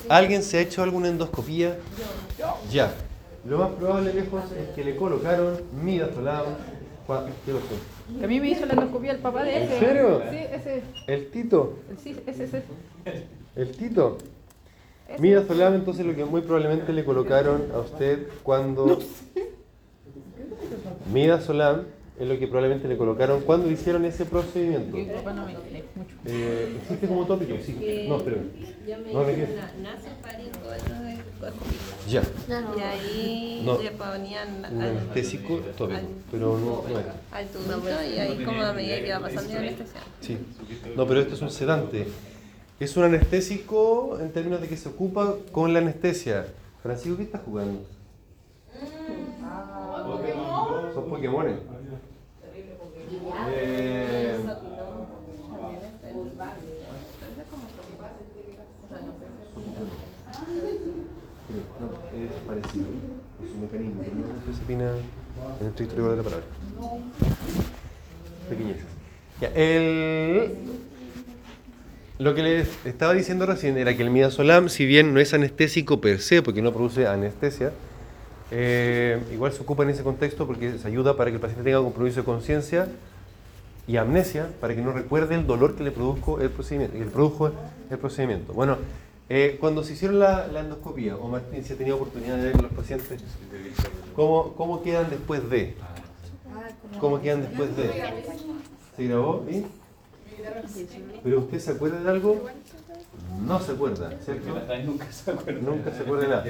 ¿Alguien 0.10 0.44
se 0.44 0.58
ha 0.58 0.62
hecho 0.62 0.84
alguna 0.84 1.10
endoscopía? 1.10 1.78
Ya. 2.72 2.94
Lo 3.46 3.58
más 3.58 3.72
probable, 3.72 4.14
lejos, 4.14 4.44
es 4.52 4.70
que 4.76 4.84
le 4.84 4.96
colocaron 4.96 5.60
midazolam. 5.84 6.46
¿Qué 7.46 7.52
pasó? 7.52 8.24
A 8.24 8.28
mí 8.28 8.40
me 8.40 8.50
hizo 8.50 8.66
la 8.66 8.74
endoscopía 8.74 9.12
el 9.12 9.18
papá 9.18 9.44
de 9.44 9.58
¿En 9.58 9.64
ese. 9.64 9.80
serio? 9.80 10.22
Sí, 10.30 10.38
ese. 10.38 10.84
El 11.08 11.28
Tito. 11.32 11.80
Sí, 12.02 12.16
ese, 12.26 12.44
ese. 12.46 12.64
El 13.56 13.72
Tito. 13.72 14.18
Midazolam, 15.20 15.76
entonces 15.76 16.06
lo 16.06 16.16
que 16.16 16.24
muy 16.24 16.42
probablemente 16.42 16.94
le 16.94 17.04
colocaron 17.04 17.64
a 17.74 17.80
usted 17.80 18.28
cuando... 18.42 19.00
Midazolam 21.12 21.84
es 22.20 22.28
lo 22.28 22.40
que 22.40 22.48
probablemente 22.48 22.88
le 22.88 22.98
colocaron 22.98 23.42
cuando 23.42 23.70
hicieron 23.70 24.06
ese 24.06 24.26
procedimiento. 24.26 24.96
Eh, 26.26 26.78
¿Existe 26.82 27.08
como 27.08 27.26
tópico? 27.26 27.56
Sí. 27.62 28.06
No, 28.08 28.18
espérame. 28.18 28.50
Yo 28.88 28.98
me 29.00 29.14
No, 29.14 29.24
¿de 29.26 29.34
hice 29.34 29.54
una 29.54 29.92
nasofaringo 29.92 30.70
de 30.70 30.78
endoscopia. 30.78 31.80
Ya. 32.08 32.22
Y 32.78 32.82
ahí 32.82 33.62
No. 33.66 33.78
le 33.82 33.92
ponían 33.92 34.64
al, 34.64 34.82
anestésico 34.82 35.58
tópico, 35.78 36.00
pero 36.32 36.58
no, 36.58 36.84
no 36.88 37.00
al 37.32 37.48
tubito 37.48 38.04
y 38.04 38.20
ahí 38.20 38.44
como 38.46 38.62
a 38.62 38.72
medida 38.72 39.00
que 39.02 39.08
iba 39.08 39.20
pasando 39.20 39.58
anestesia. 39.58 40.02
Sí. 40.22 40.38
No, 40.96 41.06
pero 41.06 41.20
esto 41.22 41.34
es 41.36 41.42
un 41.42 41.52
sedante. 41.52 42.08
Es 42.80 42.96
un 42.96 43.04
anestésico 43.04 44.18
en 44.20 44.32
términos 44.32 44.62
de 44.62 44.68
que 44.70 44.78
se 44.78 44.90
ocupa 44.90 45.36
con 45.52 45.74
la 45.74 45.80
anestesia. 45.80 46.48
Francisco, 46.82 47.18
¿qué 47.18 47.24
estás 47.24 47.42
jugando? 47.46 47.82
Son 50.94 51.10
Pokémones. 51.10 51.60
Eh, 53.50 54.38
no, 61.80 62.24
es 62.26 62.32
parecido. 62.48 62.86
Es 63.44 63.52
un 63.56 63.62
mecanismo. 63.62 64.02
pero 64.04 64.16
No 64.16 64.40
es 64.40 64.48
disciplina 64.48 64.92
en 65.60 65.63
el 65.63 65.63
estricto 65.74 65.96
rigor 65.96 66.12
de 66.12 66.18
la 66.18 66.24
palabra. 66.24 66.46
Ya, 69.42 69.48
el... 69.56 70.54
Lo 72.20 72.36
que 72.36 72.44
les 72.44 72.86
estaba 72.86 73.14
diciendo 73.14 73.46
recién 73.46 73.78
era 73.78 73.98
que 73.98 74.04
el 74.04 74.12
midazolam, 74.12 74.70
si 74.70 74.86
bien 74.86 75.14
no 75.14 75.20
es 75.20 75.34
anestésico 75.34 76.00
per 76.00 76.22
se, 76.22 76.44
porque 76.44 76.62
no 76.62 76.72
produce 76.72 77.08
anestesia, 77.08 77.74
eh, 78.52 79.20
igual 79.34 79.52
se 79.52 79.62
ocupa 79.62 79.84
en 79.84 79.90
ese 79.90 80.04
contexto 80.04 80.46
porque 80.46 80.78
se 80.78 80.88
ayuda 80.88 81.18
para 81.18 81.32
que 81.32 81.36
el 81.36 81.42
paciente 81.42 81.64
tenga 81.64 81.82
compromiso 81.82 82.20
de 82.20 82.26
conciencia 82.26 82.88
y 83.88 83.98
amnesia 83.98 84.48
para 84.62 84.76
que 84.76 84.82
no 84.82 84.94
recuerde 84.94 85.36
el 85.36 85.48
dolor 85.48 85.76
que 85.76 85.84
le 85.84 85.92
produjo 85.92 86.40
el 86.40 86.52
procedimiento. 86.52 86.98
Le 86.98 87.06
produjo 87.06 87.52
el 87.90 87.98
procedimiento. 87.98 88.54
Bueno, 88.54 88.78
eh, 89.30 89.58
cuando 89.60 89.84
se 89.84 89.94
hicieron 89.94 90.20
la, 90.20 90.48
la 90.48 90.60
endoscopía, 90.62 91.16
o 91.16 91.28
Martín, 91.28 91.64
si 91.64 91.74
ha 91.74 91.78
tenido 91.78 91.96
oportunidad 91.96 92.38
de 92.38 92.44
ver 92.44 92.62
los 92.62 92.72
pacientes, 92.72 93.22
¿cómo, 94.16 94.54
cómo 94.54 94.84
quedan 94.84 95.10
después 95.10 95.50
de? 95.50 95.76
¿Cómo 97.00 97.22
quedan 97.22 97.42
después 97.42 97.76
de? 97.76 97.90
¿Se 98.96 99.08
grabó? 99.08 99.46
¿Y? 99.50 99.66
¿Pero 101.24 101.40
usted 101.40 101.60
se 101.60 101.72
acuerda 101.72 102.02
de 102.02 102.10
algo? 102.10 102.46
No 103.46 103.60
se 103.60 103.72
acuerda, 103.72 104.12
¿cierto? 104.24 104.50
Nunca 104.86 105.12
se 105.12 105.32
acuerda. 105.32 105.62
Nunca 105.62 105.92
se 105.92 106.04
acuerda 106.04 106.24
de 106.24 106.30
nada. 106.30 106.46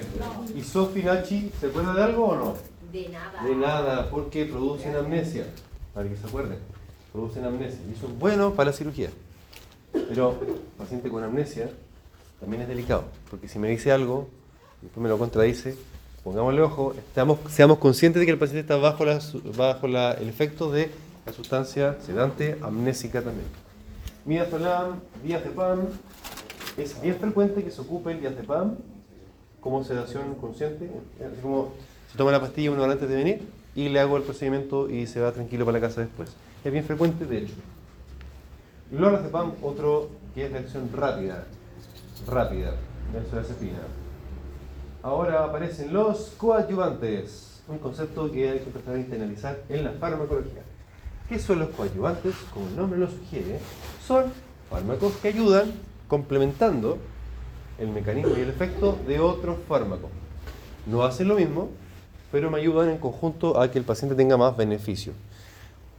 ¿Y 0.56 0.62
Sofi 0.64 1.04
Nachi 1.04 1.52
se 1.60 1.68
acuerda 1.68 1.94
de 1.94 2.04
algo 2.04 2.26
o 2.26 2.36
no? 2.36 2.56
De 2.92 3.10
nada. 3.10 3.44
De 3.44 3.56
nada, 3.56 4.10
porque 4.10 4.46
producen 4.46 4.96
amnesia. 4.96 5.46
Para 5.94 6.10
que 6.10 6.16
se 6.16 6.26
acuerden. 6.26 6.58
Producen 7.12 7.46
amnesia. 7.46 7.80
Y 7.88 7.94
eso 7.94 8.08
es 8.08 8.20
bueno 8.20 8.54
para 8.54 8.72
la 8.72 8.76
cirugía. 8.76 9.10
Pero 9.92 10.40
paciente 10.78 11.10
con 11.10 11.24
amnesia 11.24 11.70
también 12.44 12.64
es 12.64 12.68
delicado. 12.68 13.06
Porque 13.30 13.48
si 13.48 13.58
me 13.58 13.70
dice 13.70 13.94
algo, 13.94 14.28
y 14.82 14.86
después 14.86 15.02
me 15.02 15.08
lo 15.08 15.18
contradice, 15.18 15.78
pongámosle 16.26 16.62
ojo, 16.62 16.94
seamos 17.50 17.78
conscientes 17.80 18.20
de 18.20 18.26
que 18.26 18.34
el 18.34 18.38
paciente 18.38 18.60
está 18.60 18.76
bajo, 18.76 19.06
el 19.06 20.28
efecto 20.28 20.70
de 20.70 20.90
la 21.26 21.32
sustancia 21.32 21.98
sedante 22.06 22.58
amnésica 22.62 23.22
también. 23.22 23.48
Midazolam, 24.26 25.00
diazepam. 25.24 25.88
Es 26.78 27.02
bien 27.02 27.16
frecuente 27.16 27.64
que 27.64 27.72
se 27.72 27.80
ocupe 27.80 28.12
el 28.12 28.20
diazepam 28.20 28.76
como 29.62 29.84
sedación 29.86 30.36
consciente. 30.36 30.90
Es 31.20 31.40
como 31.42 31.72
se 32.12 32.18
toma 32.18 32.32
la 32.32 32.42
pastilla 32.42 32.72
una 32.72 32.84
hora 32.84 32.94
antes 32.94 33.08
de 33.08 33.16
venir 33.16 33.42
y 33.74 33.88
le 33.88 34.00
hago 34.02 34.18
el 34.18 34.24
procedimiento 34.24 34.90
y 34.90 35.08
se 35.08 35.22
va 35.22 35.32
tranquilo 35.32 35.66
para 35.66 35.80
la 35.80 35.88
casa 35.88 36.02
después. 36.02 36.30
es 36.64 36.72
bien 36.72 36.84
frecuente, 36.84 37.26
de 37.26 37.38
hecho. 37.40 37.54
Lorazepam, 38.92 39.54
otro 39.62 40.10
que 40.36 40.46
es 40.46 40.52
de 40.52 40.60
acción 40.60 40.90
rápida, 40.94 41.46
rápida, 42.28 42.76
benzodiazepina. 43.14 43.80
Ahora 45.02 45.44
aparecen 45.44 45.94
los 45.94 46.34
coadyuvantes, 46.38 47.62
un 47.68 47.78
concepto 47.78 48.32
que 48.32 48.50
hay 48.50 48.60
que 48.60 48.66
empezar 48.66 48.96
a 48.96 49.00
internalizar 49.00 49.64
en 49.70 49.84
la 49.84 49.92
farmacología. 49.92 50.62
¿Qué 51.28 51.40
son 51.40 51.60
los 51.60 51.70
coadyuvantes? 51.70 52.36
Como 52.54 52.68
el 52.68 52.76
nombre 52.76 53.00
lo 53.00 53.10
sugiere, 53.10 53.60
son 54.06 54.26
fármacos 54.70 55.14
que 55.22 55.30
ayudan 55.30 55.72
complementando 56.08 56.98
el 57.78 57.90
mecanismo 57.90 58.34
y 58.38 58.42
el 58.42 58.50
efecto 58.50 58.98
de 59.08 59.20
otros 59.20 59.58
fármacos. 59.68 60.10
No 60.86 61.04
hacen 61.04 61.28
lo 61.28 61.36
mismo, 61.36 61.70
pero 62.32 62.50
me 62.50 62.60
ayudan 62.60 62.90
en 62.90 62.98
conjunto 62.98 63.60
a 63.60 63.70
que 63.70 63.80
el 63.80 63.86
paciente 63.86 64.16
tenga 64.16 64.38
más 64.38 64.56
beneficio. 64.56 65.14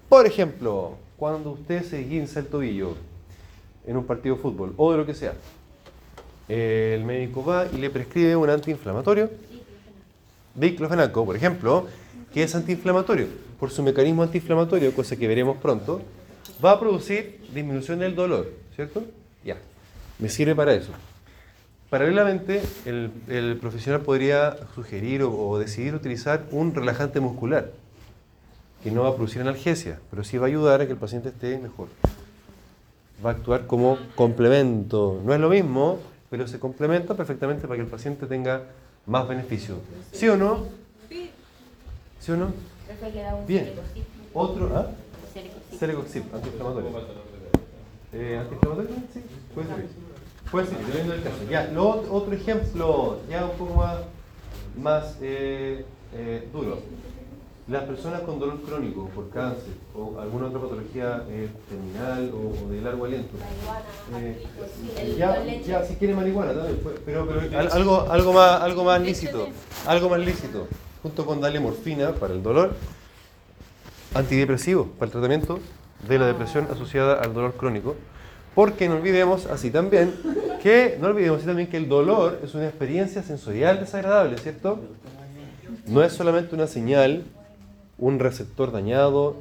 Por 0.09 0.27
ejemplo, 0.27 0.93
cuando 1.17 1.53
usted 1.53 1.83
se 1.85 2.03
guinza 2.03 2.41
el 2.41 2.47
tobillo 2.47 2.95
en 3.87 3.97
un 3.97 4.05
partido 4.05 4.37
de 4.37 4.43
fútbol 4.43 4.75
o 4.77 4.93
de 4.93 4.99
lo 4.99 5.07
que 5.07 5.15
sea, 5.15 5.35
el 6.49 7.05
médico 7.05 7.45
va 7.45 7.67
y 7.73 7.79
le 7.79 7.91
prescribe 7.91 8.37
un 8.37 8.51
antiinflamatorio, 8.51 9.31
diclofenaco, 10.55 11.25
por 11.25 11.37
ejemplo, 11.37 11.87
que 12.33 12.43
es 12.43 12.55
antiinflamatorio. 12.55 13.27
Por 13.59 13.71
su 13.71 13.83
mecanismo 13.83 14.23
antiinflamatorio, 14.23 14.93
cosa 14.95 15.17
que 15.17 15.27
veremos 15.27 15.57
pronto, 15.57 16.03
va 16.63 16.73
a 16.73 16.81
producir 16.81 17.41
disminución 17.53 18.01
del 18.01 18.15
dolor, 18.15 18.51
¿cierto? 18.75 19.05
Ya, 19.45 19.57
me 20.19 20.29
sirve 20.29 20.55
para 20.55 20.75
eso. 20.75 20.93
Paralelamente, 21.89 22.61
el, 22.87 23.59
profesional 23.61 24.01
podría 24.01 24.57
sugerir 24.75 25.23
o, 25.23 25.49
o 25.49 25.59
decidir 25.59 25.95
utilizar 25.95 26.45
un 26.51 26.75
relajante 26.75 27.21
muscular, 27.21 27.71
que 28.83 28.91
no 28.91 29.03
va 29.03 29.11
a 29.11 29.15
producir 29.15 29.41
analgesia, 29.41 29.99
pero 30.11 30.25
sí 30.25 30.37
va 30.37 30.47
a 30.47 30.49
ayudar 30.49 30.81
a 30.83 30.87
que 30.87 30.93
el 30.93 30.99
paciente 30.99 31.31
esté 31.31 31.57
mejor. 31.59 31.89
Va 33.25 33.31
a 33.31 33.33
actuar 33.35 33.67
como 33.67 33.97
complemento. 34.17 35.23
No 35.25 35.33
es 35.33 35.41
lo 35.41 35.49
mismo, 35.49 36.01
pero 36.35 36.49
se 36.49 36.59
complementa 36.59 37.15
perfectamente 37.15 37.69
para 37.69 37.77
que 37.77 37.83
el 37.83 37.89
paciente 37.89 38.27
tenga 38.27 38.63
más 39.07 39.29
beneficio. 39.29 39.77
¿Sí 40.11 40.29
o 40.29 40.37
no? 40.37 40.67
¿Sí 42.19 42.33
o 42.33 42.37
no? 42.37 42.49
Bien. 43.47 43.71
Otro, 44.33 44.69
¿ah? 44.77 44.91
Cerecoxib, 45.79 46.25
antiinflamatorio. 46.35 46.91
Eh, 48.13 48.37
¿Antiinflamatorio? 48.41 48.91
Sí, 49.13 49.21
puede 49.55 49.69
ser. 49.69 49.87
Puede 50.51 50.67
ser, 50.67 50.79
dependiendo 50.79 51.13
del 51.13 51.23
caso. 51.23 51.37
Ya, 51.49 51.71
lo, 51.73 51.89
otro 52.13 52.33
ejemplo, 52.33 53.21
ya 53.31 53.45
un 53.45 53.57
poco 53.57 53.75
más, 53.75 53.99
más 54.77 55.17
eh, 55.21 55.85
eh, 56.15 56.49
duro. 56.53 56.81
Las 57.67 57.85
personas 57.85 58.21
con 58.21 58.39
dolor 58.39 58.61
crónico 58.61 59.09
por 59.15 59.31
cáncer 59.31 59.73
o 59.97 60.21
alguna 60.21 60.49
otra 60.49 60.61
patología 60.61 61.23
eh, 61.31 61.49
terminal 61.71 62.31
o, 62.35 62.67
o 62.67 62.69
de 62.71 62.83
largo 62.83 63.07
aliento. 63.07 63.35
Eh, 64.19 65.17
ya, 65.17 65.43
ya, 65.43 65.83
si 65.83 65.95
quiere 65.95 66.15
marihuana 66.15 66.53
también, 66.53 66.79
pues, 66.83 66.97
pero, 67.07 67.27
pero 67.27 67.59
al- 67.59 67.73
algo, 67.73 68.03
algo, 68.11 68.33
más, 68.35 68.61
algo 68.61 68.85
más 68.85 69.01
lícito, 69.01 69.49
algo 69.87 70.11
más 70.11 70.21
lícito, 70.21 70.69
junto 71.03 71.25
con 71.25 71.41
darle 71.41 71.59
morfina 71.59 72.13
para 72.13 72.35
el 72.35 72.43
dolor, 72.43 72.75
antidepresivo 74.15 74.87
para 74.99 75.07
el 75.07 75.13
tratamiento 75.13 75.59
de 76.07 76.19
la 76.19 76.27
depresión 76.27 76.69
asociada 76.71 77.15
al 77.23 77.33
dolor 77.33 77.55
crónico, 77.55 77.97
porque 78.55 78.89
no 78.91 78.97
olvidemos 78.97 79.47
así 79.47 79.71
también 79.71 80.13
que 80.63 80.99
no 81.01 81.09
olvidemos 81.09 81.39
así 81.39 81.47
también 81.47 81.69
que 81.69 81.79
el 81.79 81.89
dolor 81.89 82.41
es 82.45 82.55
una 82.55 82.67
experiencia 82.67 83.23
sensorial 83.23 83.81
desagradable, 83.81 84.37
¿cierto? 84.39 84.81
No 85.87 86.03
es 86.03 86.13
solamente 86.13 86.55
una 86.55 86.67
señal, 86.67 87.25
un 87.99 88.19
receptor 88.19 88.73
dañado, 88.73 89.37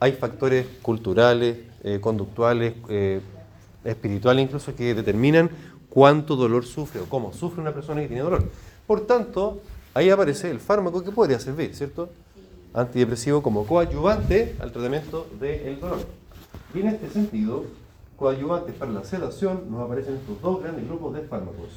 hay 0.00 0.12
factores 0.12 0.66
culturales, 0.82 1.58
eh, 1.82 1.98
conductuales, 2.00 2.74
eh, 2.88 3.20
espirituales 3.84 4.44
incluso 4.44 4.74
que 4.74 4.94
determinan 4.94 5.50
cuánto 5.88 6.36
dolor 6.36 6.64
sufre 6.66 7.00
o 7.00 7.06
cómo 7.06 7.32
sufre 7.32 7.60
una 7.60 7.72
persona 7.72 8.02
que 8.02 8.08
tiene 8.08 8.22
dolor. 8.22 8.44
Por 8.86 9.06
tanto, 9.06 9.60
ahí 9.94 10.10
aparece 10.10 10.50
el 10.50 10.60
fármaco 10.60 11.02
que 11.02 11.10
podría 11.10 11.40
servir, 11.40 11.74
¿cierto? 11.74 12.10
Antidepresivo 12.74 13.42
como 13.42 13.66
coadyuvante 13.66 14.54
al 14.60 14.72
tratamiento 14.72 15.26
del 15.40 15.80
dolor. 15.80 16.00
Y 16.74 16.80
en 16.80 16.88
este 16.88 17.08
sentido, 17.08 17.64
coadyuvantes 18.16 18.74
para 18.74 18.92
la 18.92 19.04
sedación 19.04 19.70
nos 19.70 19.80
aparecen 19.80 20.16
estos 20.16 20.40
dos 20.42 20.62
grandes 20.62 20.86
grupos 20.86 21.14
de 21.14 21.22
fármacos, 21.22 21.68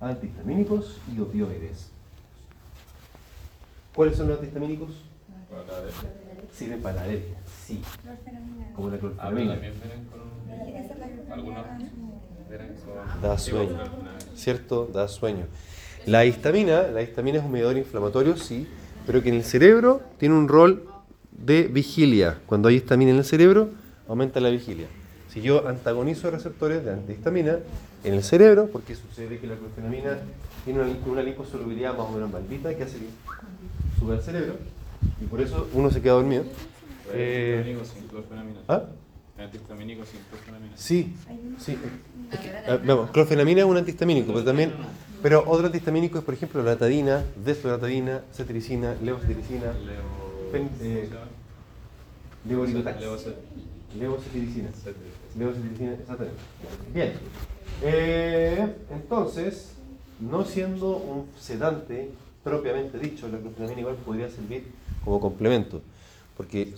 antihistamínicos 0.00 0.98
y 1.14 1.20
opioides. 1.20 1.90
¿Cuáles 3.96 4.16
son 4.16 4.28
los 4.28 4.36
antihistamínicos? 4.36 4.90
Para 5.50 5.62
la- 5.62 5.88
Sirven 6.52 6.80
para 6.80 6.94
la 6.96 7.02
alergia, 7.02 7.36
sí, 7.66 7.82
como 8.74 8.88
la 8.88 8.94
Ah, 8.96 8.98
pero 9.00 9.14
clorfenamina. 9.14 9.52
también 9.54 9.74
vienen 9.82 10.04
con 10.06 11.32
algunos 11.32 11.64
vienen 12.48 12.74
con 12.76 13.20
Da 13.22 13.36
sueño. 13.38 13.78
¿cierto? 14.34 14.86
Da 14.92 15.08
sueño. 15.08 15.44
La 16.06 16.24
histamina, 16.24 16.82
la 16.84 17.02
histamina 17.02 17.38
es 17.38 17.44
un 17.44 17.52
medidor 17.52 17.76
inflamatorio, 17.76 18.36
sí, 18.38 18.66
pero 19.06 19.22
que 19.22 19.28
en 19.30 19.34
el 19.36 19.44
cerebro 19.44 20.00
tiene 20.18 20.34
un 20.34 20.48
rol 20.48 20.88
de 21.32 21.64
vigilia. 21.64 22.38
Cuando 22.46 22.68
hay 22.68 22.76
histamina 22.76 23.10
en 23.10 23.18
el 23.18 23.24
cerebro, 23.24 23.68
aumenta 24.08 24.40
la 24.40 24.48
vigilia. 24.50 24.86
Si 25.28 25.42
yo 25.42 25.68
antagonizo 25.68 26.30
receptores 26.30 26.84
de 26.84 26.92
antihistamina 26.92 27.58
en 28.04 28.14
el 28.14 28.22
cerebro, 28.22 28.68
porque 28.72 28.94
sucede 28.94 29.38
que 29.38 29.46
la 29.46 29.56
clorfenamina 29.56 30.18
tiene 30.64 30.80
una, 30.80 30.90
una 31.06 31.22
liposolubilidad 31.22 31.92
más 31.96 32.06
o 32.06 32.12
menos 32.12 32.30
maldita 32.30 32.74
que 32.74 32.82
hace 32.84 32.96
que 32.98 33.06
sube 33.98 34.14
al 34.14 34.22
cerebro, 34.22 34.54
y 35.20 35.24
por 35.26 35.40
eso 35.40 35.68
uno 35.74 35.90
se 35.90 36.00
queda 36.02 36.14
dormido. 36.14 36.44
Eh. 37.12 37.76
¿Ah? 38.68 38.82
Antihistamínico 39.38 40.04
sin 40.06 40.20
clorfenamina. 40.30 40.72
Sí, 40.76 41.14
sí. 41.58 41.76
Es 42.32 42.38
que, 42.40 42.50
ah, 42.50 42.78
vamos, 42.84 43.10
clorfenamina 43.10 43.60
es 43.60 43.66
un 43.66 43.76
antihistamínico, 43.76 44.32
pero 44.32 44.44
también, 44.44 44.72
pero 45.22 45.44
otro 45.46 45.66
antihistamínico 45.66 46.18
es, 46.18 46.24
por 46.24 46.34
ejemplo, 46.34 46.62
la 46.62 46.72
latadina, 46.72 47.22
desloratadina, 47.44 48.22
cetiricina, 48.32 48.94
levocetiricina, 49.02 49.72
pen- 50.52 50.70
eh, 50.80 51.08
levocetiricina, 53.98 54.70
se- 54.72 55.38
levocetiricina, 55.38 55.92
exactamente. 55.94 56.40
Bien, 56.94 57.12
Eh, 57.82 58.74
entonces, 58.90 59.72
no 60.18 60.46
siendo 60.46 60.96
un 60.96 61.26
sedante 61.38 62.08
propiamente 62.46 62.96
dicho, 63.00 63.26
la 63.26 63.38
clorfenamina 63.38 63.80
igual 63.80 63.96
podría 63.96 64.30
servir 64.30 64.66
como 65.04 65.20
complemento, 65.20 65.82
porque 66.36 66.72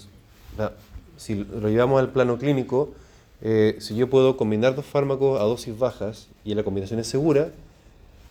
si 1.18 1.34
lo 1.44 1.68
llevamos 1.68 2.00
al 2.00 2.10
plano 2.10 2.38
clínico, 2.38 2.94
eh, 3.42 3.76
si 3.78 3.94
yo 3.94 4.08
puedo 4.08 4.38
combinar 4.38 4.74
dos 4.74 4.86
fármacos 4.86 5.38
a 5.38 5.44
dosis 5.44 5.78
bajas 5.78 6.28
y 6.42 6.54
la 6.54 6.62
combinación 6.62 7.00
es 7.00 7.06
segura, 7.06 7.50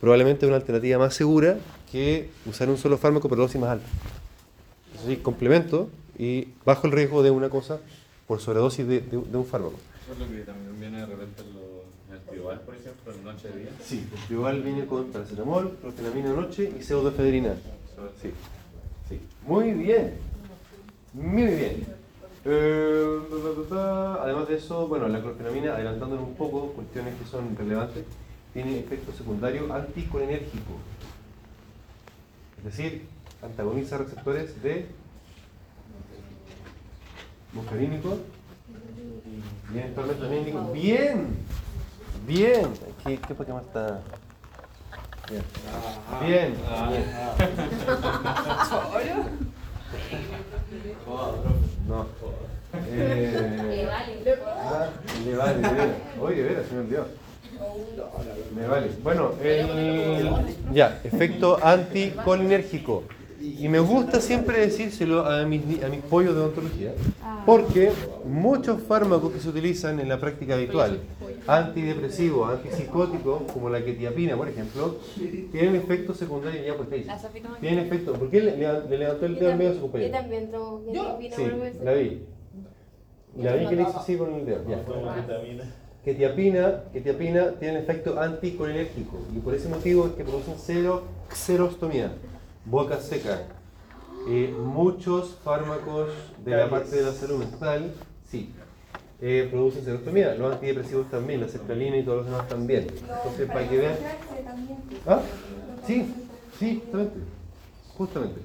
probablemente 0.01 0.47
es 0.47 0.47
una 0.47 0.55
alternativa 0.55 0.97
más 0.97 1.13
segura 1.13 1.59
que 1.91 2.31
usar 2.47 2.69
un 2.69 2.77
solo 2.79 2.97
fármaco 2.97 3.29
pero 3.29 3.43
dosis 3.43 3.61
más 3.61 3.69
alta. 3.69 3.88
Es 4.95 5.01
decir, 5.05 5.21
complemento 5.21 5.89
y 6.17 6.47
bajo 6.65 6.88
el 6.88 6.93
riesgo 6.93 7.21
de 7.21 7.29
una 7.29 7.49
cosa 7.51 7.79
por 8.25 8.41
sobredosis 8.41 8.88
de, 8.88 9.03
un 9.15 9.45
fármaco. 9.45 9.75
Eso 10.03 10.13
es 10.13 10.19
lo 10.19 10.35
que 10.35 10.41
también 10.41 10.79
viene 10.79 11.01
de 11.01 11.05
repente 11.05 11.43
Pioval, 12.47 12.61
por 12.61 12.75
ejemplo, 12.75 13.13
en 13.13 13.23
noche 13.23 13.49
de 13.49 13.59
día. 13.59 13.69
Sí, 13.83 14.07
el 14.29 14.61
viene 14.61 14.85
con 14.85 15.05
paracetamol, 15.11 15.77
clorfenamina 15.81 16.29
noche 16.29 16.71
y 16.77 16.81
pseudoefedrina. 16.81 17.55
Sí, 18.21 18.31
sí. 19.09 19.19
Muy 19.45 19.73
bien. 19.73 20.13
Muy 21.13 21.47
bien. 21.47 21.85
Eh, 22.45 23.19
además 24.21 24.47
de 24.47 24.55
eso, 24.55 24.87
bueno, 24.87 25.07
la 25.09 25.21
clorfenamina, 25.21 25.73
adelantándonos 25.73 26.25
un 26.25 26.35
poco, 26.35 26.67
cuestiones 26.73 27.15
que 27.15 27.25
son 27.25 27.55
relevantes, 27.57 28.05
tiene 28.53 28.79
efecto 28.79 29.11
secundario 29.11 29.73
anticolinérgico. 29.73 30.73
Es 32.59 32.63
decir, 32.63 33.07
antagoniza 33.41 33.97
receptores 33.97 34.61
de 34.63 34.85
muscarínico 37.53 38.17
eventualmente 39.73 40.21
también 40.21 40.73
bien, 40.73 41.27
bien, 42.28 42.73
¿qué, 43.03 43.17
qué 43.17 43.34
Pokémon 43.34 43.61
está? 43.61 44.01
Bien, 45.30 45.43
bien, 46.25 46.53
no. 51.88 52.05
Eh, 52.89 53.88
ah, 53.89 54.05
le 55.25 55.36
vale, 55.36 55.59
de 55.59 55.69
veras. 55.69 55.95
Oye, 56.21 56.36
de 56.36 56.43
veras, 56.43 56.67
se 56.67 56.75
me 56.75 56.82
olvidó. 56.82 57.07
Me 58.55 58.67
vale. 58.67 58.91
Bueno, 59.01 59.32
el, 59.41 60.30
ya, 60.71 60.99
efecto 61.03 61.57
anticolinérgico. 61.63 63.05
Y 63.39 63.67
me 63.69 63.79
gusta 63.79 64.19
siempre 64.19 64.59
decírselo 64.61 65.25
a 65.25 65.45
mis, 65.45 65.61
a 65.83 65.89
mis 65.89 66.01
pollos 66.01 66.33
de 66.33 66.41
odontología, 66.41 66.91
porque 67.45 67.91
muchos 68.25 68.81
fármacos 68.81 69.31
que 69.31 69.39
se 69.39 69.49
utilizan 69.49 69.99
en 69.99 70.09
la 70.09 70.19
práctica 70.19 70.55
habitual, 70.55 70.99
antidepresivos, 71.45 72.49
antipsicóticos, 72.51 73.43
como 73.53 73.69
la 73.69 73.83
quetiapina, 73.85 74.35
por 74.35 74.49
ejemplo, 74.49 74.97
tienen 75.51 75.75
efectos 75.75 76.17
secundarios 76.17 76.65
ya 76.65 76.75
pues 76.75 77.05
La 77.05 77.17
Tienen 77.59 77.85
efectos. 77.85 78.17
¿Por 78.17 78.29
qué 78.31 78.41
le, 78.41 78.57
le- 78.57 78.89
le 78.89 78.97
levantó 78.97 79.25
el 79.27 79.35
dedo 79.38 79.51
al 79.51 79.57
medio 79.57 79.69
a 79.69 79.73
su 79.73 79.77
Yo 79.79 79.81
compañero? 79.83 80.11
también 80.11 80.51
tomo 80.51 80.81
Sí, 80.85 80.91
ketamina, 80.93 81.38
vuelvo 81.38 81.61
a 81.61 81.65
decir. 81.65 81.81
la 81.83 81.93
vi. 81.93 82.23
Ya 83.38 83.55
vi 83.55 83.67
que 83.67 83.75
le 83.75 83.81
hice 83.83 83.91
así 83.97 84.17
con 84.17 84.33
el 84.33 84.45
dedo. 84.45 84.63
Ya. 84.67 84.83
Ketiapina, 86.03 86.83
ketiapina 86.93 87.51
tiene 87.59 87.79
efecto 87.79 88.19
anticolinérgico 88.19 89.19
y 89.35 89.39
por 89.39 89.53
ese 89.53 89.67
motivo 89.67 90.07
es 90.07 90.13
que 90.13 90.23
producen 90.23 90.53
cero, 90.57 91.03
xerostomía, 91.33 92.13
boca 92.70 92.99
seca. 92.99 93.43
Eh, 94.30 94.53
muchos 94.57 95.38
fármacos 95.43 96.09
de 96.43 96.51
la 96.51 96.70
parte 96.70 96.97
de 96.97 97.03
la 97.03 97.13
salud 97.13 97.39
mental, 97.39 97.93
sí, 98.30 98.51
eh, 99.22 99.47
producen 99.49 99.86
xerostomía. 99.86 100.36
Los 100.36 100.53
antidepresivos 100.53 101.09
también, 101.09 101.41
la 101.41 101.47
sertralina 101.47 101.97
y 101.97 102.03
todos 102.03 102.18
los 102.20 102.26
demás 102.28 102.47
también. 102.47 102.88
Entonces, 102.89 103.47
para 103.47 103.70
que 103.70 103.78
vean... 103.78 103.95
¿Ah? 105.05 105.22
Sí, 105.86 106.13
sí, 106.59 106.82
justamente. 106.84 107.20
Justamente. 107.97 108.41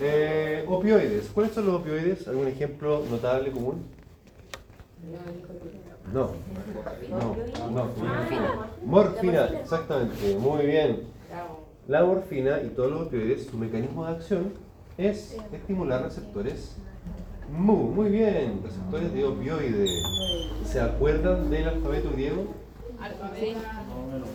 Eh, 0.00 0.64
opioides. 0.68 1.28
¿Cuáles 1.34 1.52
son 1.52 1.66
los 1.66 1.80
opioides? 1.80 2.26
¿Algún 2.28 2.48
ejemplo 2.48 3.04
notable, 3.10 3.50
común? 3.50 3.84
No. 6.12 6.30
No, 7.10 7.36
no. 7.70 7.88
Morfina, 8.84 9.46
exactamente. 9.60 10.36
Muy 10.38 10.66
bien. 10.66 11.12
La 11.88 12.04
morfina 12.04 12.60
y 12.62 12.68
todos 12.68 12.90
los 12.92 13.02
opioides, 13.08 13.46
su 13.46 13.58
mecanismo 13.58 14.06
de 14.06 14.12
acción 14.12 14.52
es 14.96 15.36
estimular 15.52 16.02
receptores 16.02 16.76
mu. 17.50 17.74
Muy 17.74 18.08
bien. 18.10 18.60
Receptores 18.62 19.12
de 19.12 19.24
opioide. 19.24 19.86
¿Se 20.64 20.80
acuerdan 20.80 21.50
del 21.50 21.68
alfabeto 21.68 22.10
griego? 22.12 22.46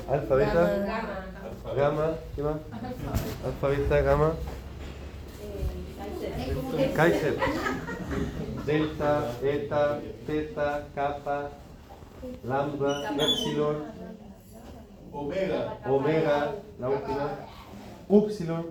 Alfa, 0.10 0.36
beta, 0.36 1.16
gamma, 1.76 2.12
¿qué 2.36 2.44
más? 2.44 2.58
Alfa, 3.46 3.68
beta, 3.70 4.02
gamma. 4.02 4.34
Kaiser. 6.96 7.38
Delta, 8.66 9.32
eta, 9.42 10.00
teta, 10.26 10.88
kappa, 10.94 11.50
lambda, 12.44 13.12
epsilon, 13.12 13.84
Omega. 15.12 15.80
omega, 15.90 16.56
la 16.80 16.90
última, 16.90 17.30
upsilon, 18.10 18.66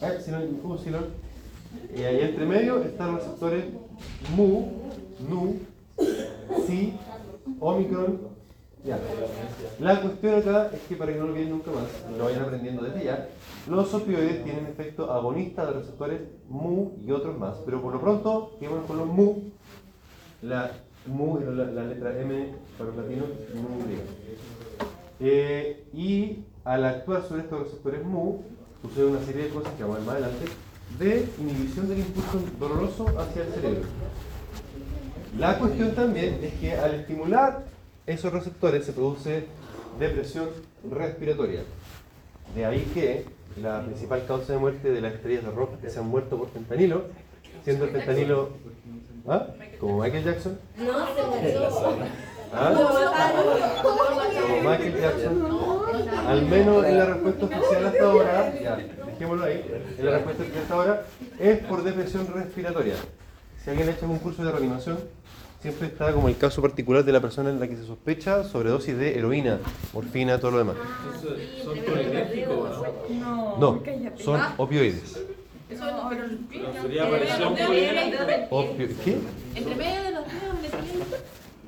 epsilon 0.00 0.42
y 0.42 0.66
upsilon. 0.66 1.06
Y 1.96 2.02
ahí 2.02 2.20
entre 2.20 2.46
medio 2.46 2.82
están 2.82 3.14
los 3.14 3.24
receptores 3.24 3.64
mu, 4.36 4.68
nu, 5.28 5.60
si, 6.66 6.94
omicron. 7.60 8.34
Ya. 8.84 8.98
La 9.80 10.02
cuestión 10.02 10.40
acá 10.40 10.70
es 10.74 10.80
que 10.82 10.96
para 10.96 11.10
que 11.10 11.18
no 11.18 11.24
lo 11.24 11.32
olviden 11.32 11.50
nunca 11.50 11.70
más, 11.70 11.86
y 12.12 12.18
lo 12.18 12.24
vayan 12.26 12.42
aprendiendo 12.42 12.82
desde 12.82 13.04
ya, 13.04 13.28
los 13.66 13.94
opioides 13.94 14.44
tienen 14.44 14.66
efecto 14.66 15.10
agonista 15.10 15.64
de 15.64 15.72
receptores 15.72 16.20
mu 16.50 16.90
y 17.02 17.10
otros 17.10 17.38
más, 17.38 17.56
pero 17.64 17.80
por 17.80 17.94
lo 17.94 18.00
pronto, 18.00 18.56
quedémonos 18.60 18.84
con 18.84 18.98
los 18.98 19.06
mu, 19.06 19.36
la 20.42 20.70
mu 21.06 21.38
la 21.40 21.84
letra 21.84 22.20
M 22.20 22.54
para 22.76 22.90
los 22.90 22.96
latinos, 22.98 23.28
mu 23.54 23.84
griega. 23.86 24.02
Eh, 25.20 25.84
y 25.92 26.38
al 26.64 26.84
actuar 26.84 27.22
sobre 27.22 27.42
estos 27.42 27.64
receptores 27.64 28.04
mu, 28.04 28.42
sucede 28.82 29.06
una 29.06 29.20
serie 29.20 29.44
de 29.44 29.48
cosas 29.50 29.72
que 29.74 29.82
vamos 29.82 29.96
a 29.96 29.98
ver 30.00 30.06
más 30.06 30.16
adelante, 30.16 30.46
de 30.98 31.28
inhibición 31.38 31.88
del 31.88 31.98
impulso 31.98 32.40
doloroso 32.58 33.06
hacia 33.18 33.42
el 33.42 33.52
cerebro. 33.52 33.82
La 35.38 35.58
cuestión 35.58 35.94
también 35.94 36.38
es 36.42 36.54
que 36.54 36.72
al 36.72 36.94
estimular 36.94 37.64
esos 38.06 38.32
receptores 38.32 38.84
se 38.84 38.92
produce 38.92 39.46
depresión 39.98 40.48
respiratoria. 40.90 41.62
De 42.54 42.64
ahí 42.64 42.88
que 42.94 43.24
la 43.60 43.82
principal 43.82 44.24
causa 44.26 44.52
de 44.52 44.58
muerte 44.58 44.90
de 44.90 45.00
las 45.00 45.14
estrellas 45.14 45.44
de 45.44 45.50
rock 45.50 45.80
que 45.80 45.90
se 45.90 45.98
han 45.98 46.08
muerto 46.08 46.36
por 46.36 46.50
fentanilo, 46.50 47.06
siendo 47.64 47.84
el 47.84 47.90
fentanilo, 47.90 48.50
¿ah? 49.26 49.46
como 49.80 50.00
Michael 50.00 50.24
Jackson, 50.24 50.58
No, 50.76 51.06
se 51.14 51.22
murió. 51.22 51.70
¿ah? 52.54 53.82
Michael 54.62 55.00
Jackson, 55.00 55.48
al 56.28 56.42
menos 56.46 56.84
en 56.84 56.98
la 56.98 57.04
respuesta 57.06 57.44
oficial 57.46 57.86
hasta 57.86 58.04
ahora, 58.04 58.54
ya, 58.62 58.76
dejémoslo 59.06 59.44
ahí, 59.44 59.64
en 59.98 60.04
la 60.06 60.12
respuesta 60.12 60.42
oficial 60.42 60.62
hasta 60.62 60.74
ahora, 60.74 61.02
es 61.38 61.58
por 61.66 61.82
depresión 61.84 62.26
respiratoria. 62.34 62.94
Si 63.62 63.70
alguien 63.70 63.88
ha 63.88 63.92
hecho 63.92 64.06
un 64.06 64.18
curso 64.18 64.44
de 64.44 64.52
reanimación, 64.52 64.98
siempre 65.60 65.88
está 65.88 66.12
como 66.12 66.28
el 66.28 66.36
caso 66.36 66.60
particular 66.62 67.04
de 67.04 67.12
la 67.12 67.20
persona 67.20 67.50
en 67.50 67.58
la 67.60 67.66
que 67.68 67.76
se 67.76 67.84
sospecha 67.84 68.44
sobredosis 68.44 68.96
de 68.96 69.18
heroína, 69.18 69.58
morfina, 69.92 70.38
todo 70.38 70.50
lo 70.52 70.58
demás. 70.58 70.76
Son 71.64 71.74
¿no? 73.58 73.58
No, 73.58 73.82
son 74.22 74.40
opioides. 74.58 75.20
Opio- 78.50 78.88
¿Qué? 79.04 79.16
Entre 79.54 79.74
medio 79.74 80.02
de 80.02 80.10
los. 80.12 80.24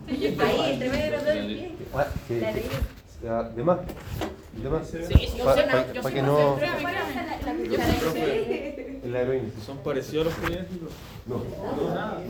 Ahí, 0.08 0.72
entre 0.72 0.88
medio 0.90 1.04
de 1.04 1.10
los 1.10 1.24
dedos. 1.24 1.46
bien. 1.46 1.76
Ah, 1.94 2.06
que- 2.28 2.40
La 2.40 2.52
que- 2.52 2.60
leí. 2.60 2.68
ah, 3.28 3.50
de 3.56 3.62
más. 3.64 3.78
De 4.62 4.68
más. 4.70 4.92
yo 4.92 4.98
Pa- 5.44 5.54
sé, 5.54 5.62
pa- 5.62 5.92
yo 5.92 6.02
pa' 6.02 6.08
sé 6.08 6.14
que 6.14 6.22
más 6.22 6.30
no. 6.30 6.56
La 9.06 9.20
heroína. 9.22 9.48
¿Son 9.64 9.78
parecidos 9.78 10.26
a 10.26 10.30
los 10.30 10.38
colinérgicos? 10.38 10.90
No. 11.26 11.36
No, 11.36 11.94
nada. 11.94 12.20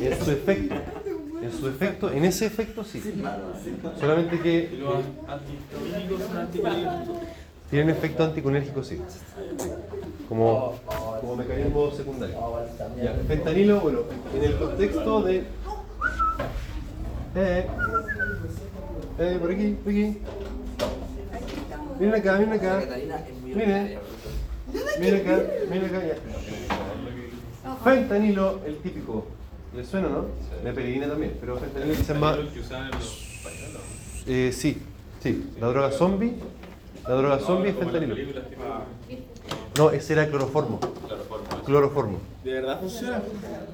En 0.00 0.24
su 0.24 0.30
efecto. 0.30 0.74
En 1.42 1.52
su 1.52 1.68
efecto, 1.68 2.10
en 2.10 2.24
ese 2.24 2.46
efecto 2.46 2.84
sí. 2.84 3.02
Solamente 4.00 4.36
¿Y 4.36 4.38
que 4.38 4.70
los 4.80 4.94
son 4.94 6.48
tienen 7.70 7.90
efecto 7.90 8.24
anticonérgico, 8.24 8.82
sí. 8.82 9.00
Como, 10.28 10.74
como 11.24 11.36
mecanismo 11.36 11.90
secundario. 11.90 12.36
Ya, 13.02 13.14
fentanilo, 13.26 13.80
bueno, 13.80 14.00
en 14.34 14.44
el 14.44 14.56
contexto 14.56 15.22
de. 15.22 15.36
Eh, 17.36 17.66
eh, 19.18 19.38
por 19.40 19.50
aquí, 19.50 19.76
por 19.82 19.92
aquí. 19.92 20.18
Miren 21.98 22.14
acá, 22.14 22.38
miren 22.38 22.52
acá. 22.52 22.82
Miren. 23.42 23.98
Miren 25.00 25.20
acá, 25.20 25.42
miren 25.70 25.84
acá, 25.86 26.02
ya. 26.06 27.76
Fentanilo, 27.82 28.60
el 28.66 28.76
típico. 28.78 29.26
¿Le 29.74 29.84
suena, 29.84 30.08
no? 30.08 30.26
La 30.62 30.72
peridina 30.72 31.08
también, 31.08 31.36
pero 31.40 31.56
fentanilo 31.56 31.94
quizás 31.94 32.18
más. 32.18 32.38
¿El 32.38 32.48
que 32.48 32.60
usaban 32.60 32.86
en 32.86 32.92
los 32.92 33.40
pañuelos? 33.42 33.82
Eh, 34.26 34.52
sí, 34.52 34.78
sí. 35.20 35.50
La 35.58 35.68
droga 35.68 35.90
zombie. 35.90 36.34
La 37.08 37.14
droga 37.14 37.38
zombie 37.38 37.70
es 37.70 37.76
fentanilo. 37.76 38.14
No, 39.76 39.90
ese 39.90 40.12
era 40.12 40.28
cloroformo. 40.28 40.78
cloroformo. 40.78 41.64
Cloroformo. 41.64 42.18
¿De 42.44 42.52
verdad 42.52 42.78
funciona? 42.80 43.22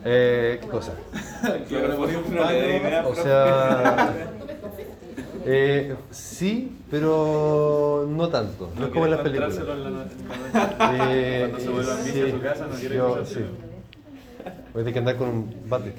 Eh, 0.04 0.58
¿qué 0.62 0.68
cosa? 0.68 0.92
O 3.06 3.14
sea. 3.14 4.14
Eh, 5.44 5.94
sí, 6.10 6.78
pero 6.90 8.06
no 8.08 8.28
tanto. 8.28 8.70
No 8.78 8.86
es 8.86 8.92
como 8.92 9.04
en 9.06 9.10
las 9.10 9.20
películas. 9.20 9.58
Eh, 9.58 11.46
Cuando 11.50 11.60
se 11.60 11.68
vuelvan 11.68 12.04
bici 12.04 12.20
a 12.20 12.30
su 12.30 12.40
casa, 12.40 12.66
no 12.66 12.74
quiere 12.76 12.96
yo, 12.96 13.24
sí. 13.24 13.40
Voy 14.72 14.82
a 14.82 14.84
tener 14.84 14.92
que 14.92 14.98
andar 14.98 15.16
con 15.16 15.28
un 15.28 15.54
bate. 15.66 15.94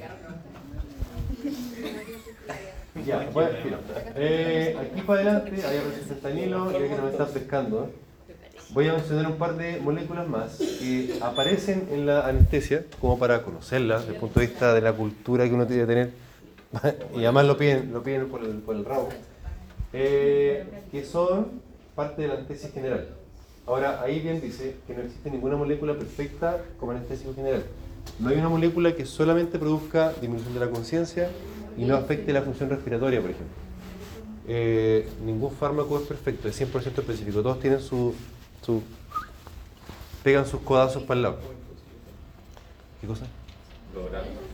Ya, 3.05 3.29
bueno, 3.33 3.49
mira. 3.63 3.79
Eh, 4.15 4.77
aquí 4.79 5.01
para 5.01 5.21
adelante 5.21 5.65
hay 5.65 5.77
el 5.77 5.91
fentanilo, 6.07 6.71
ya 6.71 6.79
que 6.79 6.95
no 6.95 7.03
me 7.03 7.09
están 7.11 7.27
pescando. 7.27 7.89
Voy 8.73 8.87
a 8.87 8.93
mencionar 8.93 9.27
un 9.27 9.37
par 9.37 9.57
de 9.57 9.81
moléculas 9.81 10.29
más 10.29 10.55
que 10.57 11.17
aparecen 11.21 11.89
en 11.91 12.05
la 12.05 12.25
anestesia, 12.25 12.85
como 13.01 13.19
para 13.19 13.43
conocerlas 13.43 14.01
desde 14.01 14.13
el 14.13 14.19
punto 14.21 14.39
de 14.39 14.45
vista 14.45 14.73
de 14.73 14.79
la 14.79 14.93
cultura 14.93 15.43
que 15.45 15.53
uno 15.53 15.67
tiene 15.67 15.81
que 15.81 15.87
tener, 15.87 16.11
y 17.15 17.23
además 17.25 17.47
lo 17.47 17.57
piden, 17.57 17.91
lo 17.91 18.01
piden 18.01 18.29
por, 18.29 18.41
el, 18.41 18.59
por 18.59 18.77
el 18.77 18.85
rabo, 18.85 19.09
eh, 19.91 20.63
que 20.89 21.03
son 21.03 21.47
parte 21.95 22.21
de 22.21 22.29
la 22.29 22.35
anestesia 22.35 22.69
general. 22.69 23.09
Ahora, 23.67 24.01
ahí 24.01 24.21
bien 24.21 24.39
dice 24.39 24.77
que 24.87 24.93
no 24.93 25.01
existe 25.01 25.29
ninguna 25.29 25.57
molécula 25.57 25.93
perfecta 25.93 26.63
como 26.79 26.93
anestésico 26.93 27.33
general. 27.33 27.63
No 28.19 28.29
hay 28.29 28.37
una 28.37 28.49
molécula 28.49 28.95
que 28.95 29.05
solamente 29.05 29.59
produzca 29.59 30.13
disminución 30.13 30.53
de 30.53 30.59
la 30.61 30.69
conciencia 30.69 31.29
y 31.77 31.83
no 31.83 31.97
afecte 31.97 32.31
la 32.31 32.41
función 32.41 32.69
respiratoria, 32.69 33.19
por 33.19 33.31
ejemplo. 33.31 33.55
Eh, 34.47 35.07
ningún 35.25 35.51
fármaco 35.51 35.99
es 35.99 36.07
perfecto, 36.07 36.47
es 36.47 36.59
100% 36.59 36.99
específico. 36.99 37.41
Todos 37.41 37.59
tienen 37.59 37.79
su, 37.79 38.15
su... 38.61 38.81
pegan 40.23 40.45
sus 40.45 40.61
codazos 40.61 41.03
para 41.03 41.17
el 41.17 41.23
lado. 41.23 41.39
¿Qué 42.99 43.07
cosa? 43.07 43.25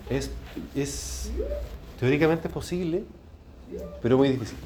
Es, 0.10 0.32
es 0.76 1.32
teóricamente 1.99 2.49
posible, 2.49 3.03
pero 4.01 4.18
muy 4.18 4.30
difícil. 4.30 4.58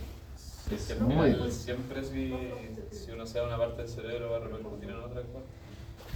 Es 0.71 0.81
Siempre, 0.83 1.07
muy 1.15 1.29
difícil. 1.29 1.51
siempre 1.51 2.03
si, 2.03 2.33
si 2.91 3.11
uno 3.11 3.25
se 3.25 3.39
da 3.39 3.47
una 3.47 3.57
parte 3.57 3.81
del 3.81 3.89
cerebro 3.89 4.31
va 4.31 4.37
a 4.37 4.39
repercutir 4.41 4.89
en 4.89 4.95
otra 4.97 5.21
parte. 5.21 5.29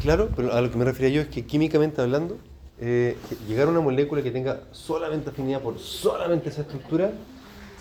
Claro, 0.01 0.29
pero 0.35 0.53
a 0.53 0.61
lo 0.61 0.71
que 0.71 0.77
me 0.77 0.85
refería 0.85 1.09
yo 1.09 1.21
es 1.21 1.27
que 1.27 1.45
químicamente 1.45 2.01
hablando, 2.01 2.37
eh, 2.79 3.17
llegar 3.47 3.67
a 3.67 3.71
una 3.71 3.81
molécula 3.81 4.21
que 4.21 4.31
tenga 4.31 4.61
solamente 4.71 5.29
afinidad 5.29 5.61
por 5.61 5.79
solamente 5.79 6.49
esa 6.49 6.61
estructura, 6.61 7.11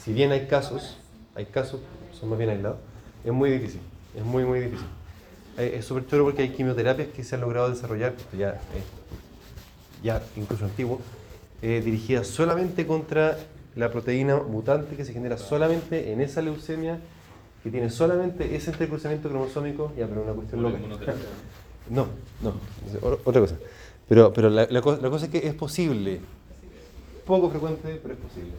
si 0.02 0.12
bien 0.12 0.32
hay 0.32 0.46
casos, 0.46 0.96
hay 1.34 1.46
casos, 1.46 1.80
son 2.18 2.30
más 2.30 2.38
bien 2.38 2.50
aislados, 2.50 2.78
es 3.24 3.32
muy 3.32 3.50
difícil, 3.50 3.80
es 4.16 4.24
muy 4.24 4.44
muy 4.44 4.60
difícil. 4.60 4.86
Eh, 5.58 5.76
es 5.78 5.84
súper 5.84 6.06
chulo 6.06 6.24
porque 6.24 6.42
hay 6.42 6.50
quimioterapias 6.50 7.08
que 7.08 7.24
se 7.24 7.34
han 7.34 7.40
logrado 7.40 7.70
desarrollar, 7.70 8.14
esto 8.16 8.36
ya, 8.36 8.50
es- 8.50 10.02
ya 10.02 10.22
incluso 10.36 10.64
antiguo, 10.64 11.00
eh, 11.62 11.80
dirigidas 11.84 12.26
solamente 12.26 12.86
contra 12.86 13.38
la 13.76 13.90
proteína 13.90 14.36
mutante 14.36 14.96
que 14.96 15.04
se 15.04 15.12
genera 15.12 15.36
solamente 15.38 16.12
en 16.12 16.20
esa 16.20 16.42
leucemia 16.42 16.98
que 17.62 17.70
tiene 17.70 17.88
solamente 17.90 18.54
ese 18.54 18.70
entrecruzamiento 18.70 19.28
cromosómico, 19.30 19.92
ya, 19.96 20.06
pero 20.06 20.22
una 20.22 20.32
cuestión 20.34 20.62
loca. 20.62 20.78
No, 21.90 22.06
no, 22.42 22.54
otra 23.24 23.40
cosa. 23.40 23.56
Pero, 24.08 24.32
pero 24.34 24.50
la, 24.50 24.66
la 24.70 24.80
co- 24.82 24.96
la 25.00 25.08
cosa 25.10 25.24
es 25.26 25.30
que 25.32 25.46
es 25.48 25.54
posible. 25.54 26.20
Poco 27.26 27.48
frecuente, 27.48 27.98
pero 28.02 28.14
es 28.14 28.20
posible. 28.20 28.50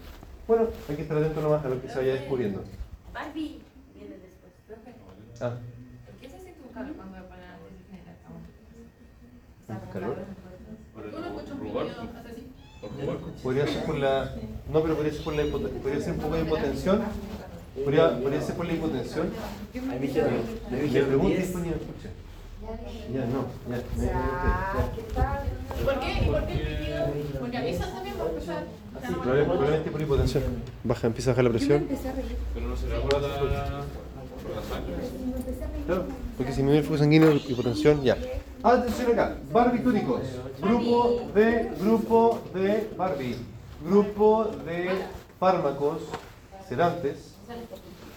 Bueno, 0.48 0.68
hay 0.90 0.96
que 0.96 1.04
estar 1.04 1.18
atento 1.18 1.40
nomás 1.42 1.64
a 1.64 1.70
lo 1.70 1.80
que 1.82 1.88
se 1.88 1.98
vaya 2.00 2.14
descubriendo. 2.14 2.64
Barbie 3.14 3.60
viene 3.94 4.16
después. 4.18 5.42
Ah, 5.42 5.54
Rubor. 11.60 11.88
Podría 13.44 13.68
ser 13.68 13.84
por 13.86 13.98
la. 13.98 14.36
No, 14.72 14.82
pero 14.82 14.96
podría 14.96 15.14
ser 15.14 15.24
por 15.24 15.36
la 15.36 15.44
hipotensión. 15.44 15.82
Podría 15.82 16.02
ser 16.02 16.14
un 16.14 16.20
poco 16.20 16.36
de 16.36 16.42
hipotensión. 16.42 17.02
Podría, 17.84 18.20
podría 18.20 18.42
ser 18.42 18.56
por 18.56 18.66
la 18.66 18.74
hipotensión. 18.74 19.30
Me 19.74 19.98
pregunto 19.98 21.30
y 21.30 21.34
10. 21.34 21.40
después 21.40 21.64
ni 21.64 21.70
me 21.70 21.76
escucha. 21.76 22.10
Ya, 23.14 23.26
no, 23.28 23.46
ya. 23.70 23.70
me- 23.70 23.78
me- 24.02 24.08
ya. 24.08 24.74
¿Y 25.80 25.84
por 25.86 26.00
qué? 26.00 26.12
¿Y 26.14 26.26
por 26.30 26.48
qué 26.48 26.54
el 26.54 26.78
pitido? 26.78 27.40
Porque 27.40 27.58
avisan 27.58 27.94
también 27.94 28.16
empezar. 28.20 28.64
Ya 29.04 29.22
Probablemente 29.22 29.92
por 29.92 30.02
hipotensión. 30.02 30.44
Baja, 30.84 31.08
empieza 31.08 31.30
a 31.30 31.34
bajar 31.34 31.44
la 31.46 31.50
presión. 31.52 31.88
Pero 32.54 32.68
no 32.68 32.76
será 32.76 33.00
por 33.02 33.22
la, 33.22 33.40
por 33.40 33.50
la 33.52 34.62
sangre. 34.64 34.96
Claro, 35.86 36.06
porque 36.38 36.52
si 36.52 36.64
me 36.64 36.72
ve 36.72 36.78
el 36.80 36.84
flujo 36.84 37.00
sanguíneo, 37.00 37.34
hipotensión, 37.34 38.04
ya. 38.04 38.18
Atención 38.64 39.12
acá, 39.12 39.38
barbitúricos. 39.52 40.22
Grupo 40.62 41.22
de, 41.34 41.72
grupo 41.80 42.42
de 42.54 42.90
Barbie. 42.98 43.36
Grupo 43.86 44.52
de 44.66 44.90
fármacos 45.40 46.02
sedantes 46.68 47.36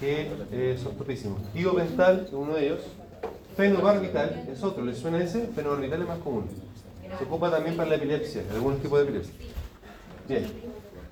que 0.00 0.30
eh, 0.52 0.78
son 0.82 0.96
topísimos. 0.96 1.40
Tiopental 1.52 2.24
es 2.26 2.32
uno 2.32 2.54
de 2.54 2.66
ellos. 2.66 2.80
Fenobarbital 3.56 4.46
es 4.50 4.62
otro. 4.62 4.84
¿Les 4.84 4.98
suena 4.98 5.22
ese? 5.22 5.48
Fenobarbital 5.48 6.02
es 6.02 6.08
más 6.08 6.18
común. 6.18 6.46
Se 7.18 7.24
ocupa 7.24 7.50
también 7.50 7.76
para 7.76 7.90
la 7.90 7.96
epilepsia, 7.96 8.42
algunos 8.52 8.80
tipos 8.80 8.98
de 8.98 9.04
epilepsia. 9.04 9.34
Bien. 10.28 10.46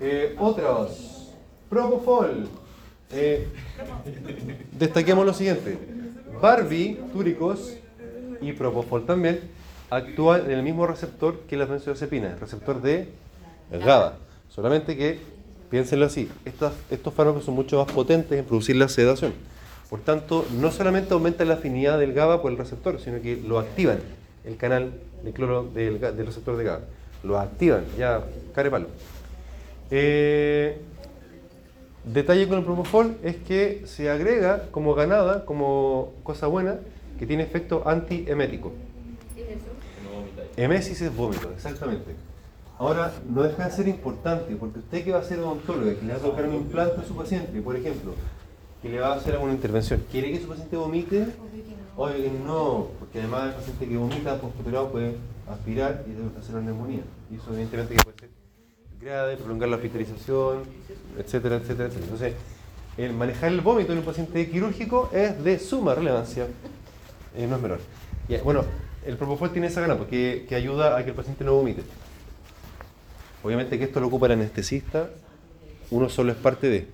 Eh, 0.01 0.37
otros. 0.39 1.33
Propofol. 1.69 2.49
Eh, 3.13 3.49
destaquemos 4.79 5.25
lo 5.27 5.35
siguiente. 5.35 5.96
Barbitúricos 6.41 7.77
y 8.41 8.53
propofol 8.53 9.07
también 9.07 9.41
actúan 9.91 10.45
en 10.47 10.51
el 10.53 10.63
mismo 10.63 10.87
receptor 10.87 11.41
que 11.49 11.57
las 11.57 11.69
benzodiazepinas, 11.69 12.35
el 12.35 12.41
receptor 12.41 12.83
de 12.83 13.09
GABA. 13.71 14.17
Solamente 14.49 14.97
que, 14.97 15.19
piénsenlo 15.71 16.07
así, 16.07 16.29
estos 16.45 17.15
fármacos 17.15 17.45
son 17.45 17.55
mucho 17.55 17.79
más 17.79 17.93
potentes 17.93 18.39
en 18.39 18.45
producir 18.45 18.77
la 18.77 18.89
sedación. 18.89 19.33
Por 19.89 20.01
tanto, 20.01 20.45
no 20.61 20.73
solamente 20.73 21.15
aumenta 21.15 21.45
la 21.45 21.55
afinidad 21.55 21.99
del 21.99 22.13
GABA 22.13 22.43
por 22.43 22.51
el 22.51 22.59
receptor, 22.59 23.01
sino 23.01 23.21
que 23.21 23.37
lo 23.37 23.59
activan, 23.59 23.99
el 24.45 24.57
canal 24.57 24.93
de 25.23 25.33
cloro 25.33 25.65
del 25.65 26.01
receptor 26.01 26.57
de 26.57 26.65
GABA. 26.65 26.81
Lo 27.23 27.39
activan, 27.39 27.85
ya, 27.97 28.25
care 28.55 28.71
palo. 28.71 28.89
Eh, 29.91 30.81
Detalle 32.07 32.47
con 32.47 32.59
el 32.59 32.65
propofol 32.65 33.17
es 33.25 33.35
que 33.35 33.83
se 33.85 34.09
agrega 34.09 34.69
como 34.71 34.95
ganada, 34.95 35.45
como 35.45 36.13
cosa 36.23 36.47
buena, 36.47 36.79
que 37.19 37.27
tiene 37.27 37.43
efecto 37.43 37.83
antiemético. 37.85 38.73
¿Qué 39.35 39.43
es 39.43 39.49
eso? 39.49 39.67
No 40.05 40.21
vomitáis. 40.21 40.51
Emesis 40.57 41.03
es 41.03 41.15
vómito, 41.15 41.51
exactamente. 41.51 42.15
Ahora, 42.79 43.13
no 43.29 43.43
deja 43.43 43.65
de 43.65 43.73
ser 43.73 43.89
importante, 43.89 44.55
porque 44.55 44.79
usted 44.79 45.03
que 45.03 45.11
va 45.11 45.19
a 45.19 45.25
ser 45.25 45.41
odontólogo, 45.41 45.99
que 45.99 46.07
le 46.07 46.13
va 46.13 46.19
a 46.19 46.23
colocar 46.23 46.49
un 46.49 46.55
implante 46.55 47.01
a 47.01 47.05
su 47.05 47.17
paciente, 47.17 47.61
por 47.61 47.75
ejemplo, 47.75 48.15
que 48.83 48.89
le 48.89 49.01
va 49.01 49.09
a 49.09 49.15
hacer 49.17 49.35
alguna 49.35 49.55
intervención, 49.55 50.05
¿quiere 50.09 50.31
que 50.31 50.41
su 50.41 50.47
paciente 50.47 50.77
vomite? 50.77 51.27
Obvio 51.97 52.17
que 52.23 52.31
no, 52.47 52.87
porque 53.01 53.19
además 53.19 53.49
el 53.49 53.55
paciente 53.55 53.89
que 53.89 53.97
vomita 53.97 54.41
postoperado 54.41 54.93
puede 54.93 55.17
aspirar 55.49 56.05
y 56.07 56.11
debe 56.11 56.29
hacer 56.39 56.55
una 56.55 56.67
neumonía. 56.67 57.03
Y 57.33 57.35
eso 57.35 57.51
evidentemente 57.51 57.97
que 57.97 58.05
puede 58.05 58.19
ser 58.19 58.36
grave, 59.01 59.37
prolongar 59.37 59.69
la 59.69 59.77
hospitalización, 59.77 60.65
etcétera, 61.19 61.57
etcétera, 61.57 61.89
etcétera. 61.89 62.05
Entonces, 62.05 62.35
el 62.97 63.13
manejar 63.13 63.53
el 63.53 63.61
vómito 63.61 63.93
en 63.93 63.99
un 63.99 64.05
paciente 64.05 64.49
quirúrgico 64.49 65.11
es 65.13 65.43
de 65.45 65.59
suma 65.59 65.95
relevancia, 65.95 66.47
eh, 67.37 67.47
no 67.47 67.57
es 67.57 67.63
menor. 67.63 67.81
Ya, 68.29 68.43
bueno, 68.43 68.65
el 69.05 69.17
propofol 69.17 69.53
tiene 69.53 69.69
esa 69.69 69.81
gana 69.81 69.97
porque 69.97 70.47
que 70.49 70.55
ayuda 70.55 70.97
a 70.97 71.05
que 71.05 71.11
el 71.11 71.17
paciente 71.17 71.45
no 71.45 71.55
vomite. 71.55 71.83
Obviamente 73.43 73.79
que 73.79 73.85
esto 73.85 74.01
lo 74.01 74.09
ocupa 74.09 74.27
el 74.27 74.33
anestesista, 74.33 75.11
uno 75.91 76.09
solo 76.09 76.33
es 76.33 76.39
parte 76.39 76.69
de, 76.69 76.89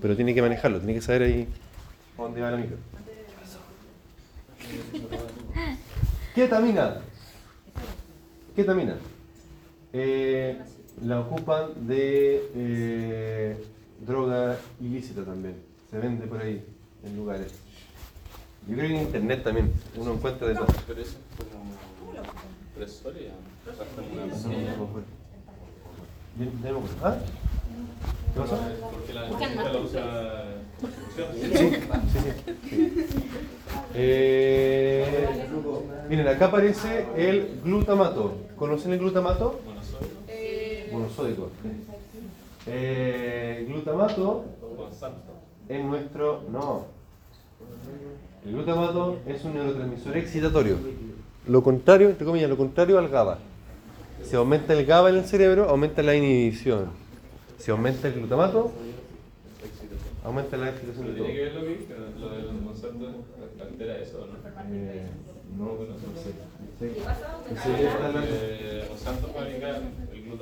pero 0.00 0.16
tiene 0.16 0.34
que 0.34 0.42
manejarlo, 0.42 0.78
tiene 0.78 0.94
que 0.94 1.02
saber 1.02 1.22
ahí 1.22 1.48
dónde 2.16 2.40
va 2.40 2.50
la 2.50 2.56
micro. 2.56 2.76
Ketamina. 6.34 6.96
Ketamina. 8.56 8.96
Eh, 9.92 10.58
la 11.04 11.20
ocupan 11.20 11.86
de 11.86 12.50
eh, 12.54 13.64
droga 14.00 14.58
ilícita 14.80 15.24
también. 15.24 15.56
Se 15.90 15.98
vende 15.98 16.26
por 16.26 16.40
ahí 16.40 16.64
en 17.04 17.16
lugares. 17.16 17.52
Yo 18.68 18.76
creo 18.76 18.88
que 18.88 18.94
en 18.94 19.02
internet 19.02 19.42
también 19.42 19.72
uno 19.96 20.12
encuentra 20.14 20.48
de 20.48 20.54
todo. 20.54 20.66
Pero 20.86 21.00
eso 21.00 21.16
es 21.18 21.46
como 21.48 21.72
acuerdo. 24.86 25.06
¿Ah? 27.02 27.16
¿Qué 28.34 28.40
pasó? 28.40 28.58
Porque 28.92 29.12
la 29.12 29.28
más 29.30 29.76
usa 29.76 30.44
sí, 30.80 31.50
sí. 31.54 31.70
sí. 32.70 33.24
Eh, 33.94 35.28
miren, 36.08 36.28
acá 36.28 36.46
aparece 36.46 37.06
el 37.16 37.60
glutamato. 37.62 38.38
¿Conocen 38.56 38.92
el 38.92 38.98
glutamato? 39.00 39.60
Monosódico. 40.92 41.50
Eh, 42.66 43.64
glutamato 43.68 44.44
es 45.68 45.84
nuestro. 45.84 46.42
No. 46.50 46.86
El 48.44 48.52
glutamato 48.52 49.18
es 49.26 49.44
un 49.44 49.54
neurotransmisor 49.54 50.16
excitatorio. 50.16 50.76
Lo 51.48 51.62
contrario, 51.62 52.08
entre 52.08 52.24
comillas, 52.24 52.50
lo 52.50 52.56
contrario 52.56 52.98
al 52.98 53.08
GABA. 53.08 53.38
Si 54.22 54.36
aumenta 54.36 54.72
el 54.74 54.86
GABA 54.86 55.10
en 55.10 55.16
el 55.16 55.24
cerebro, 55.24 55.68
aumenta 55.68 56.02
la 56.02 56.14
inhibición. 56.14 56.90
Si 57.58 57.70
aumenta 57.70 58.08
el 58.08 58.14
glutamato, 58.14 58.72
aumenta 60.24 60.56
la 60.56 60.70
excitación 60.70 61.06
de 61.06 61.12
todo. 61.14 61.24
tiene 61.24 61.38
que 61.38 61.44
ver 61.44 61.54
lo 61.54 61.60
que 61.62 62.20
lo 62.20 62.28
del 62.30 62.52
Monsanto 62.52 63.06
altera 63.60 63.98
eso, 63.98 64.26
¿no? 64.26 64.74
Eh, 64.74 65.06
no, 65.58 65.64
no 65.64 65.98
sé. 65.98 66.30
Sí. 66.78 66.94
¿Qué 66.94 67.00
pasa? 67.00 67.38
Sí, 67.48 67.86
hablando. 67.86 68.20
Eh, 68.24 68.86
Monsanto 68.88 69.28
fabrica 69.28 69.80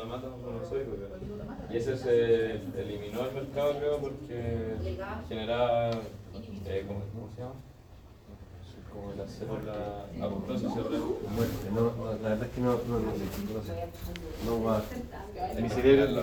monosódico 0.07 0.93
creo. 0.97 1.71
y 1.71 1.77
ese 1.77 1.97
se 1.97 2.53
eliminó 2.81 3.25
del 3.25 3.35
mercado 3.35 3.79
creo 3.79 3.99
porque 3.99 4.75
generaba 5.29 5.91
eh, 6.67 6.85
¿cómo, 6.87 7.01
cómo 7.13 7.29
se 7.35 7.43
llama? 7.43 7.55
como 8.93 9.13
la 9.15 9.27
célula 9.27 10.07
apoptosis 10.21 10.69
Bueno, 10.69 11.53
no, 11.73 11.81
no, 11.81 12.13
la 12.23 12.29
verdad 12.31 12.43
es 12.43 12.53
que 12.55 12.61
no, 12.61 12.73
no, 12.89 12.99
no 12.99 13.13
sé, 13.13 13.55
no 13.55 13.63
sé. 13.63 13.73
No 14.45 14.65
va. 14.65 14.83
Mi 15.61 15.69
cerebro, 15.69 16.23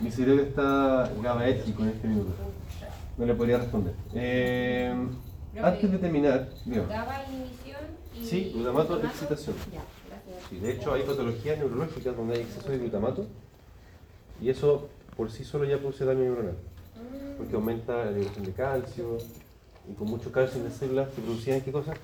mi 0.00 0.10
cerebro 0.10 0.42
está 0.42 1.10
gabaético 1.22 1.82
en 1.82 1.88
este 1.88 2.08
minuto. 2.08 2.32
No 3.16 3.26
le 3.26 3.34
podría 3.34 3.58
responder. 3.58 3.94
Eh, 4.14 4.94
antes 5.62 5.92
de 5.92 5.98
terminar, 5.98 6.48
digo, 6.64 6.86
GABA 6.88 7.24
inhibición 7.24 7.80
y... 8.14 8.24
sí, 8.24 8.50
glutamato 8.54 8.94
glutamato. 8.94 9.06
excitación. 9.06 9.56
Ya, 9.70 9.82
Sí, 10.52 10.58
de 10.58 10.72
hecho, 10.72 10.92
hay 10.92 11.02
patologías 11.04 11.56
neurológicas 11.56 12.14
donde 12.14 12.34
hay 12.34 12.42
exceso 12.42 12.68
de 12.68 12.76
glutamato 12.76 13.26
y 14.38 14.50
eso 14.50 14.86
por 15.16 15.30
sí 15.30 15.44
solo 15.44 15.64
ya 15.64 15.78
produce 15.78 16.04
daño 16.04 16.20
neuronal. 16.20 16.56
Porque 17.38 17.54
aumenta 17.54 18.04
la 18.04 18.10
liberación 18.10 18.44
de 18.44 18.52
calcio 18.52 19.16
y 19.90 19.94
con 19.94 20.08
mucho 20.08 20.30
calcio 20.30 20.58
en 20.58 20.64
las 20.64 20.74
células 20.74 21.08
se 21.14 21.22
producían 21.22 21.62
qué 21.62 21.72
cosas? 21.72 21.96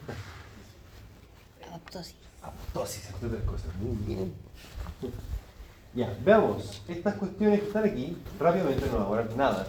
Apoptosis. 1.66 2.14
Apoptosis, 2.42 3.10
entre 3.10 3.28
otras 3.28 3.42
cosas. 3.42 3.66
Muy 3.80 3.96
bien. 4.06 4.32
Ya, 5.94 6.14
veamos. 6.22 6.82
Estas 6.86 7.14
cuestiones 7.14 7.60
que 7.60 7.66
están 7.66 7.84
aquí, 7.84 8.16
rápidamente 8.38 8.84
no 8.92 8.98
ahora 8.98 9.26
nada. 9.36 9.66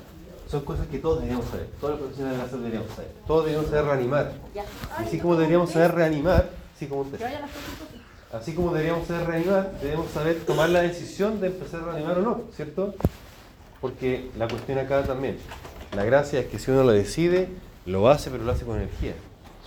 Son 0.51 0.63
cosas 0.65 0.85
que 0.87 0.99
todos 0.99 1.19
deberíamos 1.19 1.45
saber. 1.47 1.67
Todos 1.79 1.91
los 1.91 2.01
profesionales 2.01 2.37
de 2.37 2.43
la 2.43 2.49
salud 2.49 2.63
deberíamos 2.65 2.93
saber. 2.93 3.11
Todos 3.25 3.45
deberíamos 3.45 3.71
saber 3.71 3.85
reanimar. 3.85 4.33
Y 4.53 5.01
así 5.01 5.17
como 5.17 5.35
deberíamos 5.37 5.71
saber 5.71 5.95
reanimar, 5.95 6.49
así 6.75 6.87
como 6.87 7.01
usted. 7.01 7.19
Así 8.31 8.53
como 8.53 8.71
deberíamos 8.71 9.07
saber 9.07 9.27
reanimar, 9.27 9.71
debemos 9.81 10.11
saber 10.11 10.35
tomar 10.45 10.69
la 10.69 10.81
decisión 10.81 11.41
de 11.41 11.47
empezar 11.47 11.81
a 11.81 11.85
reanimar 11.93 12.19
o 12.19 12.21
no, 12.21 12.41
¿cierto? 12.55 12.93
Porque 13.81 14.29
la 14.37 14.47
cuestión 14.47 14.77
acá 14.77 15.01
también, 15.03 15.37
la 15.95 16.03
gracia 16.03 16.41
es 16.41 16.45
que 16.45 16.59
si 16.59 16.69
uno 16.69 16.83
lo 16.83 16.91
decide, 16.91 17.49
lo 17.87 18.07
hace, 18.07 18.29
pero 18.29 18.43
lo 18.43 18.51
hace 18.51 18.65
con 18.65 18.77
energía. 18.77 19.13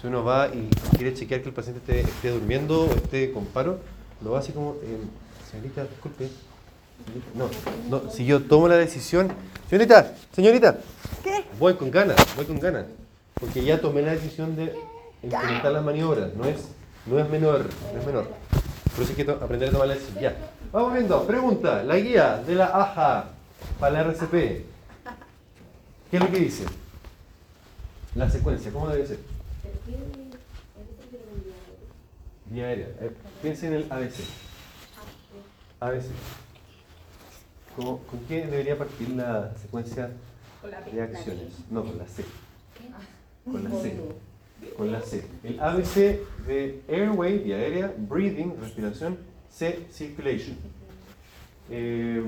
Si 0.01 0.07
uno 0.07 0.23
va 0.23 0.47
y 0.47 0.69
quiere 0.97 1.13
chequear 1.13 1.43
que 1.43 1.49
el 1.49 1.55
paciente 1.55 1.81
esté, 1.81 2.09
esté 2.09 2.31
durmiendo 2.31 2.85
o 2.85 2.87
esté 2.87 3.33
con 3.33 3.47
paro, 3.47 3.81
lo 4.23 4.37
así 4.37 4.53
como, 4.53 4.77
eh, 4.83 4.99
señorita, 5.51 5.83
disculpe. 5.85 6.29
No, 7.35 7.49
no, 7.91 8.11
si 8.13 8.25
yo 8.25 8.43
tomo 8.43 8.69
la 8.69 8.77
decisión, 8.77 9.33
señorita, 9.69 10.15
señorita, 10.33 10.79
voy 11.59 11.75
con 11.75 11.91
ganas, 11.91 12.17
voy 12.37 12.45
con 12.45 12.61
ganas, 12.61 12.85
porque 13.35 13.65
ya 13.65 13.81
tomé 13.81 14.03
la 14.03 14.13
decisión 14.13 14.55
de 14.55 14.73
implementar 15.21 15.73
las 15.73 15.85
maniobras, 15.85 16.33
no 16.35 16.45
es, 16.45 16.69
no 17.07 17.19
es 17.19 17.29
menor, 17.29 17.67
no 17.93 18.01
es 18.01 18.07
menor. 18.07 18.52
Por 18.95 19.03
eso 19.05 19.11
hay 19.13 19.17
que 19.17 19.25
to- 19.25 19.33
aprender 19.43 19.69
a 19.69 19.73
tomar 19.73 19.89
la 19.89 19.95
decisión. 19.95 20.21
Ya, 20.21 20.37
vamos 20.71 20.93
viendo, 20.93 21.27
pregunta, 21.27 21.83
la 21.83 21.97
guía 21.97 22.39
de 22.39 22.55
la 22.55 22.67
AJA 22.67 23.25
para 23.81 23.93
la 23.93 24.01
RCP, 24.13 24.33
¿qué 26.11 26.17
es 26.17 26.21
lo 26.21 26.31
que 26.31 26.39
dice? 26.39 26.65
La 28.15 28.29
secuencia, 28.31 28.71
¿cómo 28.73 28.89
debe 28.89 29.07
ser? 29.07 29.19
Vía 32.47 32.67
aérea. 32.67 32.89
Eh, 33.01 33.11
piensen 33.41 33.73
en 33.73 33.83
el 33.83 33.93
ABC. 33.93 34.21
ABC. 35.81 36.05
¿Cómo- 37.77 37.99
¿Con 38.01 38.21
qué 38.27 38.45
debería 38.47 38.77
partir 38.77 39.09
la 39.11 39.55
secuencia 39.61 40.11
de 40.93 41.03
acciones? 41.03 41.49
No, 41.71 41.83
con 41.83 41.97
la 41.97 42.07
C. 42.07 42.25
Con 43.51 43.65
la 43.65 43.71
C. 43.71 43.99
Con 44.77 44.91
la 44.93 45.01
C. 45.03 45.25
El 45.45 45.61
ABC 45.61 46.21
de 46.47 46.83
airway, 46.89 47.39
vía 47.39 47.57
aérea, 47.57 47.95
breathing, 47.97 48.55
respiración, 48.61 49.19
C, 49.51 49.87
circulation. 49.91 50.57
Eh, 51.71 52.23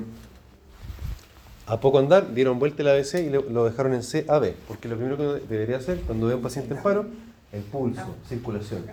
a 1.66 1.80
poco 1.80 1.98
andar, 1.98 2.34
dieron 2.34 2.58
vuelta 2.58 2.82
el 2.82 2.88
ABC 2.88 3.20
y 3.20 3.30
lo, 3.30 3.64
dejaron 3.64 3.94
en 3.94 4.02
CAB, 4.02 4.52
porque 4.68 4.88
lo 4.88 4.96
primero 4.96 5.16
que 5.16 5.46
debería 5.46 5.78
hacer 5.78 6.00
cuando 6.00 6.26
ve 6.26 6.34
a 6.34 6.36
un 6.36 6.42
paciente 6.42 6.74
en 6.74 6.82
paro, 6.82 7.06
el 7.52 7.62
pulso, 7.62 8.14
circulación. 8.28 8.84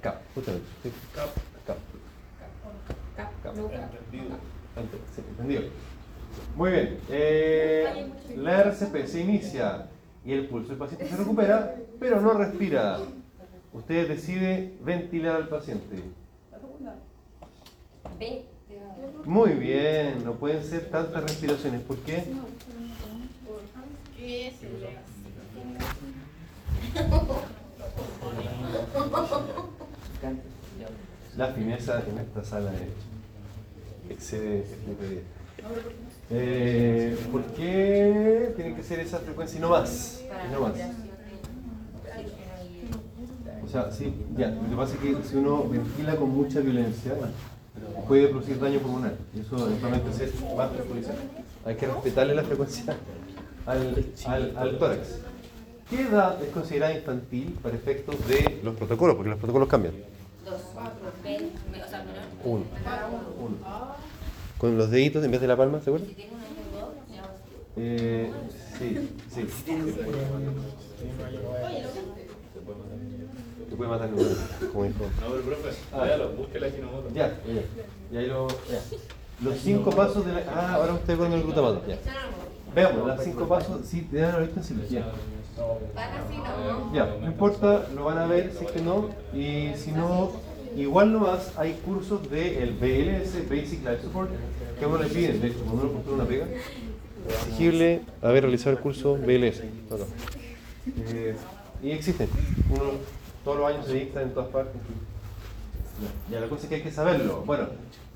CAP, 0.00 0.16
justamente. 0.34 0.66
sí, 0.82 0.90
CAP, 1.14 1.28
CAP. 1.66 1.76
CAP. 3.42 3.56
Antes, 4.76 5.00
sí, 5.14 5.22
entendido. 5.28 5.62
Muy 6.56 6.70
bien. 6.70 6.98
eh, 7.10 8.06
la 8.36 8.62
RCP 8.62 9.06
se 9.06 9.20
inicia 9.20 9.86
y 10.24 10.32
el 10.32 10.46
pulso 10.48 10.70
del 10.70 10.78
paciente 10.78 11.08
se 11.08 11.16
recupera, 11.16 11.76
pero 11.98 12.20
no 12.20 12.34
respira. 12.34 12.98
Usted 13.72 14.08
decide 14.08 14.74
ventilar 14.82 15.36
al 15.36 15.48
paciente. 15.48 16.02
Muy 19.24 19.52
bien, 19.52 20.24
no 20.24 20.34
pueden 20.34 20.64
ser 20.64 20.90
tantas 20.90 21.22
respiraciones. 21.22 21.82
¿Por 21.82 21.98
qué? 21.98 22.24
La 31.36 31.46
fineza 31.48 32.02
en 32.06 32.18
esta 32.18 32.44
sala 32.44 32.72
excede 34.08 34.64
que 34.98 35.22
eh, 36.30 37.18
¿Por 37.30 37.42
qué 37.54 38.52
tiene 38.56 38.74
que 38.74 38.82
ser 38.82 39.00
esa 39.00 39.18
frecuencia 39.18 39.58
y 39.58 39.60
no 39.60 39.70
más? 39.70 40.22
Y 40.48 40.52
no 40.52 40.60
más. 40.60 40.72
O 43.64 43.68
sea, 43.68 43.90
sí, 43.92 44.12
ya. 44.36 44.48
Lo 44.48 44.68
que 44.68 44.76
pasa 44.76 44.94
es 44.94 45.00
que 45.00 45.28
si 45.28 45.36
uno 45.36 45.64
ventila 45.68 46.16
con 46.16 46.30
mucha 46.30 46.60
violencia, 46.60 47.12
puede 48.08 48.28
producir 48.28 48.58
daño 48.58 48.80
pulmonar. 48.80 49.14
Y 49.34 49.40
eso 49.40 49.56
eventualmente 49.66 50.12
se 50.12 50.32
va 50.56 50.64
a 50.64 50.70
perjudicar. 50.70 51.14
Hay 51.64 51.76
que 51.76 51.86
respetarle 51.86 52.34
la 52.34 52.42
frecuencia 52.42 52.96
al, 53.66 54.06
al, 54.26 54.56
al 54.56 54.78
tórax. 54.78 55.20
¿Qué 55.88 56.02
edad 56.02 56.42
es 56.42 56.50
considerada 56.50 56.94
infantil 56.94 57.58
para 57.62 57.74
efectos 57.74 58.16
de 58.28 58.60
los 58.62 58.74
protocolos? 58.76 59.16
Porque 59.16 59.30
los 59.30 59.38
protocolos 59.38 59.68
cambian. 59.68 59.94
Dos. 60.44 60.60
B. 61.22 61.50
O 61.84 61.88
sea, 61.88 61.98
menor. 61.98 62.22
Uno. 62.44 62.64
Uno. 63.40 63.56
Con 64.60 64.76
los 64.76 64.90
deditos 64.90 65.24
en 65.24 65.30
vez 65.30 65.40
de 65.40 65.46
la 65.48 65.56
palma, 65.56 65.80
¿seguro? 65.80 66.04
Si 66.04 66.12
tengo 66.14 66.34
un 66.34 66.40
año 66.42 66.50
o 66.74 66.80
dos, 66.80 66.90
me 67.08 67.18
hago 67.18 67.28
así. 67.28 67.42
Eh, 67.76 68.30
sí, 68.78 69.10
sí. 69.34 69.46
Te 73.70 73.76
puede 73.76 73.90
matar 73.90 74.10
como 74.10 74.84
dijo. 74.84 75.04
No, 75.20 75.30
pero 75.30 75.42
profe, 75.44 75.68
Ah. 75.92 76.02
véalo, 76.04 76.30
búsquela 76.32 76.66
aquí 76.66 76.76
no. 76.80 77.14
Ya, 77.14 77.28
ya. 77.46 77.62
Y 78.12 78.16
ahí 78.16 78.26
lo. 78.26 78.48
ya. 78.48 78.80
Los 79.42 79.56
cinco 79.58 79.90
pasos 79.90 80.26
de 80.26 80.32
la. 80.32 80.42
Ah, 80.54 80.74
ahora 80.74 80.94
usted 80.94 81.16
con 81.16 81.32
el 81.32 81.42
glutamato. 81.42 81.82
Ya. 81.86 81.96
Veamos, 82.74 83.06
los 83.06 83.24
cinco 83.24 83.48
pasos. 83.48 83.80
Sí, 83.86 84.02
te 84.10 84.18
dan 84.18 84.34
ahorita 84.34 84.60
así, 84.60 84.74
¿no? 84.74 84.82
Ya, 86.92 87.06
no 87.20 87.26
importa, 87.26 87.86
lo 87.94 88.04
van 88.04 88.18
a 88.18 88.26
ver 88.26 88.52
si 88.52 88.64
es 88.64 88.70
que 88.72 88.80
no. 88.82 89.08
Y 89.34 89.72
si 89.76 89.92
no, 89.92 90.32
igual 90.76 91.12
nomás 91.12 91.52
hay 91.56 91.74
cursos 91.84 92.28
del 92.30 92.72
BLS, 92.72 93.48
Basic 93.48 93.80
Life 93.84 94.02
Support, 94.02 94.30
que 94.78 94.86
uno 94.86 94.98
le 94.98 95.08
piden, 95.08 95.40
de 95.40 95.48
hecho, 95.48 95.60
cuando 95.64 95.82
uno 95.82 95.92
postula 95.92 96.16
una 96.16 96.26
pega, 96.26 96.46
exigible 97.28 98.02
haber 98.22 98.44
realizado 98.44 98.76
el 98.76 98.82
curso 98.82 99.16
BLS. 99.16 99.62
Eh, 101.12 101.36
y 101.82 101.90
existen. 101.90 102.28
Uno 102.70 102.92
todos 103.44 103.58
los 103.58 103.68
años 103.68 103.86
se 103.86 103.94
dicta 103.94 104.22
en 104.22 104.30
todas 104.30 104.48
partes. 104.50 104.80
ya, 106.30 106.40
la 106.40 106.48
cosa 106.48 106.64
es 106.64 106.68
que 106.68 106.74
hay 106.76 106.82
que 106.82 106.90
saberlo. 106.90 107.42
Bueno, 107.46 107.68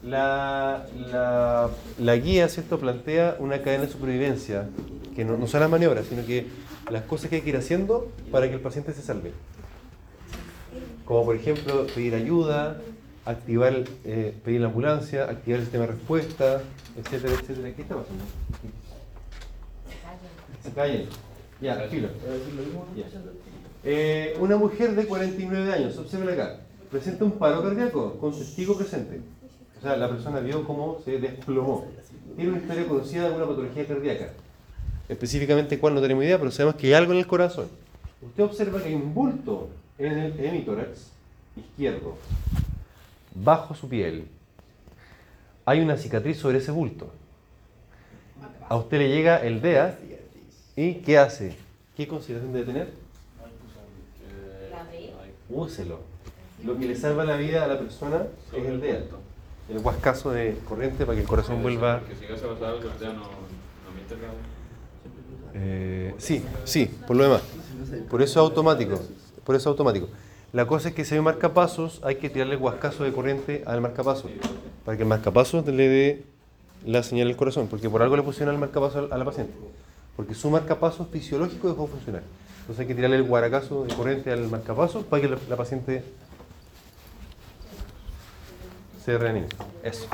la, 0.03 0.87
la, 1.11 1.71
la 1.99 2.17
guía, 2.17 2.49
¿cierto?, 2.49 2.79
plantea 2.79 3.37
una 3.39 3.63
cadena 3.63 3.85
de 3.85 3.91
supervivencia, 3.91 4.69
que 5.15 5.25
no, 5.25 5.37
no 5.37 5.47
son 5.47 5.61
las 5.61 5.71
maniobras, 5.71 6.07
sino 6.07 6.25
que 6.27 6.47
las 6.91 7.05
cosas 7.05 7.31
que 7.31 7.37
hay 7.37 7.43
que 7.43 7.51
ir 7.51 7.57
haciendo 7.57 8.11
para 8.31 8.49
que 8.49 8.55
el 8.55 8.61
paciente 8.61 8.93
se 8.93 9.03
salve. 9.03 9.33
Como 11.05 11.25
por 11.25 11.37
ejemplo, 11.37 11.87
pedir 11.95 12.15
ayuda, 12.15 12.81
activar, 13.25 13.85
eh, 14.05 14.35
pedir 14.45 14.61
la 14.61 14.69
ambulancia, 14.69 15.25
activar 15.25 15.61
el 15.61 15.67
sistema 15.67 15.87
de 15.87 15.93
respuesta, 15.93 16.63
etcétera, 16.97 17.35
etcétera. 17.35 17.75
¿Qué 17.75 17.83
está 17.83 17.97
pasando? 17.97 18.25
Se 20.63 20.71
callen. 20.73 21.07
Ya. 21.61 21.87
Ya. 21.87 21.89
Eh, 23.85 24.37
una 24.41 24.57
mujer 24.57 24.95
de 24.95 25.07
49 25.07 25.73
años, 25.73 25.99
observen 25.99 26.29
acá, 26.31 26.61
presenta 26.91 27.25
un 27.25 27.33
paro 27.33 27.63
cardíaco 27.63 28.19
con 28.19 28.33
testigo 28.33 28.77
presente. 28.77 29.21
O 29.79 29.83
sea, 29.83 29.97
la 29.97 30.09
persona 30.09 30.41
vio 30.41 30.65
cómo 30.65 31.01
se 31.05 31.19
desplomó. 31.19 31.87
Tiene 32.37 32.53
una 32.53 32.61
historia 32.61 32.89
conocida 32.89 33.23
de 33.23 33.27
alguna 33.29 33.47
patología 33.47 33.87
cardíaca. 33.87 34.33
Específicamente 35.09 35.79
cuál 35.79 35.95
no 35.95 36.01
tenemos 36.01 36.25
idea, 36.25 36.39
pero 36.39 36.51
sabemos 36.51 36.77
que 36.77 36.87
hay 36.87 36.95
algo 36.95 37.13
en 37.13 37.19
el 37.19 37.27
corazón. 37.27 37.69
Usted 38.23 38.43
observa 38.43 38.83
que 38.83 38.89
hay 38.89 38.95
un 38.95 39.13
bulto 39.13 39.69
en 39.99 40.19
el 40.19 40.41
hemitórax 40.45 41.11
izquierdo, 41.57 42.17
bajo 43.35 43.75
su 43.75 43.89
piel. 43.89 44.27
Hay 45.65 45.81
una 45.81 45.97
cicatriz 45.97 46.39
sobre 46.39 46.59
ese 46.59 46.71
bulto. 46.71 47.11
A 48.69 48.77
usted 48.77 48.99
le 48.99 49.09
llega 49.09 49.43
el 49.43 49.61
DEA 49.61 49.99
y 50.77 50.95
¿qué 50.95 51.19
hace? 51.19 51.57
¿Qué 51.97 52.09
consideración 52.09 52.53
debe 52.53 52.67
tener? 52.67 52.93
Úselo. 55.49 56.01
Lo 56.65 56.79
que 56.79 56.87
le 56.87 56.97
salva 56.97 57.25
la 57.25 57.37
vida 57.37 57.65
a 57.65 57.69
la 57.69 57.79
persona 57.79 58.27
es 58.53 58.65
el 58.65 58.81
DEA. 58.81 59.05
El 59.71 59.79
huascazo 59.79 60.31
de 60.33 60.59
corriente 60.69 61.07
para 61.07 61.17
que 61.17 61.23
el 61.23 61.29
corazón 61.29 61.63
vuelva. 61.63 62.03
Eh, 65.55 66.15
sí, 66.19 66.45
sí, 66.65 66.91
por 67.07 67.17
lo 67.17 67.25
demás. 67.25 67.43
Por 68.11 68.23
eso 68.23 68.33
es 68.33 68.37
automático. 68.37 69.01
Por 69.45 69.55
eso 69.55 69.69
es 69.69 69.73
automático. 69.73 70.09
La 70.53 70.67
cosa 70.67 70.91
es 70.91 70.95
que 70.95 71.05
si 71.05 71.15
hay 71.15 71.21
marcapasos, 71.21 72.01
hay 72.05 72.17
que 72.17 72.31
tirarle 72.31 72.57
huascazo 72.57 73.05
de 73.05 73.13
corriente 73.13 73.65
al 73.67 73.81
marcapaso. 73.81 74.31
Para 74.85 74.97
que 74.97 75.03
el 75.03 75.09
marcapaso 75.09 75.63
le 75.67 75.89
dé 75.89 76.25
la 76.87 77.03
señal 77.03 77.29
al 77.29 77.37
corazón. 77.37 77.67
Porque 77.67 77.91
por 77.91 78.03
algo 78.03 78.17
le 78.17 78.23
pusieron 78.23 78.55
el 78.55 78.61
marcapaso 78.61 79.09
a 79.11 79.19
la 79.19 79.25
paciente. 79.25 79.53
Porque 80.17 80.35
su 80.35 80.51
marcapaso 80.51 81.07
fisiológico 81.07 81.69
dejó 81.69 81.83
de 81.83 81.89
funcionar. 81.89 82.23
Entonces 82.61 82.81
hay 82.81 82.87
que 82.87 82.95
tirarle 82.95 83.17
el 83.17 83.25
guaracazo 83.25 83.85
de 83.85 83.95
corriente 83.95 84.31
al 84.31 84.49
marcapaso 84.49 85.03
para 85.03 85.21
que 85.21 85.29
la, 85.29 85.57
paciente 85.57 86.03
se 89.05 89.19
reanime. 89.19 89.49
Eso. 89.83 90.07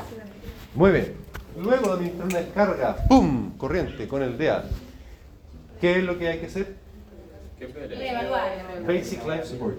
Muy 0.75 0.91
bien. 0.91 1.15
Luego 1.57 1.89
de 1.89 1.93
administrar 1.93 2.27
una 2.27 2.39
descarga, 2.39 2.97
¡pum! 3.09 3.57
Corriente 3.59 4.09
con 4.09 4.23
el 4.23 4.39
DEA. 4.39 4.65
¿Qué 5.81 5.99
es 5.99 6.05
lo 6.05 6.19
que 6.19 6.29
hay 6.29 6.39
que 6.39 6.47
hacer? 6.47 6.80
Basic 8.87 9.27
Life 9.27 9.47
Support. 9.47 9.79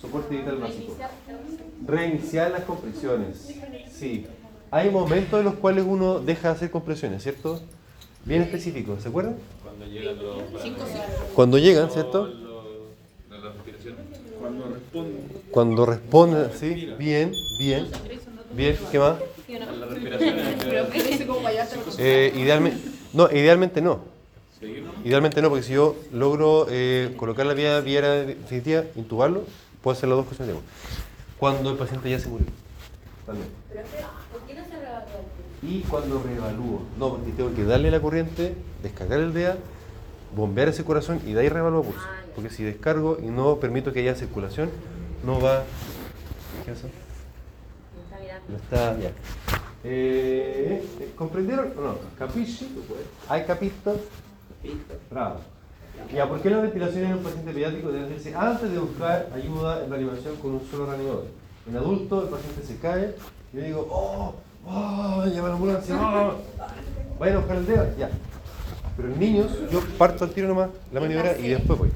Soporte 0.00 0.36
vital 0.36 0.56
básico. 0.56 0.96
Reiniciar 1.86 2.50
las 2.50 2.64
compresiones. 2.64 3.54
Sí. 3.90 4.26
Hay 4.70 4.90
momentos 4.90 5.38
en 5.38 5.44
los 5.44 5.54
cuales 5.54 5.84
uno 5.86 6.18
deja 6.18 6.48
de 6.48 6.54
hacer 6.54 6.70
compresiones, 6.70 7.22
¿cierto? 7.22 7.60
Bien 8.24 8.42
específicos, 8.42 9.02
¿se 9.02 9.08
acuerdan? 9.08 9.36
Cuando 9.62 9.86
llegan 9.86 10.16
los. 10.22 10.42
Cuando 11.34 11.58
llegan, 11.58 11.90
¿cierto? 11.90 12.26
Las 13.30 13.42
respiraciones. 13.42 14.00
Cuando 15.50 15.86
responden, 15.86 16.50
sí, 16.58 16.92
bien, 16.98 17.32
bien, 17.58 17.86
bien, 18.54 18.78
¿qué 18.90 18.98
más? 18.98 19.16
Eh, 21.98 22.32
idealmente, 22.34 22.78
no, 23.12 23.30
idealmente 23.30 23.80
no. 23.80 24.00
¿No? 24.62 24.92
Idealmente 25.04 25.42
no, 25.42 25.48
porque 25.48 25.64
si 25.64 25.72
yo 25.74 25.96
logro 26.12 26.66
eh, 26.70 27.14
colocar 27.16 27.46
la 27.46 27.54
vía 27.54 27.80
vía 27.80 28.00
aérea 28.00 28.24
definitiva, 28.24 28.84
intubarlo, 28.96 29.44
puedo 29.82 29.96
hacer 29.96 30.08
las 30.08 30.18
dos 30.18 30.26
cosas 30.26 30.46
tiempo. 30.46 30.62
Cuando 31.38 31.70
el 31.70 31.76
paciente 31.76 32.08
ya 32.08 32.18
se 32.18 32.28
murió. 32.28 32.46
También. 33.26 33.48
¿Por 34.32 34.42
qué 34.42 34.54
no 34.54 34.62
se? 34.64 35.66
Y 35.66 35.80
cuando 35.82 36.22
reevalúo, 36.22 36.82
no, 36.98 37.10
porque 37.10 37.32
tengo 37.32 37.54
que 37.54 37.64
darle 37.64 37.90
la 37.90 38.00
corriente, 38.00 38.54
descargar 38.82 39.20
el 39.20 39.32
DEA, 39.32 39.56
bombear 40.34 40.68
ese 40.68 40.84
corazón 40.84 41.20
y 41.26 41.32
de 41.32 41.40
ahí 41.40 41.48
reevaluo 41.48 41.84
pulso. 41.84 42.06
Porque 42.34 42.50
si 42.50 42.64
descargo 42.64 43.18
y 43.22 43.26
no 43.26 43.56
permito 43.56 43.92
que 43.92 44.00
haya 44.00 44.14
circulación, 44.14 44.70
no 45.24 45.40
va. 45.40 45.64
¿Qué 46.64 46.70
hace? 46.72 46.86
Está 48.04 48.18
mirando. 48.20 48.44
No 48.48 48.56
está. 48.56 48.96
Eh, 49.84 50.84
¿Comprendieron 51.16 51.72
o 51.76 51.80
no? 51.80 51.96
¿Capisci? 52.18 52.68
¿Hay 53.28 53.44
capito? 53.44 53.96
Bravo. 55.10 55.36
Ya, 56.14 56.28
¿por 56.28 56.40
qué 56.40 56.50
la 56.50 56.58
ventilación 56.58 57.04
en 57.04 57.12
un 57.14 57.22
paciente 57.22 57.52
pediátrico 57.52 57.92
debe 57.92 58.06
hacerse 58.06 58.34
antes 58.34 58.70
de 58.70 58.78
buscar 58.78 59.28
ayuda 59.34 59.84
en 59.84 59.90
reanimación 59.90 60.36
con 60.36 60.52
un 60.52 60.62
solo 60.70 60.86
reanimador? 60.86 61.26
En 61.68 61.76
adulto, 61.76 62.22
el 62.22 62.28
paciente 62.28 62.62
se 62.62 62.76
cae, 62.78 63.14
y 63.52 63.56
yo 63.56 63.62
digo, 63.62 63.88
¡oh! 63.90 64.34
¡oh! 64.66 65.24
Llama 65.26 65.46
a 65.46 65.48
la 65.50 65.54
ambulancia, 65.54 65.96
¡oh! 65.96 66.34
Vayan 67.18 67.36
a 67.36 67.38
buscar 67.40 67.56
el 67.56 67.66
dedo, 67.66 67.86
ya. 67.98 68.10
Pero 68.96 69.08
en 69.08 69.18
niños, 69.18 69.50
yo 69.70 69.80
parto 69.96 70.24
al 70.24 70.30
tiro 70.30 70.48
nomás 70.48 70.70
la 70.92 71.00
maniobra 71.00 71.38
y 71.38 71.48
después 71.48 71.78
voy. 71.78 71.90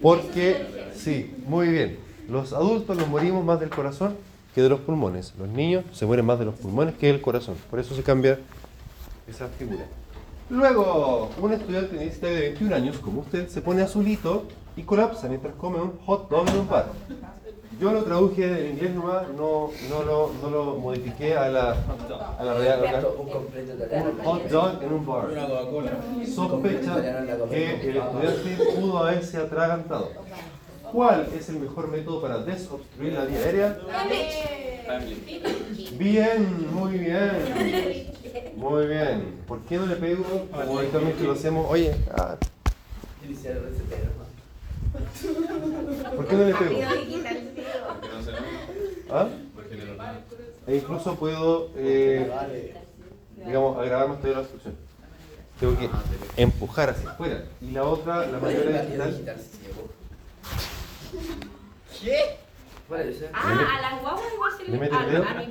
Porque, 0.00 0.90
sí, 0.94 1.34
muy 1.46 1.68
bien. 1.68 1.98
Los 2.28 2.52
adultos 2.52 2.96
nos 2.96 3.08
morimos 3.08 3.44
más 3.44 3.60
del 3.60 3.70
corazón 3.70 4.14
que 4.54 4.62
de 4.62 4.68
los 4.68 4.80
pulmones. 4.80 5.34
Los 5.38 5.48
niños 5.48 5.84
se 5.92 6.06
mueren 6.06 6.24
más 6.24 6.38
de 6.38 6.44
los 6.44 6.54
pulmones 6.54 6.94
que 6.94 7.08
del 7.08 7.20
corazón. 7.20 7.56
Por 7.70 7.80
eso 7.80 7.94
se 7.94 8.02
cambia 8.02 8.38
esa 9.26 9.48
figura. 9.48 9.84
Luego, 10.52 11.30
un 11.40 11.50
estudiante 11.54 11.96
de 11.96 12.40
21 12.40 12.76
años, 12.76 12.98
como 12.98 13.22
usted, 13.22 13.48
se 13.48 13.62
pone 13.62 13.80
azulito 13.80 14.44
y 14.76 14.82
colapsa 14.82 15.26
mientras 15.26 15.54
come 15.54 15.80
un 15.80 15.96
hot 16.04 16.28
dog 16.28 16.46
en 16.46 16.58
un 16.58 16.68
bar. 16.68 16.88
Yo 17.80 17.90
lo 17.90 18.04
traduje 18.04 18.44
en 18.44 18.72
inglés 18.72 18.94
nomás, 18.94 19.28
no, 19.30 19.70
no, 19.88 20.02
lo, 20.04 20.30
no 20.42 20.50
lo 20.50 20.74
modifiqué 20.76 21.34
a 21.38 21.48
la, 21.48 21.74
a 22.38 22.44
la 22.44 22.52
real 22.52 22.82
local. 22.82 23.06
Un 23.16 24.24
hot 24.24 24.42
dog 24.50 24.82
en 24.82 24.92
un 24.92 25.06
bar. 25.06 25.28
Sospecha 26.26 27.00
que 27.48 27.88
el 27.88 27.96
estudiante 27.96 28.64
pudo 28.78 28.98
haberse 28.98 29.38
atragantado. 29.38 30.10
¿Cuál 30.92 31.28
es 31.34 31.48
el 31.48 31.60
mejor 31.60 31.88
método 31.88 32.20
para 32.20 32.38
desobstruir 32.40 33.14
la 33.14 33.24
vía 33.24 33.38
aérea? 33.38 33.78
Bien, 35.98 36.66
muy 36.74 36.98
bien. 36.98 38.12
Muy 38.56 38.86
bien. 38.86 39.42
¿Por 39.46 39.60
qué 39.60 39.76
no 39.76 39.86
le 39.86 39.96
pego 39.96 40.24
como 40.50 40.78
habitualmente 40.78 41.24
lo 41.24 41.32
hacemos? 41.32 41.66
Oye, 41.70 41.94
ah. 42.16 42.36
¿por 46.16 46.26
qué 46.26 46.36
no 46.36 46.44
le 46.44 46.54
pego? 46.54 46.80
Porque 48.00 48.08
no 48.08 48.22
se 48.22 48.32
nota. 48.32 48.44
¿Ah? 49.10 49.28
E 50.66 50.76
incluso 50.76 51.16
puedo, 51.16 51.70
eh, 51.76 52.74
digamos, 53.44 53.78
agravar 53.78 54.08
más 54.08 54.18
todavía 54.18 54.36
la 54.36 54.42
obstrucción. 54.42 54.74
Tengo 55.58 55.78
que 55.78 55.90
empujar 56.36 56.90
hacia 56.90 57.10
afuera. 57.10 57.44
Y 57.60 57.70
la 57.72 57.84
otra, 57.84 58.26
la 58.26 58.38
maniobra 58.38 58.82
digital. 58.84 59.24
¿Qué? 62.00 62.41
Ah, 63.32 63.78
a 63.78 63.80
las 63.80 64.00
guaguas 64.02 64.24
igual 64.34 64.52
se 64.56 64.64
Le 64.70 64.78
mete 64.78 64.96
el 64.96 65.10
dedo 65.12 65.24
a, 65.24 65.34
mi 65.34 65.46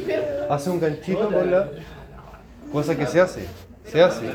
perro. 0.00 0.52
Hace 0.52 0.70
un 0.70 0.80
ganchito 0.80 1.28
con 1.30 1.50
la 1.50 1.68
cosa 2.72 2.96
que 2.96 3.06
se 3.06 3.20
hace. 3.20 3.46
Se 3.84 4.02
hace. 4.02 4.30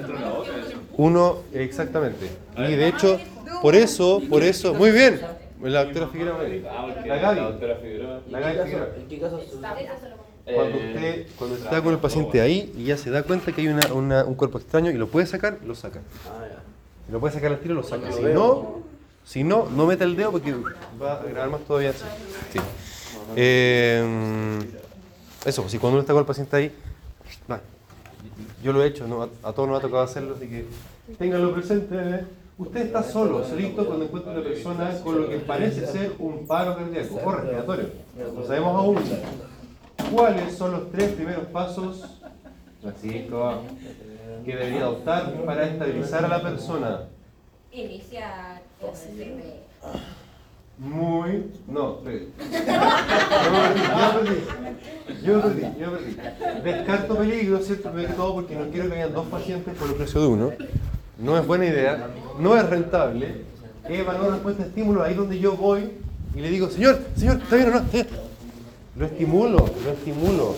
Uno, 0.97 1.39
exactamente. 1.53 2.29
Y 2.57 2.75
de 2.75 2.87
hecho, 2.87 3.19
por 3.61 3.75
eso, 3.75 4.21
por 4.29 4.43
eso, 4.43 4.73
muy 4.73 4.91
bien. 4.91 5.21
La 5.61 5.85
doctora 5.85 6.07
Figueroa. 6.07 6.39
Ah, 6.69 6.87
La 7.05 7.15
la 7.15 7.21
Gaby. 7.21 7.39
Figueroa. 7.81 8.21
La 8.29 8.39
Gaby. 8.39 8.71
¿En 8.97 9.07
qué 9.07 9.19
caso 9.19 9.41
Cuando 10.45 10.77
usted, 10.77 11.27
cuando 11.37 11.55
está 11.55 11.81
con 11.81 11.93
el 11.93 11.99
paciente 11.99 12.41
ahí 12.41 12.73
y 12.77 12.85
ya 12.85 12.97
se 12.97 13.09
da 13.09 13.23
cuenta 13.23 13.51
que 13.53 13.61
hay 13.61 13.67
una, 13.69 13.93
una- 13.93 14.23
un 14.25 14.35
cuerpo 14.35 14.57
extraño 14.57 14.91
y 14.91 14.95
lo 14.95 15.07
puede 15.07 15.25
sacar, 15.25 15.59
lo 15.65 15.73
saca. 15.73 16.01
Ah. 16.27 16.45
Si 17.05 17.11
lo 17.11 17.19
puede 17.19 17.33
sacar 17.33 17.51
al 17.51 17.59
tiro, 17.59 17.75
lo 17.75 17.83
saca. 17.83 18.11
Si 18.11 18.21
no, 18.23 18.81
si 19.25 19.43
no, 19.43 19.67
no 19.69 19.85
meta 19.85 20.03
el 20.03 20.15
dedo 20.15 20.31
porque 20.31 20.53
va 21.01 21.13
a 21.13 21.23
grabar 21.23 21.49
más 21.49 21.61
todavía. 21.61 21.93
Sí. 21.93 22.59
Eh, 23.35 24.59
eso, 25.45 25.67
si 25.69 25.77
cuando 25.77 25.95
uno 25.95 26.01
está 26.01 26.13
con 26.13 26.21
el 26.21 26.25
paciente 26.25 26.55
ahí, 26.55 26.71
yo 28.63 28.71
lo 28.71 28.81
he 28.83 28.87
hecho, 28.87 29.07
¿no? 29.07 29.23
a, 29.23 29.29
a 29.43 29.51
todos 29.51 29.67
nos 29.67 29.79
ha 29.79 29.81
tocado 29.81 30.03
hacerlo, 30.03 30.35
así 30.37 30.47
que 30.47 30.65
ténganlo 31.17 31.53
presente. 31.53 32.25
Usted 32.57 32.81
está 32.85 33.03
solo, 33.03 33.43
solito 33.43 33.85
cuando 33.85 34.05
encuentra 34.05 34.31
una 34.31 34.43
persona 34.43 34.91
con 35.03 35.21
lo 35.21 35.27
que 35.29 35.39
parece 35.39 35.87
ser 35.87 36.13
un 36.19 36.45
paro 36.45 36.75
cardíaco 36.75 37.19
o 37.23 37.31
respiratorio. 37.31 37.89
No 38.35 38.45
sabemos 38.45 38.75
aún. 38.75 38.99
¿Cuáles 40.13 40.55
son 40.55 40.71
los 40.71 40.91
tres 40.91 41.13
primeros 41.13 41.45
pasos 41.47 42.05
Francisco, 42.81 43.63
que 44.45 44.55
debería 44.55 44.81
adoptar 44.81 45.33
para 45.45 45.67
estabilizar 45.67 46.23
a 46.25 46.27
la 46.27 46.41
persona? 46.41 47.01
Iniciar. 47.73 48.61
Muy. 50.77 51.51
No, 51.67 51.97
espere. 51.97 52.27
Yo 53.93 54.11
perdí, 54.13 54.41
yo 55.23 55.41
perdí, 55.41 55.61
yo 55.79 55.91
perdí. 55.91 56.61
Descarto 56.63 57.15
peligro, 57.17 57.59
¿cierto? 57.61 57.91
Primero 57.91 58.13
todo 58.15 58.33
porque 58.35 58.55
no 58.55 58.69
quiero 58.69 58.89
que 58.89 58.95
hayan 58.95 59.13
dos 59.13 59.27
pacientes 59.27 59.73
por 59.75 59.87
el 59.89 59.95
precio 59.95 60.21
de 60.21 60.27
uno. 60.27 60.51
No 61.19 61.37
es 61.37 61.45
buena 61.47 61.65
idea, 61.65 62.09
no 62.39 62.57
es 62.57 62.69
rentable. 62.69 63.43
Es 63.87 64.05
valor 64.05 64.33
respuesta 64.33 64.63
estímulo, 64.63 65.03
ahí 65.03 65.13
donde 65.13 65.39
yo 65.39 65.55
voy 65.55 65.91
y 66.35 66.39
le 66.39 66.49
digo, 66.49 66.69
señor, 66.69 66.99
señor, 67.15 67.37
¿está 67.41 67.55
bien 67.55 67.69
o 67.69 67.71
no? 67.71 67.77
¿Está 67.79 67.91
bien?". 67.91 68.07
Lo 68.95 69.05
estimulo, 69.05 69.65
lo 69.83 69.91
estimulo. 69.91 70.55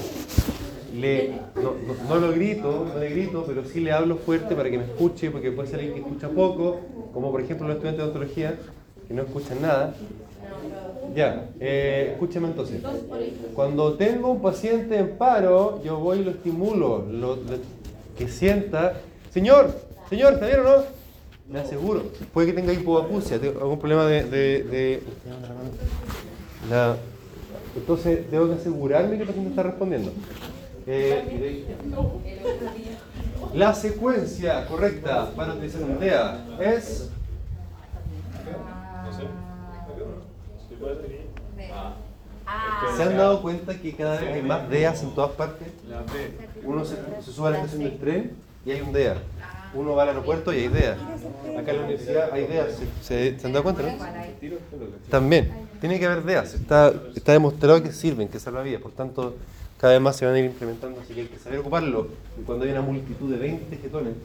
No, 1.62 2.16
lo 2.20 2.32
grito, 2.32 2.86
no 2.94 3.00
le 3.00 3.10
grito, 3.10 3.44
pero 3.48 3.66
sí 3.66 3.80
le 3.82 3.92
hablo 3.92 4.18
fuerte 4.18 4.56
para 4.56 4.70
que 4.70 4.78
me 4.78 4.86
escuche, 4.86 5.30
porque 5.32 5.52
puede 5.52 5.68
ser 5.68 5.80
alguien 5.80 5.96
que 5.96 6.02
escucha 6.02 6.30
poco, 6.30 6.80
como 7.14 7.32
por 7.32 7.42
ejemplo 7.42 7.68
los 7.68 7.76
estudiantes 7.76 8.04
de 8.06 8.10
odontología, 8.10 8.56
que 9.08 9.14
no 9.14 9.24
escuchan 9.24 9.62
nada. 9.62 9.94
Ya, 11.16 11.50
eh, 11.60 12.10
escúcheme 12.14 12.48
entonces. 12.48 12.82
Cuando 13.56 13.94
tengo 13.94 14.32
un 14.32 14.42
paciente 14.42 14.98
en 14.98 15.12
paro, 15.18 15.82
yo 15.84 15.98
voy 15.98 16.20
y 16.20 16.24
lo 16.24 16.32
estimulo, 16.32 17.06
lo- 17.10 17.38
que 18.18 18.28
sienta, 18.30 18.94
señor, 19.32 19.76
señor, 20.10 20.34
¿está 20.34 20.46
bien 20.48 20.60
o 20.62 20.64
no? 20.64 20.84
Le 21.52 21.60
aseguro. 21.60 22.04
Puede 22.34 22.48
que 22.48 22.54
tenga 22.54 22.72
hipoacusia, 22.74 23.36
algún 23.38 23.78
problema 23.80 24.06
de... 24.06 25.02
entonces, 27.76 28.30
tengo 28.30 28.48
que 28.48 28.54
asegurarme 28.54 29.16
que 29.18 29.22
el 29.24 29.28
paciente 29.28 29.50
está 29.50 29.64
respondiendo. 29.64 30.12
Eh, 30.88 31.66
la 33.54 33.74
secuencia 33.74 34.68
correcta 34.68 35.32
para 35.36 35.54
utilizar 35.54 35.82
un 35.82 36.00
DEA 36.00 36.46
es... 36.60 37.10
¿Se 42.96 43.04
han 43.04 43.18
dado 43.18 43.42
cuenta 43.42 43.74
que 43.80 43.96
cada 43.96 44.20
vez 44.20 44.34
hay 44.34 44.42
más 44.44 44.70
DEAs 44.70 45.02
en 45.04 45.16
todas 45.16 45.32
partes? 45.32 45.68
Uno 46.64 46.86
se, 46.86 46.96
se 47.24 47.32
sube 47.32 47.48
a 47.48 47.52
la 47.52 47.58
estación 47.58 47.84
del 47.84 47.98
tren 47.98 48.32
y 48.66 48.72
hay 48.72 48.82
un 48.82 48.94
DEA. 48.94 49.18
Uno 49.74 49.96
va 49.96 50.04
al 50.04 50.10
aeropuerto 50.10 50.54
y 50.54 50.58
hay 50.60 50.68
DEA. 50.68 50.94
Acá 51.60 51.72
en 51.72 51.78
la 51.78 51.84
universidad 51.86 52.32
hay 52.32 52.46
DEA. 52.46 52.68
¿Se, 53.02 53.38
se- 53.40 53.48
han 53.48 53.54
dado 53.54 53.64
cuenta? 53.64 53.82
no? 53.82 53.90
También. 55.10 55.52
Tiene 55.82 56.00
que 56.00 56.06
haber 56.06 56.24
DEAs. 56.24 56.54
Está, 56.54 56.94
está 57.16 57.32
demostrado 57.34 57.82
que 57.82 57.92
sirven, 57.92 58.28
que 58.28 58.40
salvan 58.40 58.64
vidas. 58.64 58.82
Por 58.82 58.92
tanto, 58.92 59.36
cada 59.86 59.94
vez 59.94 60.02
más 60.02 60.16
se 60.16 60.26
van 60.26 60.34
a 60.34 60.40
ir 60.40 60.46
implementando, 60.46 61.00
así 61.00 61.14
que 61.14 61.22
hay 61.22 61.28
que 61.28 61.38
saber 61.38 61.60
ocuparlo. 61.60 62.08
Y 62.42 62.42
cuando 62.42 62.66
hay 62.66 62.72
una 62.72 62.82
multitud 62.82 63.32
de 63.32 63.38
20 63.38 63.78
jetones 63.78 64.16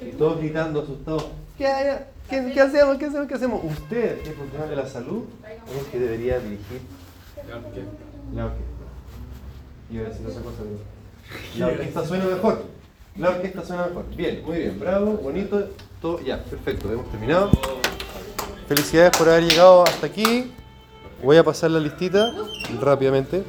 y 0.00 0.16
todos 0.16 0.38
gritando 0.38 0.80
asustados, 0.80 1.26
¿qué, 1.58 1.66
hay? 1.66 1.98
¿Qué, 2.30 2.50
qué 2.54 2.60
hacemos? 2.62 2.96
¿Qué 2.96 3.04
hacemos? 3.04 3.28
¿Qué 3.28 3.34
hacemos? 3.34 3.60
Usted, 3.62 4.22
que 4.22 4.30
es 4.30 4.34
profesional 4.34 4.70
de 4.70 4.76
la 4.76 4.86
salud, 4.86 5.24
es 5.70 5.84
el 5.84 5.86
que 5.92 5.98
debería 5.98 6.38
dirigir 6.38 6.80
Ya, 7.36 7.60
¿qué? 7.74 7.84
la 8.34 8.46
orquesta. 8.46 8.72
Iba 9.90 10.06
a 10.06 10.08
decir 10.08 10.26
otra 10.26 10.40
cosa. 10.40 10.62
La 11.58 11.66
orquesta 11.66 12.06
suena 12.06 12.24
mejor. 12.24 12.62
La 13.18 13.28
orquesta 13.28 13.64
suena 13.66 13.86
mejor. 13.88 14.04
Bien, 14.16 14.42
muy 14.46 14.56
bien. 14.56 14.80
Bravo, 14.80 15.12
bonito. 15.18 15.68
Todo, 16.00 16.20
ya, 16.22 16.42
perfecto. 16.42 16.90
Hemos 16.90 17.10
terminado. 17.10 17.50
Felicidades 18.66 19.14
por 19.14 19.28
haber 19.28 19.44
llegado 19.44 19.84
hasta 19.84 20.06
aquí. 20.06 20.50
Voy 21.22 21.36
a 21.36 21.44
pasar 21.44 21.70
la 21.70 21.80
listita 21.80 22.32
rápidamente. 22.80 23.44